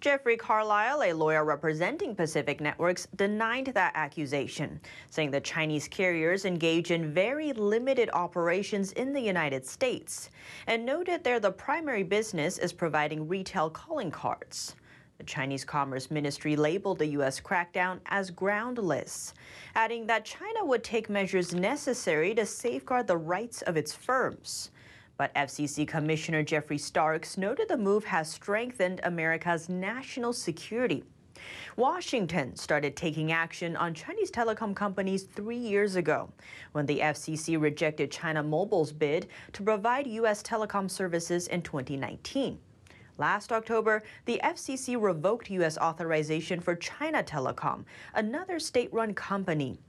Jeffrey 0.00 0.36
Carlisle, 0.36 1.02
a 1.02 1.12
lawyer 1.12 1.44
representing 1.44 2.14
Pacific 2.14 2.60
Networks, 2.60 3.08
denied 3.16 3.72
that 3.74 3.92
accusation, 3.96 4.80
saying 5.10 5.32
the 5.32 5.40
Chinese 5.40 5.88
carriers 5.88 6.44
engage 6.44 6.92
in 6.92 7.12
very 7.12 7.52
limited 7.52 8.08
operations 8.12 8.92
in 8.92 9.12
the 9.12 9.20
United 9.20 9.66
States, 9.66 10.30
and 10.68 10.86
noted 10.86 11.24
their 11.24 11.40
the 11.40 11.50
primary 11.50 12.04
business 12.04 12.58
is 12.58 12.72
providing 12.72 13.26
retail 13.26 13.68
calling 13.70 14.12
cards. 14.12 14.76
The 15.18 15.24
Chinese 15.24 15.64
Commerce 15.64 16.12
Ministry 16.12 16.54
labeled 16.54 17.00
the 17.00 17.06
U.S. 17.06 17.40
crackdown 17.40 17.98
as 18.06 18.30
groundless, 18.30 19.34
adding 19.74 20.06
that 20.06 20.24
China 20.24 20.64
would 20.64 20.84
take 20.84 21.10
measures 21.10 21.52
necessary 21.52 22.36
to 22.36 22.46
safeguard 22.46 23.08
the 23.08 23.16
rights 23.16 23.62
of 23.62 23.76
its 23.76 23.92
firms. 23.92 24.70
But 25.18 25.34
FCC 25.34 25.86
Commissioner 25.86 26.44
Geoffrey 26.44 26.78
Starks 26.78 27.36
noted 27.36 27.68
the 27.68 27.76
move 27.76 28.04
has 28.04 28.30
strengthened 28.30 29.00
America's 29.02 29.68
national 29.68 30.32
security. 30.32 31.04
Washington 31.76 32.54
started 32.56 32.96
taking 32.96 33.32
action 33.32 33.76
on 33.76 33.94
Chinese 33.94 34.30
telecom 34.30 34.74
companies 34.74 35.24
three 35.24 35.56
years 35.56 35.96
ago 35.96 36.30
when 36.72 36.86
the 36.86 37.00
FCC 37.00 37.60
rejected 37.60 38.10
China 38.10 38.42
Mobile's 38.42 38.92
bid 38.92 39.28
to 39.52 39.62
provide 39.62 40.06
U.S. 40.06 40.42
telecom 40.42 40.90
services 40.90 41.48
in 41.48 41.62
2019. 41.62 42.58
Last 43.18 43.50
October, 43.50 44.04
the 44.24 44.40
FCC 44.44 45.00
revoked 45.00 45.50
U.S. 45.50 45.76
authorization 45.78 46.60
for 46.60 46.76
China 46.76 47.22
Telecom, 47.24 47.84
another 48.14 48.60
state 48.60 48.92
run 48.92 49.12
company. 49.12 49.80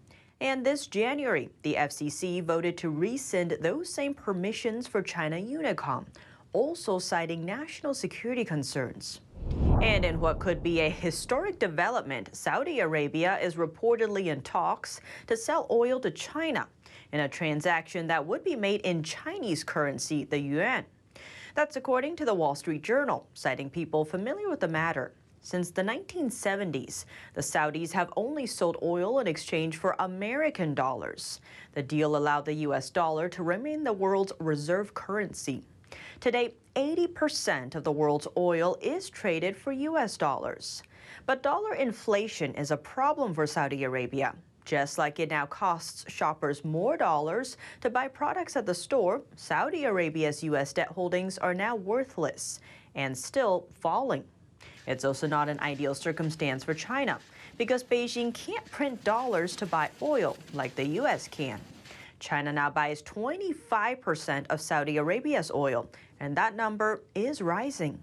And 0.42 0.66
this 0.66 0.88
January, 0.88 1.50
the 1.64 1.74
FCC 1.74 2.42
voted 2.42 2.78
to 2.78 2.90
rescind 2.90 3.58
those 3.60 3.92
same 3.92 4.14
permissions 4.14 4.88
for 4.88 5.02
China 5.02 5.36
Unicom, 5.36 6.06
also 6.54 6.98
citing 6.98 7.44
national 7.44 7.94
security 7.94 8.46
concerns. 8.46 9.20
And 9.82 10.06
in 10.06 10.22
what 10.22 10.40
could 10.40 10.64
be 10.64 10.80
a 10.80 10.90
historic 10.90 11.60
development, 11.60 12.34
Saudi 12.34 12.80
Arabia 12.80 13.38
is 13.40 13.56
reportedly 13.56 14.28
in 14.28 14.40
talks 14.42 15.02
to 15.28 15.36
sell 15.36 15.68
oil 15.70 16.00
to 16.00 16.12
China 16.12 16.70
in 17.12 17.20
a 17.20 17.28
transaction 17.28 18.08
that 18.08 18.26
would 18.26 18.46
be 18.46 18.56
made 18.56 18.80
in 18.82 19.04
Chinese 19.04 19.66
currency, 19.66 20.24
the 20.24 20.40
yuan. 20.40 20.86
That's 21.54 21.76
according 21.76 22.16
to 22.16 22.24
the 22.24 22.34
Wall 22.34 22.56
Street 22.56 22.84
Journal, 22.84 23.28
citing 23.34 23.70
people 23.70 24.06
familiar 24.06 24.50
with 24.50 24.62
the 24.62 24.70
matter. 24.70 25.12
Since 25.50 25.72
the 25.72 25.82
1970s, 25.82 27.06
the 27.34 27.42
Saudis 27.42 27.92
have 27.94 28.14
only 28.16 28.46
sold 28.46 28.78
oil 28.84 29.18
in 29.18 29.26
exchange 29.26 29.78
for 29.78 29.96
American 29.98 30.76
dollars. 30.76 31.42
The 31.74 31.82
deal 31.82 32.16
allowed 32.16 32.46
the 32.46 32.54
U.S. 32.68 32.92
dollar 32.92 33.28
to 33.30 33.42
remain 33.42 33.84
the 33.84 33.92
world's 33.92 34.32
reserve 34.38 34.94
currency. 34.94 35.64
Today, 36.20 36.54
80% 36.76 37.74
of 37.74 37.84
the 37.84 37.92
world's 37.92 38.28
oil 38.38 38.78
is 38.80 39.10
traded 39.10 39.58
for 39.58 39.72
U.S. 39.72 40.18
dollars. 40.18 40.84
But 41.26 41.42
dollar 41.42 41.74
inflation 41.74 42.54
is 42.54 42.70
a 42.70 42.78
problem 42.78 43.34
for 43.34 43.48
Saudi 43.48 43.86
Arabia. 43.86 44.36
Just 44.66 45.00
like 45.00 45.20
it 45.20 45.32
now 45.32 45.48
costs 45.48 46.06
shoppers 46.12 46.64
more 46.64 46.96
dollars 46.96 47.58
to 47.82 47.90
buy 47.90 48.08
products 48.08 48.56
at 48.56 48.68
the 48.68 48.76
store, 48.76 49.24
Saudi 49.36 49.86
Arabia's 49.86 50.44
U.S. 50.44 50.74
debt 50.74 50.90
holdings 50.90 51.40
are 51.40 51.56
now 51.56 51.76
worthless 51.76 52.60
and 52.94 53.18
still 53.18 53.68
falling. 53.80 54.24
It's 54.90 55.06
also 55.06 55.28
not 55.28 55.50
an 55.50 55.60
ideal 55.60 55.94
circumstance 55.94 56.64
for 56.64 56.74
China 56.74 57.20
because 57.60 57.84
Beijing 57.84 58.34
can't 58.34 58.66
print 58.72 59.04
dollars 59.04 59.56
to 59.58 59.68
buy 59.68 59.92
oil 60.02 60.36
like 60.52 60.76
the 60.76 60.86
U.S. 61.02 61.28
can. 61.28 61.62
China 62.20 62.52
now 62.52 62.72
buys 62.72 63.04
25% 63.04 64.48
of 64.50 64.60
Saudi 64.60 64.98
Arabia's 64.98 65.52
oil, 65.52 65.88
and 66.20 66.36
that 66.36 66.56
number 66.56 67.02
is 67.14 67.40
rising. 67.40 68.02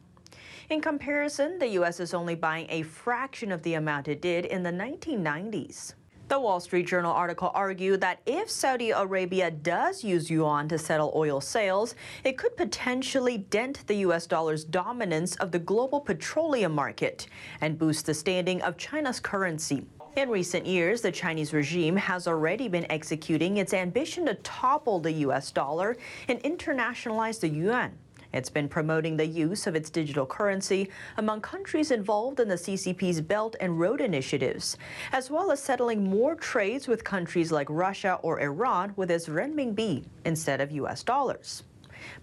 In 0.70 0.80
comparison, 0.80 1.59
the 1.59 1.68
U.S. 1.80 1.99
is 1.99 2.14
only 2.14 2.37
buying 2.37 2.66
a 2.70 2.82
fraction 2.82 3.51
of 3.51 3.62
the 3.62 3.74
amount 3.74 4.07
it 4.07 4.22
did 4.22 4.45
in 4.45 4.62
the 4.62 4.70
1990s. 4.70 5.95
The 6.29 6.41
Wall 6.41 6.59
Street 6.59 6.89
Journal 6.89 7.12
article 7.12 7.53
argued 7.55 8.01
that 8.01 8.18
if 8.27 8.51
Saudi 8.51 8.91
Arabia 8.91 9.49
does 9.49 10.03
use 10.03 10.29
yuan 10.29 10.66
to 10.68 10.77
settle 10.77 11.12
oil 11.14 11.41
sales, 11.41 11.95
it 12.24 12.37
could 12.37 12.57
potentially 12.57 13.39
dent 13.39 13.87
the 13.87 13.99
US 14.07 14.27
dollar's 14.27 14.64
dominance 14.64 15.37
of 15.37 15.53
the 15.53 15.61
global 15.61 16.01
petroleum 16.01 16.74
market 16.74 17.29
and 17.61 17.79
boost 17.79 18.07
the 18.07 18.14
standing 18.14 18.61
of 18.62 18.77
China's 18.77 19.20
currency. 19.20 19.87
In 20.16 20.29
recent 20.29 20.66
years, 20.66 21.01
the 21.01 21.12
Chinese 21.12 21.53
regime 21.53 21.95
has 21.95 22.27
already 22.27 22.66
been 22.66 22.91
executing 22.91 23.59
its 23.59 23.72
ambition 23.72 24.27
to 24.27 24.35
topple 24.35 24.99
the 24.99 25.12
US 25.12 25.53
dollar 25.53 25.97
and 26.27 26.43
internationalize 26.43 27.39
the 27.39 27.49
yuan. 27.49 27.97
It's 28.37 28.51
been 28.51 28.68
promoting 28.68 29.16
the 29.16 29.26
use 29.26 29.66
of 29.66 29.74
its 29.74 29.89
digital 29.89 30.26
currency 30.26 30.91
among 31.16 31.41
countries 31.41 31.91
involved 31.91 32.39
in 32.39 32.49
the 32.49 32.57
CCP's 32.57 33.22
Belt 33.22 33.57
and 33.61 33.80
Road 33.80 34.03
initiatives, 34.03 34.76
as 35.12 35.30
well 35.30 35.51
as 35.51 35.62
settling 35.62 36.05
more 36.05 36.34
trades 36.34 36.87
with 36.87 37.03
countries 37.03 37.51
like 37.51 37.66
Russia 37.70 38.18
or 38.20 38.39
Iran 38.41 38.93
with 38.97 39.11
its 39.11 39.26
renminbi 39.26 40.05
instead 40.26 40.61
of 40.61 40.70
US 40.70 41.03
dollars. 41.03 41.62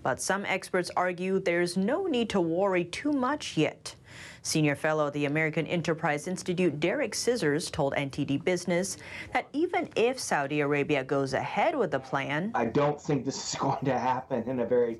But 0.03 0.21
some 0.21 0.45
experts 0.45 0.91
argue 0.95 1.39
there's 1.39 1.77
no 1.77 2.05
need 2.05 2.29
to 2.29 2.41
worry 2.41 2.85
too 2.85 3.11
much 3.11 3.57
yet. 3.57 3.95
Senior 4.43 4.75
fellow 4.75 5.07
at 5.07 5.13
the 5.13 5.25
American 5.25 5.65
Enterprise 5.65 6.27
Institute, 6.27 6.79
Derek 6.79 7.15
Scissors, 7.15 7.71
told 7.71 7.95
NTD 7.95 8.43
Business 8.43 8.97
that 9.33 9.47
even 9.51 9.89
if 9.95 10.19
Saudi 10.19 10.59
Arabia 10.59 11.03
goes 11.03 11.33
ahead 11.33 11.75
with 11.75 11.89
the 11.89 11.99
plan, 11.99 12.51
I 12.53 12.65
don't 12.65 13.01
think 13.01 13.25
this 13.25 13.53
is 13.53 13.59
going 13.59 13.83
to 13.85 13.97
happen 13.97 14.43
in 14.47 14.59
a 14.59 14.65
very 14.65 14.99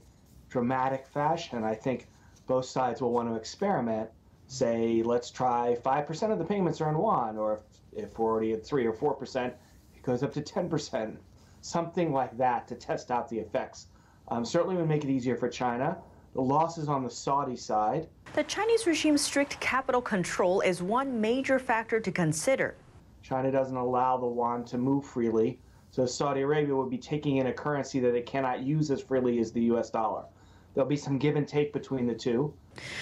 dramatic 0.54 1.08
fashion. 1.08 1.64
I 1.64 1.74
think 1.74 2.08
both 2.46 2.66
sides 2.66 3.02
will 3.02 3.12
want 3.12 3.28
to 3.28 3.36
experiment. 3.36 4.08
Say, 4.46 5.02
let's 5.04 5.32
try 5.32 5.76
5% 5.84 6.32
of 6.32 6.38
the 6.38 6.46
payments 6.46 6.80
are 6.80 6.90
in 6.90 6.96
yuan, 6.96 7.38
or 7.38 7.62
if, 7.94 8.04
if 8.04 8.20
we're 8.20 8.30
already 8.30 8.54
at 8.54 8.64
3 8.64 8.86
or 8.86 8.94
4%, 8.94 9.48
it 9.48 10.04
goes 10.04 10.22
up 10.22 10.32
to 10.34 10.42
10%. 10.42 11.18
Something 11.62 12.14
like 12.14 12.38
that 12.38 12.68
to 12.68 12.76
test 12.76 13.10
out 13.10 13.28
the 13.30 13.40
effects. 13.40 13.88
Um, 14.28 14.46
certainly 14.46 14.76
would 14.76 14.88
make 14.88 15.04
it 15.04 15.10
easier 15.10 15.36
for 15.36 15.50
China. 15.50 15.98
The 16.36 16.42
losses 16.42 16.88
on 16.88 17.04
the 17.04 17.10
Saudi 17.10 17.56
side. 17.56 18.08
The 18.36 18.44
Chinese 18.44 18.86
regime's 18.86 19.22
strict 19.22 19.60
capital 19.60 20.02
control 20.02 20.62
is 20.62 20.84
one 20.84 21.20
major 21.20 21.58
factor 21.58 22.00
to 22.00 22.12
consider. 22.12 22.76
China 23.24 23.52
doesn't 23.52 23.78
allow 23.78 24.18
the 24.18 24.28
yuan 24.28 24.66
to 24.66 24.78
move 24.78 25.04
freely, 25.04 25.60
so 25.90 26.06
Saudi 26.06 26.42
Arabia 26.42 26.76
would 26.76 26.92
be 26.92 26.98
taking 27.00 27.38
in 27.38 27.48
a 27.48 27.54
currency 27.54 28.00
that 28.02 28.14
it 28.14 28.28
cannot 28.28 28.62
use 28.62 28.92
as 28.92 29.02
freely 29.02 29.40
as 29.40 29.52
the 29.52 29.62
US 29.74 29.90
dollar. 29.90 30.26
There'll 30.74 30.90
be 30.90 30.96
some 30.96 31.20
give 31.20 31.36
and 31.36 31.48
take 31.48 31.72
between 31.72 32.08
the 32.08 32.16
two. 32.16 32.54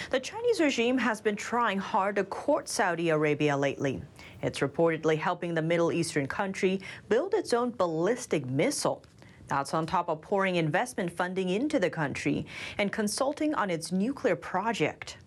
The 0.09 0.19
Chinese 0.19 0.59
regime 0.59 0.97
has 0.97 1.21
been 1.21 1.37
trying 1.37 1.79
hard 1.79 2.17
to 2.17 2.25
court 2.25 2.67
Saudi 2.67 3.09
Arabia 3.09 3.55
lately. 3.55 4.01
It's 4.41 4.59
reportedly 4.59 5.17
helping 5.17 5.53
the 5.53 5.61
Middle 5.61 5.91
Eastern 5.91 6.27
country 6.27 6.81
build 7.07 7.33
its 7.33 7.53
own 7.53 7.71
ballistic 7.71 8.45
missile. 8.45 9.03
That's 9.47 9.73
on 9.73 9.85
top 9.85 10.09
of 10.09 10.21
pouring 10.21 10.57
investment 10.57 11.11
funding 11.11 11.49
into 11.49 11.79
the 11.79 11.89
country 11.89 12.45
and 12.77 12.91
consulting 12.91 13.53
on 13.55 13.69
its 13.69 13.91
nuclear 13.91 14.35
project. 14.35 15.17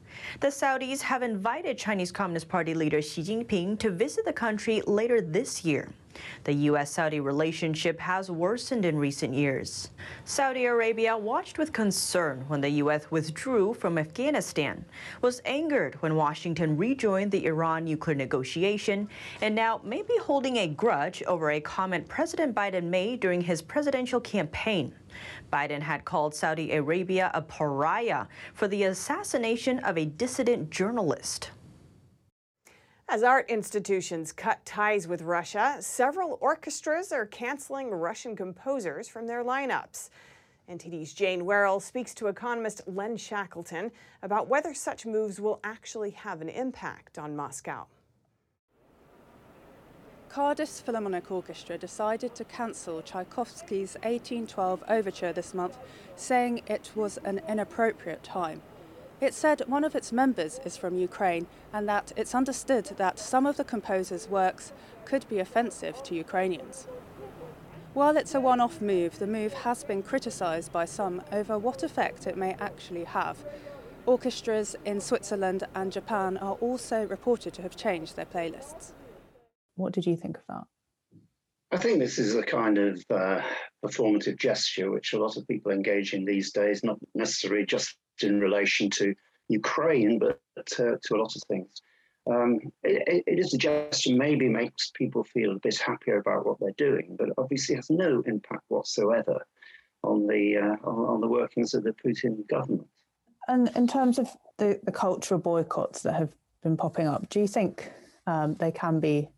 The 0.40 0.48
Saudis 0.48 1.00
have 1.00 1.22
invited 1.22 1.78
Chinese 1.78 2.12
Communist 2.12 2.48
Party 2.48 2.74
leader 2.74 3.00
Xi 3.00 3.22
Jinping 3.22 3.78
to 3.78 3.90
visit 3.90 4.24
the 4.24 4.32
country 4.32 4.82
later 4.86 5.20
this 5.20 5.64
year. 5.64 5.88
The 6.44 6.52
U.S. 6.52 6.90
Saudi 6.92 7.20
relationship 7.20 7.98
has 8.00 8.30
worsened 8.30 8.84
in 8.84 8.96
recent 8.96 9.34
years. 9.34 9.90
Saudi 10.24 10.66
Arabia 10.66 11.16
watched 11.16 11.58
with 11.58 11.72
concern 11.72 12.44
when 12.48 12.60
the 12.60 12.68
U.S. 12.68 13.10
withdrew 13.10 13.74
from 13.74 13.98
Afghanistan, 13.98 14.84
was 15.22 15.42
angered 15.44 15.96
when 16.02 16.14
Washington 16.14 16.76
rejoined 16.76 17.32
the 17.32 17.46
Iran 17.46 17.84
nuclear 17.84 18.14
negotiation, 18.14 19.08
and 19.40 19.54
now 19.54 19.80
may 19.82 20.02
be 20.02 20.16
holding 20.18 20.58
a 20.58 20.68
grudge 20.68 21.22
over 21.24 21.50
a 21.50 21.60
comment 21.60 22.08
President 22.08 22.54
Biden 22.54 22.84
made 22.84 23.20
during 23.20 23.40
his 23.40 23.60
presidential 23.62 24.20
campaign. 24.20 24.94
Biden 25.52 25.82
had 25.82 26.04
called 26.04 26.34
Saudi 26.34 26.72
Arabia 26.72 27.30
a 27.34 27.42
pariah 27.42 28.26
for 28.52 28.68
the 28.68 28.84
assassination 28.84 29.78
of 29.80 29.96
a 29.96 30.04
dissident 30.04 30.70
journalist. 30.70 31.50
As 33.08 33.22
art 33.22 33.48
institutions 33.50 34.32
cut 34.32 34.64
ties 34.64 35.06
with 35.06 35.22
Russia, 35.22 35.76
several 35.80 36.38
orchestras 36.40 37.12
are 37.12 37.26
canceling 37.26 37.90
Russian 37.90 38.34
composers 38.34 39.08
from 39.08 39.26
their 39.26 39.44
lineups. 39.44 40.08
NTD's 40.70 41.12
Jane 41.12 41.42
Werrell 41.42 41.82
speaks 41.82 42.14
to 42.14 42.28
economist 42.28 42.80
Len 42.86 43.18
Shackleton 43.18 43.92
about 44.22 44.48
whether 44.48 44.72
such 44.72 45.04
moves 45.04 45.38
will 45.38 45.60
actually 45.62 46.10
have 46.12 46.40
an 46.40 46.48
impact 46.48 47.18
on 47.18 47.36
Moscow. 47.36 47.86
Cardiff's 50.34 50.80
Philharmonic 50.80 51.30
Orchestra 51.30 51.78
decided 51.78 52.34
to 52.34 52.42
cancel 52.42 53.00
Tchaikovsky's 53.02 53.94
1812 54.02 54.82
overture 54.88 55.32
this 55.32 55.54
month, 55.54 55.78
saying 56.16 56.62
it 56.66 56.90
was 56.96 57.18
an 57.18 57.40
inappropriate 57.48 58.24
time. 58.24 58.60
It 59.20 59.32
said 59.32 59.62
one 59.68 59.84
of 59.84 59.94
its 59.94 60.10
members 60.10 60.58
is 60.64 60.76
from 60.76 60.98
Ukraine 60.98 61.46
and 61.72 61.88
that 61.88 62.10
it's 62.16 62.34
understood 62.34 62.86
that 62.96 63.20
some 63.20 63.46
of 63.46 63.56
the 63.56 63.62
composer's 63.62 64.28
works 64.28 64.72
could 65.04 65.24
be 65.28 65.38
offensive 65.38 66.02
to 66.02 66.16
Ukrainians. 66.16 66.88
While 67.92 68.16
it's 68.16 68.34
a 68.34 68.40
one 68.40 68.60
off 68.60 68.80
move, 68.80 69.20
the 69.20 69.28
move 69.28 69.52
has 69.52 69.84
been 69.84 70.02
criticised 70.02 70.72
by 70.72 70.84
some 70.84 71.22
over 71.30 71.56
what 71.56 71.84
effect 71.84 72.26
it 72.26 72.36
may 72.36 72.56
actually 72.58 73.04
have. 73.04 73.44
Orchestras 74.04 74.74
in 74.84 75.00
Switzerland 75.00 75.62
and 75.76 75.92
Japan 75.92 76.38
are 76.38 76.54
also 76.54 77.06
reported 77.06 77.54
to 77.54 77.62
have 77.62 77.76
changed 77.76 78.16
their 78.16 78.26
playlists. 78.26 78.94
What 79.76 79.92
did 79.92 80.06
you 80.06 80.16
think 80.16 80.38
of 80.38 80.42
that? 80.48 80.64
I 81.72 81.76
think 81.76 81.98
this 81.98 82.18
is 82.18 82.36
a 82.36 82.42
kind 82.42 82.78
of 82.78 83.02
uh, 83.10 83.40
performative 83.84 84.38
gesture 84.38 84.90
which 84.90 85.12
a 85.12 85.18
lot 85.18 85.36
of 85.36 85.46
people 85.48 85.72
engage 85.72 86.14
in 86.14 86.24
these 86.24 86.52
days, 86.52 86.84
not 86.84 86.98
necessarily 87.14 87.66
just 87.66 87.96
in 88.22 88.38
relation 88.38 88.90
to 88.90 89.14
Ukraine, 89.48 90.18
but 90.20 90.38
to, 90.66 90.98
to 91.02 91.14
a 91.14 91.18
lot 91.18 91.34
of 91.34 91.42
things. 91.48 91.68
Um, 92.30 92.58
it, 92.82 93.24
it 93.26 93.38
is 93.38 93.52
a 93.52 93.58
gesture 93.58 94.14
maybe 94.14 94.48
makes 94.48 94.90
people 94.94 95.24
feel 95.24 95.52
a 95.52 95.58
bit 95.58 95.78
happier 95.78 96.18
about 96.18 96.46
what 96.46 96.58
they're 96.60 96.70
doing, 96.78 97.16
but 97.18 97.30
obviously 97.36 97.74
has 97.74 97.90
no 97.90 98.22
impact 98.26 98.62
whatsoever 98.68 99.44
on 100.02 100.26
the 100.26 100.56
uh, 100.56 100.88
on, 100.88 101.14
on, 101.14 101.20
the 101.20 101.28
workings 101.28 101.74
of 101.74 101.82
the 101.82 101.92
Putin 101.92 102.46
government. 102.48 102.86
And 103.48 103.70
in 103.74 103.86
terms 103.86 104.18
of 104.18 104.28
the, 104.58 104.80
the 104.84 104.92
cultural 104.92 105.40
boycotts 105.40 106.02
that 106.02 106.14
have 106.14 106.30
been 106.62 106.76
popping 106.76 107.06
up, 107.06 107.28
do 107.28 107.40
you 107.40 107.46
think 107.46 107.92
um, 108.26 108.54
they 108.54 108.70
can 108.70 109.00
be 109.00 109.28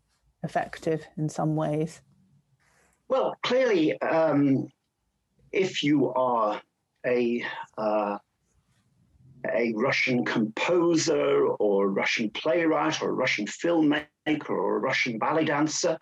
effective 0.43 1.05
in 1.17 1.29
some 1.29 1.55
ways? 1.55 2.01
Well, 3.07 3.35
clearly, 3.43 3.99
um, 4.01 4.67
if 5.51 5.83
you 5.83 6.13
are 6.13 6.61
a 7.05 7.43
uh, 7.77 8.17
a 9.53 9.73
Russian 9.75 10.25
composer 10.25 11.47
or 11.47 11.85
a 11.85 11.89
Russian 11.89 12.29
playwright 12.31 13.01
or 13.01 13.09
a 13.09 13.13
Russian 13.13 13.45
filmmaker 13.45 14.49
or 14.49 14.77
a 14.77 14.79
Russian 14.79 15.17
ballet 15.17 15.45
dancer. 15.45 15.97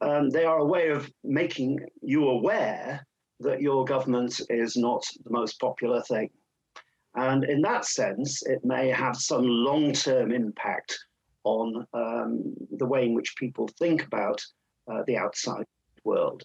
Um, 0.00 0.30
they 0.30 0.44
are 0.44 0.58
a 0.58 0.64
way 0.64 0.88
of 0.88 1.10
making 1.22 1.78
you 2.02 2.28
aware 2.28 3.06
that 3.40 3.62
your 3.62 3.84
government 3.84 4.40
is 4.50 4.76
not 4.76 5.04
the 5.24 5.30
most 5.30 5.58
popular 5.60 6.02
thing. 6.02 6.30
And 7.14 7.44
in 7.44 7.60
that 7.62 7.84
sense, 7.84 8.42
it 8.46 8.64
may 8.64 8.88
have 8.88 9.16
some 9.16 9.46
long 9.46 9.92
term 9.92 10.32
impact 10.32 10.98
on 11.44 11.86
um, 11.92 12.54
the 12.76 12.86
way 12.86 13.06
in 13.06 13.14
which 13.14 13.36
people 13.36 13.68
think 13.78 14.04
about 14.04 14.44
uh, 14.90 15.02
the 15.06 15.16
outside 15.16 15.64
world. 16.04 16.42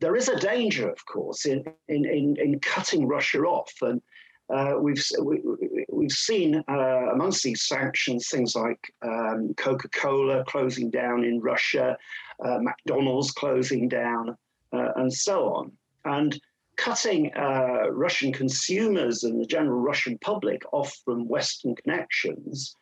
There 0.00 0.16
is 0.16 0.28
a 0.28 0.38
danger, 0.38 0.88
of 0.88 1.04
course, 1.06 1.44
in, 1.46 1.64
in, 1.88 2.04
in, 2.04 2.36
in 2.38 2.60
cutting 2.60 3.06
Russia 3.08 3.40
off. 3.40 3.72
And 3.82 4.00
uh, 4.48 4.74
we've 4.80 5.04
we, 5.22 5.42
we've 5.90 6.12
seen 6.12 6.62
uh, 6.68 7.12
amongst 7.12 7.42
these 7.42 7.66
sanctions 7.66 8.28
things 8.28 8.54
like 8.54 8.80
um, 9.02 9.54
Coca-Cola 9.56 10.44
closing 10.44 10.90
down 10.90 11.24
in 11.24 11.40
Russia, 11.40 11.96
uh, 12.44 12.58
McDonald's 12.60 13.32
closing 13.32 13.88
down, 13.88 14.36
uh, 14.72 14.92
and 14.96 15.12
so 15.12 15.52
on. 15.52 15.72
And 16.04 16.40
cutting 16.76 17.32
uh, 17.36 17.90
Russian 17.90 18.32
consumers 18.32 19.24
and 19.24 19.40
the 19.40 19.46
general 19.46 19.80
Russian 19.80 20.16
public 20.18 20.62
off 20.72 20.96
from 21.04 21.28
Western 21.28 21.74
connections, 21.74 22.74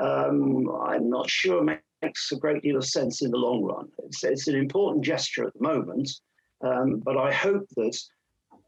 um, 0.00 0.68
I'm 0.82 1.08
not 1.08 1.28
sure 1.28 1.62
makes 2.02 2.32
a 2.32 2.36
great 2.36 2.62
deal 2.62 2.76
of 2.76 2.84
sense 2.84 3.22
in 3.22 3.30
the 3.30 3.36
long 3.36 3.62
run. 3.62 3.88
It's, 4.04 4.22
it's 4.22 4.48
an 4.48 4.54
important 4.54 5.04
gesture 5.04 5.46
at 5.46 5.54
the 5.54 5.62
moment, 5.62 6.10
um, 6.60 7.00
but 7.04 7.16
I 7.16 7.32
hope 7.32 7.66
that 7.76 7.98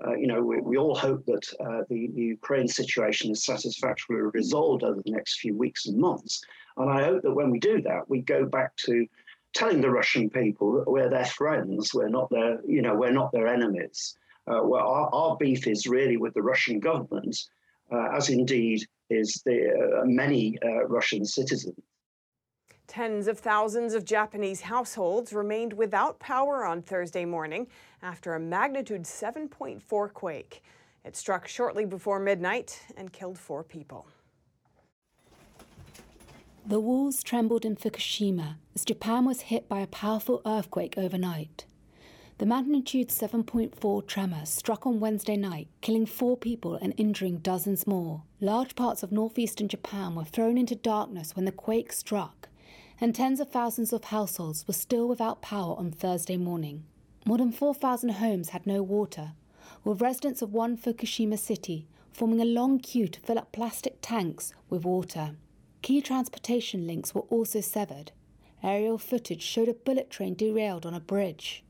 uh, 0.06 0.14
you 0.14 0.26
know, 0.26 0.42
we, 0.42 0.60
we, 0.60 0.78
all 0.78 0.94
hope 0.94 1.24
that 1.26 1.46
uh, 1.60 1.82
the, 1.90 2.08
the, 2.14 2.22
Ukraine 2.22 2.66
situation 2.66 3.30
is 3.30 3.44
satisfactorily 3.44 4.30
resolved 4.32 4.82
over 4.82 5.00
the 5.04 5.10
next 5.10 5.40
few 5.40 5.54
weeks 5.54 5.86
and 5.86 5.98
months. 5.98 6.40
And 6.78 6.88
I 6.88 7.04
hope 7.04 7.22
that 7.22 7.34
when 7.34 7.50
we 7.50 7.58
do 7.58 7.82
that, 7.82 8.08
we 8.08 8.22
go 8.22 8.46
back 8.46 8.74
to 8.86 9.06
telling 9.52 9.80
the 9.80 9.90
Russian 9.90 10.30
people 10.30 10.72
that 10.72 10.90
we're 10.90 11.10
their 11.10 11.26
friends, 11.26 11.92
we're 11.92 12.08
not 12.08 12.30
their, 12.30 12.60
you 12.66 12.80
know, 12.80 12.94
we're 12.94 13.12
not 13.12 13.32
their 13.32 13.46
enemies. 13.46 14.16
Uh, 14.46 14.60
well, 14.64 14.86
our, 14.86 15.10
our, 15.12 15.36
beef 15.36 15.66
is 15.66 15.86
really 15.86 16.16
with 16.16 16.32
the 16.34 16.42
Russian 16.42 16.80
government, 16.80 17.36
uh, 17.92 18.08
as 18.14 18.30
indeed 18.30 18.86
is 19.10 19.42
the 19.44 20.00
uh, 20.00 20.04
many 20.04 20.58
Russian 20.86 21.24
citizens. 21.24 21.76
Tens 22.90 23.28
of 23.28 23.38
thousands 23.38 23.94
of 23.94 24.04
Japanese 24.04 24.62
households 24.62 25.32
remained 25.32 25.72
without 25.72 26.18
power 26.18 26.64
on 26.64 26.82
Thursday 26.82 27.24
morning 27.24 27.68
after 28.02 28.34
a 28.34 28.40
magnitude 28.40 29.04
7.4 29.04 30.12
quake. 30.12 30.64
It 31.04 31.14
struck 31.14 31.46
shortly 31.46 31.84
before 31.84 32.18
midnight 32.18 32.82
and 32.96 33.12
killed 33.12 33.38
four 33.38 33.62
people. 33.62 34.08
The 36.66 36.80
walls 36.80 37.22
trembled 37.22 37.64
in 37.64 37.76
Fukushima 37.76 38.56
as 38.74 38.84
Japan 38.84 39.24
was 39.24 39.42
hit 39.42 39.68
by 39.68 39.80
a 39.80 39.86
powerful 39.86 40.42
earthquake 40.44 40.94
overnight. 40.98 41.66
The 42.40 42.46
magnitude 42.46 43.10
7.4 43.10 44.06
tremor 44.06 44.46
struck 44.46 44.86
on 44.86 44.98
Wednesday 44.98 45.36
night, 45.36 45.68
killing 45.82 46.06
four 46.06 46.38
people 46.38 46.74
and 46.74 46.94
injuring 46.96 47.40
dozens 47.40 47.86
more. 47.86 48.22
Large 48.40 48.76
parts 48.76 49.02
of 49.02 49.12
northeastern 49.12 49.68
Japan 49.68 50.14
were 50.14 50.24
thrown 50.24 50.56
into 50.56 50.74
darkness 50.74 51.36
when 51.36 51.44
the 51.44 51.52
quake 51.52 51.92
struck, 51.92 52.48
and 52.98 53.14
tens 53.14 53.40
of 53.40 53.50
thousands 53.50 53.92
of 53.92 54.04
households 54.04 54.66
were 54.66 54.72
still 54.72 55.06
without 55.06 55.42
power 55.42 55.76
on 55.76 55.90
Thursday 55.90 56.38
morning. 56.38 56.84
More 57.26 57.36
than 57.36 57.52
4,000 57.52 58.08
homes 58.08 58.48
had 58.48 58.66
no 58.66 58.82
water, 58.82 59.32
with 59.84 60.00
residents 60.00 60.40
of 60.40 60.54
one 60.54 60.78
Fukushima 60.78 61.38
city 61.38 61.88
forming 62.10 62.40
a 62.40 62.46
long 62.46 62.78
queue 62.78 63.08
to 63.08 63.20
fill 63.20 63.38
up 63.38 63.52
plastic 63.52 63.98
tanks 64.00 64.54
with 64.70 64.86
water. 64.86 65.32
Key 65.82 66.00
transportation 66.00 66.86
links 66.86 67.14
were 67.14 67.26
also 67.28 67.60
severed. 67.60 68.12
Aerial 68.62 68.96
footage 68.96 69.42
showed 69.42 69.68
a 69.68 69.74
bullet 69.74 70.08
train 70.08 70.34
derailed 70.34 70.86
on 70.86 70.94
a 70.94 71.00
bridge. 71.00 71.64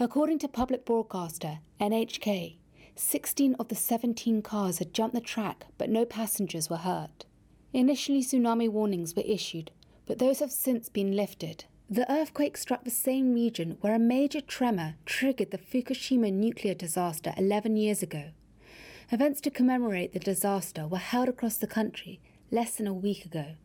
According 0.00 0.38
to 0.40 0.48
public 0.48 0.84
broadcaster 0.84 1.58
NHK, 1.80 2.54
16 2.94 3.56
of 3.58 3.66
the 3.66 3.74
17 3.74 4.42
cars 4.42 4.78
had 4.78 4.94
jumped 4.94 5.16
the 5.16 5.20
track, 5.20 5.66
but 5.76 5.90
no 5.90 6.04
passengers 6.04 6.70
were 6.70 6.76
hurt. 6.76 7.24
Initially, 7.72 8.22
tsunami 8.22 8.70
warnings 8.70 9.16
were 9.16 9.24
issued, 9.26 9.72
but 10.06 10.20
those 10.20 10.38
have 10.38 10.52
since 10.52 10.88
been 10.88 11.16
lifted. 11.16 11.64
The 11.90 12.08
earthquake 12.10 12.56
struck 12.56 12.84
the 12.84 12.90
same 12.90 13.34
region 13.34 13.76
where 13.80 13.94
a 13.94 13.98
major 13.98 14.40
tremor 14.40 14.94
triggered 15.04 15.50
the 15.50 15.58
Fukushima 15.58 16.32
nuclear 16.32 16.74
disaster 16.74 17.34
11 17.36 17.76
years 17.76 18.00
ago. 18.00 18.30
Events 19.10 19.40
to 19.40 19.50
commemorate 19.50 20.12
the 20.12 20.20
disaster 20.20 20.86
were 20.86 20.98
held 20.98 21.28
across 21.28 21.56
the 21.56 21.66
country 21.66 22.20
less 22.52 22.76
than 22.76 22.86
a 22.86 22.94
week 22.94 23.24
ago. 23.24 23.56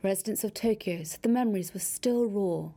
Residents 0.00 0.44
of 0.44 0.54
Tokyo 0.54 1.02
said 1.02 1.22
the 1.22 1.28
memories 1.28 1.74
were 1.74 1.80
still 1.80 2.26
raw. 2.26 2.70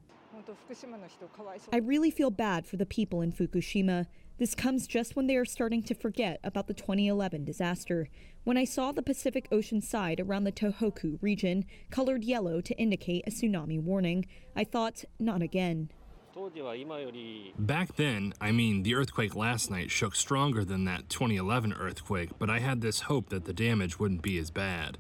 I 1.71 1.77
really 1.77 2.11
feel 2.11 2.31
bad 2.31 2.65
for 2.65 2.77
the 2.77 2.85
people 2.85 3.21
in 3.21 3.31
Fukushima. 3.31 4.07
This 4.37 4.55
comes 4.55 4.87
just 4.87 5.15
when 5.15 5.27
they 5.27 5.35
are 5.35 5.45
starting 5.45 5.83
to 5.83 5.93
forget 5.93 6.39
about 6.43 6.67
the 6.67 6.73
2011 6.73 7.43
disaster. 7.43 8.07
When 8.45 8.57
I 8.57 8.63
saw 8.63 8.91
the 8.91 9.01
Pacific 9.01 9.47
Ocean 9.51 9.81
side 9.81 10.19
around 10.19 10.45
the 10.45 10.51
Tohoku 10.51 11.21
region 11.21 11.65
colored 11.91 12.23
yellow 12.23 12.61
to 12.61 12.77
indicate 12.77 13.25
a 13.27 13.31
tsunami 13.31 13.81
warning, 13.81 14.25
I 14.55 14.63
thought, 14.63 15.03
not 15.19 15.41
again. 15.41 15.91
Back 17.57 17.97
then, 17.97 18.33
I 18.39 18.51
mean, 18.53 18.83
the 18.83 18.95
earthquake 18.95 19.35
last 19.35 19.69
night 19.69 19.91
shook 19.91 20.15
stronger 20.15 20.63
than 20.63 20.85
that 20.85 21.09
2011 21.09 21.73
earthquake, 21.73 22.29
but 22.39 22.49
I 22.49 22.59
had 22.59 22.79
this 22.79 23.01
hope 23.01 23.29
that 23.29 23.43
the 23.43 23.53
damage 23.53 23.99
wouldn't 23.99 24.21
be 24.21 24.37
as 24.37 24.51
bad. 24.51 24.99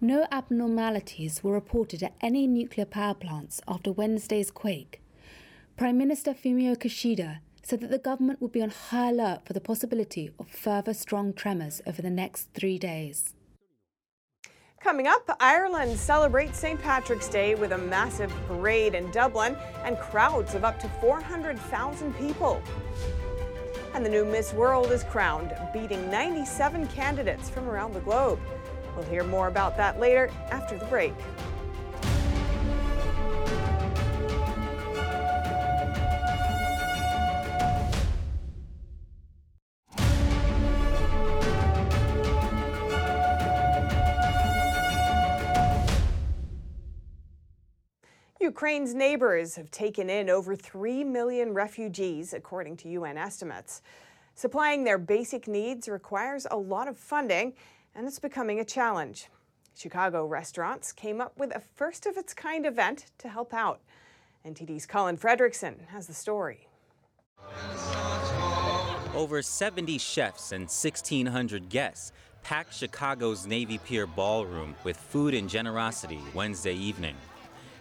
No 0.00 0.26
abnormalities 0.30 1.42
were 1.42 1.52
reported 1.52 2.02
at 2.02 2.16
any 2.20 2.46
nuclear 2.46 2.84
power 2.84 3.14
plants 3.14 3.62
after 3.66 3.90
Wednesday's 3.90 4.50
quake. 4.50 5.00
Prime 5.78 5.96
Minister 5.96 6.34
Fumio 6.34 6.76
Kishida 6.76 7.38
said 7.62 7.80
that 7.80 7.90
the 7.90 7.98
government 7.98 8.42
would 8.42 8.52
be 8.52 8.60
on 8.60 8.68
high 8.68 9.08
alert 9.08 9.46
for 9.46 9.54
the 9.54 9.60
possibility 9.60 10.30
of 10.38 10.48
further 10.48 10.92
strong 10.92 11.32
tremors 11.32 11.80
over 11.86 12.02
the 12.02 12.10
next 12.10 12.50
three 12.52 12.78
days. 12.78 13.32
Coming 14.82 15.06
up, 15.06 15.34
Ireland 15.40 15.98
celebrates 15.98 16.58
St. 16.58 16.80
Patrick's 16.80 17.28
Day 17.28 17.54
with 17.54 17.72
a 17.72 17.78
massive 17.78 18.30
parade 18.46 18.94
in 18.94 19.10
Dublin 19.10 19.56
and 19.82 19.98
crowds 19.98 20.54
of 20.54 20.62
up 20.62 20.78
to 20.80 20.88
400,000 21.00 22.14
people. 22.18 22.62
And 23.94 24.04
the 24.04 24.10
new 24.10 24.26
Miss 24.26 24.52
World 24.52 24.92
is 24.92 25.04
crowned, 25.04 25.54
beating 25.72 26.10
97 26.10 26.86
candidates 26.88 27.48
from 27.48 27.66
around 27.68 27.94
the 27.94 28.00
globe. 28.00 28.38
We'll 28.96 29.04
hear 29.06 29.24
more 29.24 29.48
about 29.48 29.76
that 29.76 30.00
later 30.00 30.30
after 30.50 30.78
the 30.78 30.86
break. 30.86 31.12
Ukraine's 48.40 48.94
neighbors 48.94 49.56
have 49.56 49.70
taken 49.70 50.08
in 50.08 50.30
over 50.30 50.56
3 50.56 51.04
million 51.04 51.52
refugees, 51.52 52.32
according 52.32 52.76
to 52.78 52.88
UN 52.88 53.18
estimates. 53.18 53.82
Supplying 54.34 54.84
their 54.84 54.98
basic 54.98 55.48
needs 55.48 55.88
requires 55.88 56.46
a 56.50 56.56
lot 56.56 56.88
of 56.88 56.96
funding, 56.96 57.54
and 57.96 58.06
it's 58.06 58.18
becoming 58.18 58.60
a 58.60 58.64
challenge. 58.64 59.28
Chicago 59.74 60.26
restaurants 60.26 60.92
came 60.92 61.20
up 61.20 61.36
with 61.38 61.54
a 61.54 61.60
first 61.60 62.06
of 62.06 62.16
its 62.16 62.34
kind 62.34 62.66
event 62.66 63.06
to 63.18 63.28
help 63.28 63.54
out. 63.54 63.80
NTD's 64.46 64.86
Colin 64.86 65.16
Fredrickson 65.16 65.86
has 65.88 66.06
the 66.06 66.14
story. 66.14 66.68
Over 69.14 69.40
70 69.40 69.98
chefs 69.98 70.52
and 70.52 70.64
1,600 70.64 71.68
guests 71.70 72.12
packed 72.42 72.74
Chicago's 72.74 73.46
Navy 73.46 73.78
Pier 73.78 74.06
ballroom 74.06 74.74
with 74.84 74.96
food 74.96 75.34
and 75.34 75.48
generosity 75.48 76.20
Wednesday 76.34 76.74
evening. 76.74 77.16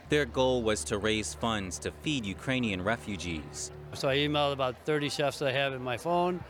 Their 0.08 0.26
goal 0.26 0.64
was 0.64 0.84
to 0.86 0.98
raise 0.98 1.34
funds 1.34 1.78
to 1.80 1.92
feed 1.92 2.26
Ukrainian 2.26 2.84
refugees. 2.84 3.72
So 3.94 4.08
I 4.08 4.18
emailed 4.18 4.54
about 4.54 4.76
30 4.86 5.10
chefs 5.10 5.40
that 5.40 5.50
I 5.50 5.52
have 5.52 5.74
in 5.74 5.82
my 5.82 5.98
phone, 5.98 6.44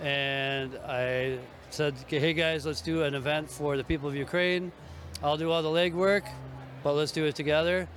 and 0.00 0.76
I 0.86 1.38
said, 1.70 1.94
hey 2.08 2.32
guys, 2.32 2.66
let's 2.66 2.80
do 2.80 3.02
an 3.02 3.14
event 3.14 3.50
for 3.50 3.76
the 3.76 3.84
people 3.84 4.08
of 4.08 4.14
Ukraine. 4.14 4.72
I'll 5.22 5.36
do 5.36 5.50
all 5.50 5.62
the 5.62 5.68
legwork, 5.68 6.28
but 6.82 6.94
let's 6.94 7.12
do 7.12 7.24
it 7.24 7.34
together. 7.34 7.88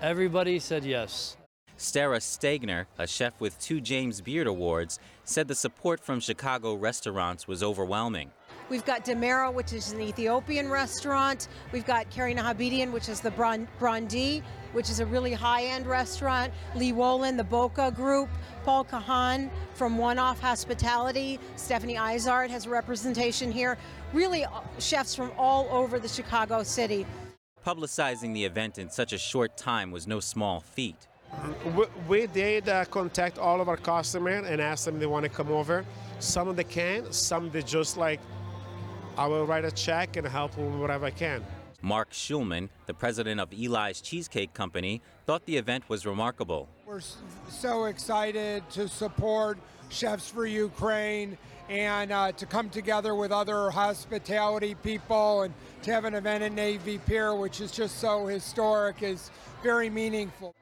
Everybody 0.00 0.58
said 0.58 0.84
yes. 0.84 1.36
Sarah 1.76 2.18
Stegner, 2.18 2.86
a 2.98 3.06
chef 3.06 3.40
with 3.40 3.58
two 3.60 3.80
James 3.80 4.20
Beard 4.20 4.46
Awards, 4.46 4.98
said 5.24 5.46
the 5.46 5.54
support 5.54 6.00
from 6.00 6.18
Chicago 6.20 6.74
restaurants 6.74 7.46
was 7.46 7.62
overwhelming. 7.62 8.30
We've 8.68 8.84
got 8.84 9.04
Demera, 9.04 9.52
which 9.52 9.72
is 9.72 9.92
an 9.92 10.00
Ethiopian 10.00 10.68
restaurant. 10.68 11.48
We've 11.72 11.86
got 11.86 12.10
Carrie 12.10 12.34
Nahabedian, 12.34 12.92
which 12.92 13.08
is 13.08 13.20
the 13.20 13.30
Brindille, 13.30 14.42
which 14.72 14.90
is 14.90 15.00
a 15.00 15.06
really 15.06 15.32
high-end 15.32 15.86
restaurant. 15.86 16.52
Lee 16.74 16.92
Wolen, 16.92 17.36
the 17.36 17.44
Boka 17.44 17.94
Group. 17.94 18.28
Paul 18.64 18.84
Kahan 18.84 19.50
from 19.74 19.96
One 19.96 20.18
Off 20.18 20.40
Hospitality. 20.40 21.40
Stephanie 21.56 21.96
Izard 21.96 22.50
has 22.50 22.68
representation 22.68 23.50
here. 23.50 23.78
Really, 24.12 24.44
uh, 24.44 24.60
chefs 24.78 25.14
from 25.14 25.32
all 25.38 25.68
over 25.70 25.98
the 25.98 26.08
Chicago 26.08 26.62
city. 26.62 27.06
Publicizing 27.64 28.34
the 28.34 28.44
event 28.44 28.78
in 28.78 28.90
such 28.90 29.12
a 29.14 29.18
short 29.18 29.56
time 29.56 29.90
was 29.90 30.06
no 30.06 30.20
small 30.20 30.60
feat. 30.60 31.08
We, 31.76 31.84
we 32.08 32.26
did 32.26 32.68
uh, 32.68 32.84
contact 32.86 33.38
all 33.38 33.60
of 33.60 33.68
our 33.68 33.76
customers 33.76 34.46
and 34.46 34.60
ask 34.60 34.84
them 34.84 34.94
if 34.94 35.00
they 35.00 35.06
want 35.06 35.24
to 35.24 35.30
come 35.30 35.50
over. 35.50 35.84
Some 36.18 36.48
of 36.48 36.56
them 36.56 36.66
can, 36.66 37.12
some 37.12 37.50
they 37.50 37.62
just 37.62 37.96
like 37.96 38.20
I 39.16 39.26
will 39.26 39.46
write 39.46 39.64
a 39.64 39.70
check 39.70 40.16
and 40.16 40.26
help 40.26 40.54
them 40.54 40.78
whatever 40.78 41.06
I 41.06 41.10
can. 41.10 41.44
Marc 41.82 42.10
Schulman, 42.10 42.68
the 42.86 42.94
president 42.94 43.40
of 43.40 43.52
Eli's 43.52 44.00
Cheesecake 44.00 44.52
Company, 44.52 45.00
thought 45.26 45.44
the 45.46 45.56
event 45.56 45.88
was 45.88 46.04
remarkable. 46.04 46.68
We're 46.84 47.00
so 47.48 47.84
excited 47.84 48.68
to 48.70 48.88
support 48.88 49.58
Chefs 49.88 50.28
for 50.28 50.44
Ukraine 50.44 51.38
and 51.68 52.10
uh, 52.10 52.32
to 52.32 52.46
come 52.46 52.68
together 52.68 53.14
with 53.14 53.30
other 53.30 53.70
hospitality 53.70 54.74
people 54.74 55.42
and 55.42 55.54
to 55.82 55.92
have 55.92 56.04
an 56.04 56.14
event 56.14 56.42
in 56.42 56.54
Navy 56.54 56.98
Pier, 56.98 57.34
which 57.34 57.60
is 57.60 57.70
just 57.70 58.00
so 58.00 58.26
historic, 58.26 59.02
is 59.02 59.30
very 59.62 59.88
meaningful. 59.88 60.54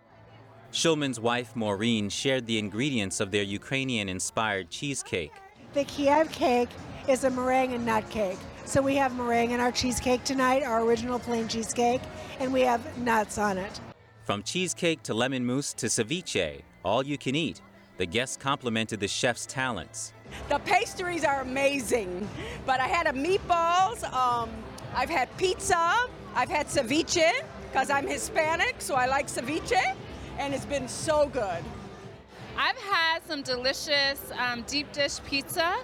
Schulman's 0.70 1.18
wife, 1.18 1.56
Maureen, 1.56 2.10
shared 2.10 2.46
the 2.46 2.58
ingredients 2.58 3.20
of 3.20 3.30
their 3.30 3.44
Ukrainian 3.44 4.08
inspired 4.10 4.68
cheesecake. 4.68 5.32
The 5.72 5.84
Kiev 5.84 6.30
cake 6.30 6.68
is 7.08 7.24
a 7.24 7.30
meringue 7.30 7.72
and 7.72 7.86
nut 7.86 8.08
cake. 8.10 8.38
So 8.66 8.82
we 8.82 8.96
have 8.96 9.16
meringue 9.16 9.52
in 9.52 9.60
our 9.60 9.70
cheesecake 9.70 10.24
tonight, 10.24 10.64
our 10.64 10.82
original 10.82 11.20
plain 11.20 11.46
cheesecake, 11.46 12.00
and 12.40 12.52
we 12.52 12.62
have 12.62 12.98
nuts 12.98 13.38
on 13.38 13.58
it. 13.58 13.80
From 14.24 14.42
cheesecake 14.42 15.04
to 15.04 15.14
lemon 15.14 15.46
mousse 15.46 15.72
to 15.74 15.86
ceviche, 15.86 16.62
all 16.84 17.06
you 17.06 17.16
can 17.16 17.36
eat. 17.36 17.60
The 17.98 18.06
guests 18.06 18.36
complimented 18.36 18.98
the 18.98 19.06
chef's 19.06 19.46
talents. 19.46 20.12
The 20.48 20.58
pastries 20.58 21.24
are 21.24 21.42
amazing, 21.42 22.28
but 22.66 22.80
I 22.80 22.88
had 22.88 23.06
a 23.06 23.12
meatballs, 23.12 24.02
um, 24.12 24.50
I've 24.96 25.10
had 25.10 25.34
pizza, 25.36 25.94
I've 26.34 26.50
had 26.50 26.66
ceviche, 26.66 27.30
because 27.70 27.88
I'm 27.88 28.08
Hispanic, 28.08 28.74
so 28.80 28.96
I 28.96 29.06
like 29.06 29.28
ceviche, 29.28 29.94
and 30.40 30.52
it's 30.52 30.66
been 30.66 30.88
so 30.88 31.28
good. 31.28 31.62
I've 32.58 32.78
had 32.78 33.20
some 33.28 33.42
delicious 33.42 34.32
um, 34.36 34.64
deep 34.66 34.90
dish 34.90 35.20
pizza 35.24 35.76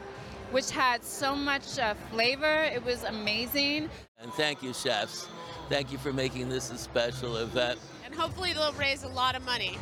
which 0.52 0.70
had 0.70 1.02
so 1.02 1.34
much 1.34 1.78
uh, 1.78 1.94
flavor. 2.10 2.64
It 2.64 2.84
was 2.84 3.02
amazing. 3.04 3.90
And 4.18 4.32
thank 4.34 4.62
you, 4.62 4.72
chefs. 4.72 5.26
Thank 5.68 5.90
you 5.90 5.98
for 5.98 6.12
making 6.12 6.48
this 6.48 6.70
a 6.70 6.78
special 6.78 7.38
event. 7.38 7.80
And 8.04 8.14
hopefully 8.14 8.52
they'll 8.52 8.72
raise 8.74 9.02
a 9.02 9.08
lot 9.08 9.34
of 9.34 9.44
money. 9.44 9.78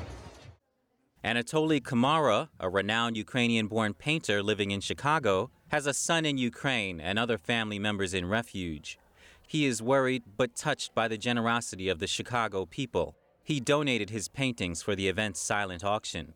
Anatoly 1.23 1.83
Kamara, 1.83 2.49
a 2.59 2.71
renowned 2.71 3.17
Ukrainian 3.17 3.67
born 3.67 3.93
painter 3.93 4.43
living 4.43 4.71
in 4.71 4.81
Chicago, 4.81 5.51
has 5.69 5.87
a 5.87 5.93
son 5.93 6.25
in 6.25 6.39
Ukraine 6.39 7.01
and 7.01 7.19
other 7.19 7.37
family 7.37 7.79
members 7.79 8.15
in 8.15 8.27
refuge. 8.27 8.99
He 9.47 9.67
is 9.67 9.83
worried 9.83 10.23
but 10.37 10.55
touched 10.55 10.95
by 10.95 11.09
the 11.09 11.19
generosity 11.19 11.89
of 11.89 11.99
the 11.99 12.07
Chicago 12.07 12.65
people. 12.65 13.17
He 13.43 13.61
donated 13.61 14.11
his 14.11 14.29
paintings 14.29 14.81
for 14.81 14.95
the 14.95 15.09
event's 15.09 15.41
silent 15.41 15.85
auction. 15.85 16.35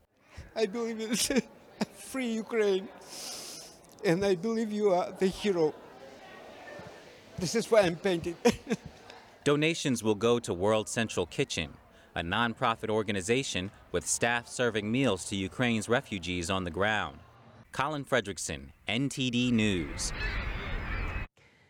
I 0.56 0.66
believe 0.66 1.00
it's 1.00 1.30
free 1.94 2.26
Ukraine, 2.26 2.88
and 4.04 4.24
I 4.24 4.34
believe 4.34 4.70
you 4.70 4.92
are 4.92 5.12
the 5.18 5.26
hero. 5.26 5.74
This 7.38 7.54
is 7.54 7.70
why 7.70 7.80
I'm 7.80 7.96
painting. 7.96 8.36
Donations 9.44 10.02
will 10.02 10.14
go 10.14 10.38
to 10.38 10.54
World 10.54 10.88
Central 10.88 11.26
Kitchen, 11.26 11.74
a 12.14 12.22
nonprofit 12.22 12.88
organization 12.88 13.70
with 13.92 14.06
staff 14.06 14.46
serving 14.46 14.90
meals 14.90 15.24
to 15.26 15.36
Ukraine's 15.36 15.88
refugees 15.88 16.50
on 16.50 16.64
the 16.64 16.70
ground. 16.70 17.18
Colin 17.72 18.04
Fredrickson, 18.04 18.68
NTD 18.88 19.50
News. 19.52 20.12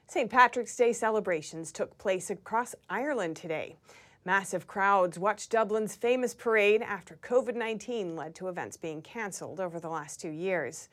St. 0.07 0.31
Patrick's 0.31 0.77
Day 0.77 0.93
celebrations 0.93 1.73
took 1.73 1.97
place 1.99 2.31
across 2.31 2.75
Ireland 2.91 3.37
today. 3.37 3.77
Massive 4.27 4.67
crowds 4.67 5.19
watched 5.19 5.51
Dublin's 5.51 5.97
famous 5.97 6.35
parade 6.35 6.83
after 6.83 7.17
COVID 7.17 7.57
19 7.57 8.15
led 8.15 8.35
to 8.37 8.49
events 8.49 8.77
being 8.77 9.03
cancelled 9.03 9.61
over 9.61 9.81
the 9.81 9.89
last 9.89 10.21
two 10.21 10.31
years. 10.31 10.89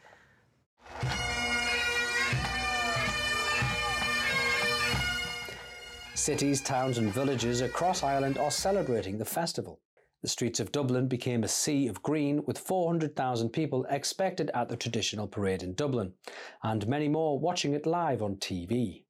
Cities, 6.14 6.62
towns, 6.62 7.00
and 7.00 7.12
villages 7.12 7.62
across 7.62 8.04
Ireland 8.04 8.38
are 8.38 8.52
celebrating 8.52 9.18
the 9.18 9.26
festival. 9.26 9.80
The 10.22 10.28
streets 10.28 10.60
of 10.60 10.72
Dublin 10.72 11.08
became 11.08 11.44
a 11.44 11.48
sea 11.48 11.88
of 11.88 12.04
green 12.04 12.44
with 12.46 12.60
400,000 12.60 13.50
people 13.50 13.88
expected 13.90 14.52
at 14.54 14.70
the 14.70 14.78
traditional 14.78 15.28
parade 15.28 15.64
in 15.64 15.74
Dublin, 15.74 16.14
and 16.62 16.88
many 16.88 17.08
more 17.08 17.40
watching 17.40 17.74
it 17.74 17.88
live 17.88 18.22
on 18.22 18.36
TV. 18.36 19.06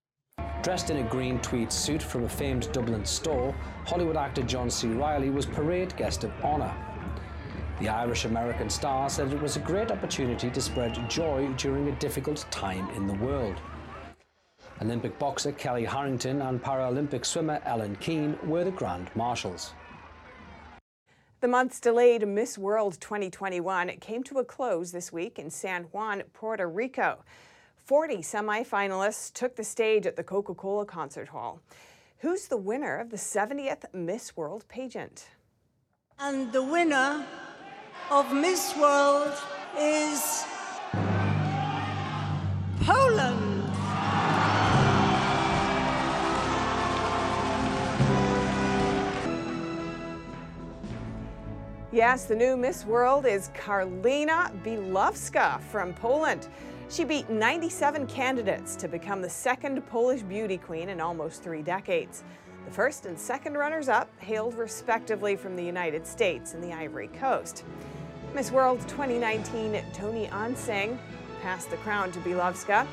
Dressed 0.63 0.89
in 0.89 1.05
a 1.05 1.09
green 1.09 1.39
tweed 1.39 1.69
suit 1.69 2.01
from 2.01 2.23
a 2.23 2.29
famed 2.29 2.71
Dublin 2.71 3.03
store, 3.03 3.53
Hollywood 3.85 4.15
actor 4.15 4.43
John 4.43 4.69
C. 4.69 4.87
Reilly 4.87 5.29
was 5.29 5.45
parade 5.45 5.93
guest 5.97 6.23
of 6.23 6.31
honour. 6.41 6.73
The 7.81 7.89
Irish 7.89 8.25
American 8.25 8.69
star 8.69 9.09
said 9.09 9.33
it 9.33 9.41
was 9.41 9.57
a 9.57 9.59
great 9.59 9.89
opportunity 9.89 10.51
to 10.51 10.61
spread 10.61 11.09
joy 11.09 11.51
during 11.57 11.87
a 11.87 11.93
difficult 11.93 12.45
time 12.51 12.87
in 12.91 13.07
the 13.07 13.15
world. 13.15 13.59
Olympic 14.83 15.17
boxer 15.17 15.51
Kellie 15.51 15.85
Harrington 15.85 16.43
and 16.43 16.61
Paralympic 16.61 17.25
swimmer 17.25 17.59
Ellen 17.65 17.95
Keane 17.95 18.37
were 18.43 18.63
the 18.63 18.69
Grand 18.69 19.09
Marshals. 19.15 19.73
The 21.39 21.47
month's 21.47 21.79
delayed 21.79 22.27
Miss 22.27 22.55
World 22.55 23.01
2021 23.01 23.97
came 23.97 24.21
to 24.25 24.37
a 24.37 24.45
close 24.45 24.91
this 24.91 25.11
week 25.11 25.39
in 25.39 25.49
San 25.49 25.85
Juan, 25.85 26.21
Puerto 26.33 26.67
Rico. 26.67 27.23
40 27.77 28.17
semifinalists 28.17 29.33
took 29.33 29.55
the 29.55 29.63
stage 29.63 30.05
at 30.05 30.15
the 30.15 30.23
Coca 30.23 30.53
Cola 30.53 30.85
Concert 30.85 31.29
Hall. 31.29 31.59
Who's 32.19 32.47
the 32.47 32.57
winner 32.57 32.97
of 32.97 33.09
the 33.09 33.17
70th 33.17 33.91
Miss 33.91 34.37
World 34.37 34.65
pageant? 34.67 35.29
And 36.19 36.53
the 36.53 36.61
winner 36.61 37.25
of 38.09 38.33
Miss 38.33 38.75
World 38.75 39.33
is 39.77 40.43
Poland. 42.81 43.63
Yes, 51.91 52.25
the 52.25 52.35
new 52.35 52.55
Miss 52.55 52.85
World 52.85 53.25
is 53.25 53.49
Karolina 53.49 54.51
Bielawska 54.63 55.61
from 55.61 55.93
Poland. 55.93 56.47
She 56.89 57.03
beat 57.05 57.29
97 57.29 58.07
candidates 58.07 58.75
to 58.77 58.87
become 58.87 59.21
the 59.21 59.29
second 59.29 59.81
Polish 59.87 60.23
beauty 60.23 60.57
queen 60.57 60.89
in 60.89 60.99
almost 60.99 61.43
three 61.43 61.61
decades. 61.61 62.23
The 62.65 62.71
first 62.71 63.05
and 63.05 63.17
second 63.19 63.55
runners 63.57 63.89
up 63.89 64.09
hailed 64.19 64.53
respectively 64.53 65.35
from 65.35 65.55
the 65.55 65.63
United 65.63 66.05
States 66.05 66.53
and 66.53 66.63
the 66.63 66.71
Ivory 66.71 67.07
Coast. 67.07 67.63
Miss 68.33 68.51
World 68.51 68.79
2019 68.87 69.83
Toni-Ann 69.93 70.55
Singh 70.55 70.97
passed 71.41 71.69
the 71.69 71.77
crown 71.77 72.11
to 72.11 72.19
Bielawska. 72.19 72.87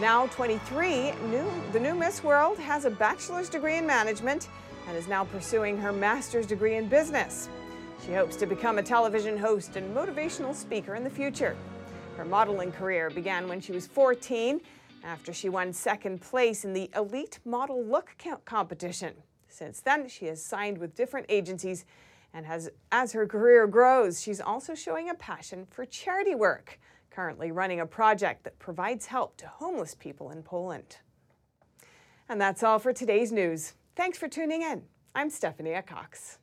Now 0.00 0.26
23, 0.26 1.12
new, 1.30 1.50
the 1.72 1.80
new 1.80 1.94
Miss 1.94 2.22
World 2.24 2.58
has 2.58 2.84
a 2.84 2.90
bachelor's 2.90 3.48
degree 3.48 3.76
in 3.76 3.86
management 3.86 4.48
and 4.88 4.96
is 4.96 5.08
now 5.08 5.24
pursuing 5.24 5.78
her 5.78 5.92
master's 5.92 6.46
degree 6.46 6.74
in 6.74 6.88
business. 6.88 7.48
She 8.04 8.12
hopes 8.12 8.36
to 8.36 8.46
become 8.46 8.78
a 8.78 8.82
television 8.82 9.38
host 9.38 9.76
and 9.76 9.96
motivational 9.96 10.54
speaker 10.54 10.96
in 10.96 11.04
the 11.04 11.10
future. 11.10 11.56
Her 12.16 12.24
modeling 12.24 12.72
career 12.72 13.08
began 13.08 13.48
when 13.48 13.60
she 13.60 13.72
was 13.72 13.86
14 13.86 14.60
after 15.04 15.32
she 15.32 15.48
won 15.48 15.72
second 15.72 16.20
place 16.20 16.64
in 16.64 16.72
the 16.72 16.90
Elite 16.96 17.38
Model 17.44 17.84
Look 17.84 18.16
competition. 18.44 19.14
Since 19.48 19.80
then, 19.80 20.08
she 20.08 20.26
has 20.26 20.42
signed 20.42 20.78
with 20.78 20.96
different 20.96 21.26
agencies 21.28 21.84
and 22.32 22.44
has 22.44 22.68
as 22.90 23.12
her 23.12 23.26
career 23.26 23.66
grows, 23.66 24.20
she's 24.20 24.40
also 24.40 24.74
showing 24.74 25.08
a 25.08 25.14
passion 25.14 25.66
for 25.70 25.86
charity 25.86 26.34
work, 26.34 26.80
currently 27.10 27.52
running 27.52 27.80
a 27.80 27.86
project 27.86 28.42
that 28.42 28.58
provides 28.58 29.06
help 29.06 29.36
to 29.36 29.46
homeless 29.46 29.94
people 29.94 30.30
in 30.30 30.42
Poland. 30.42 30.98
And 32.28 32.40
that's 32.40 32.64
all 32.64 32.80
for 32.80 32.92
today's 32.92 33.30
news. 33.30 33.74
Thanks 33.94 34.18
for 34.18 34.26
tuning 34.26 34.62
in. 34.62 34.82
I'm 35.14 35.30
Stephanie 35.30 35.80
Cox. 35.86 36.38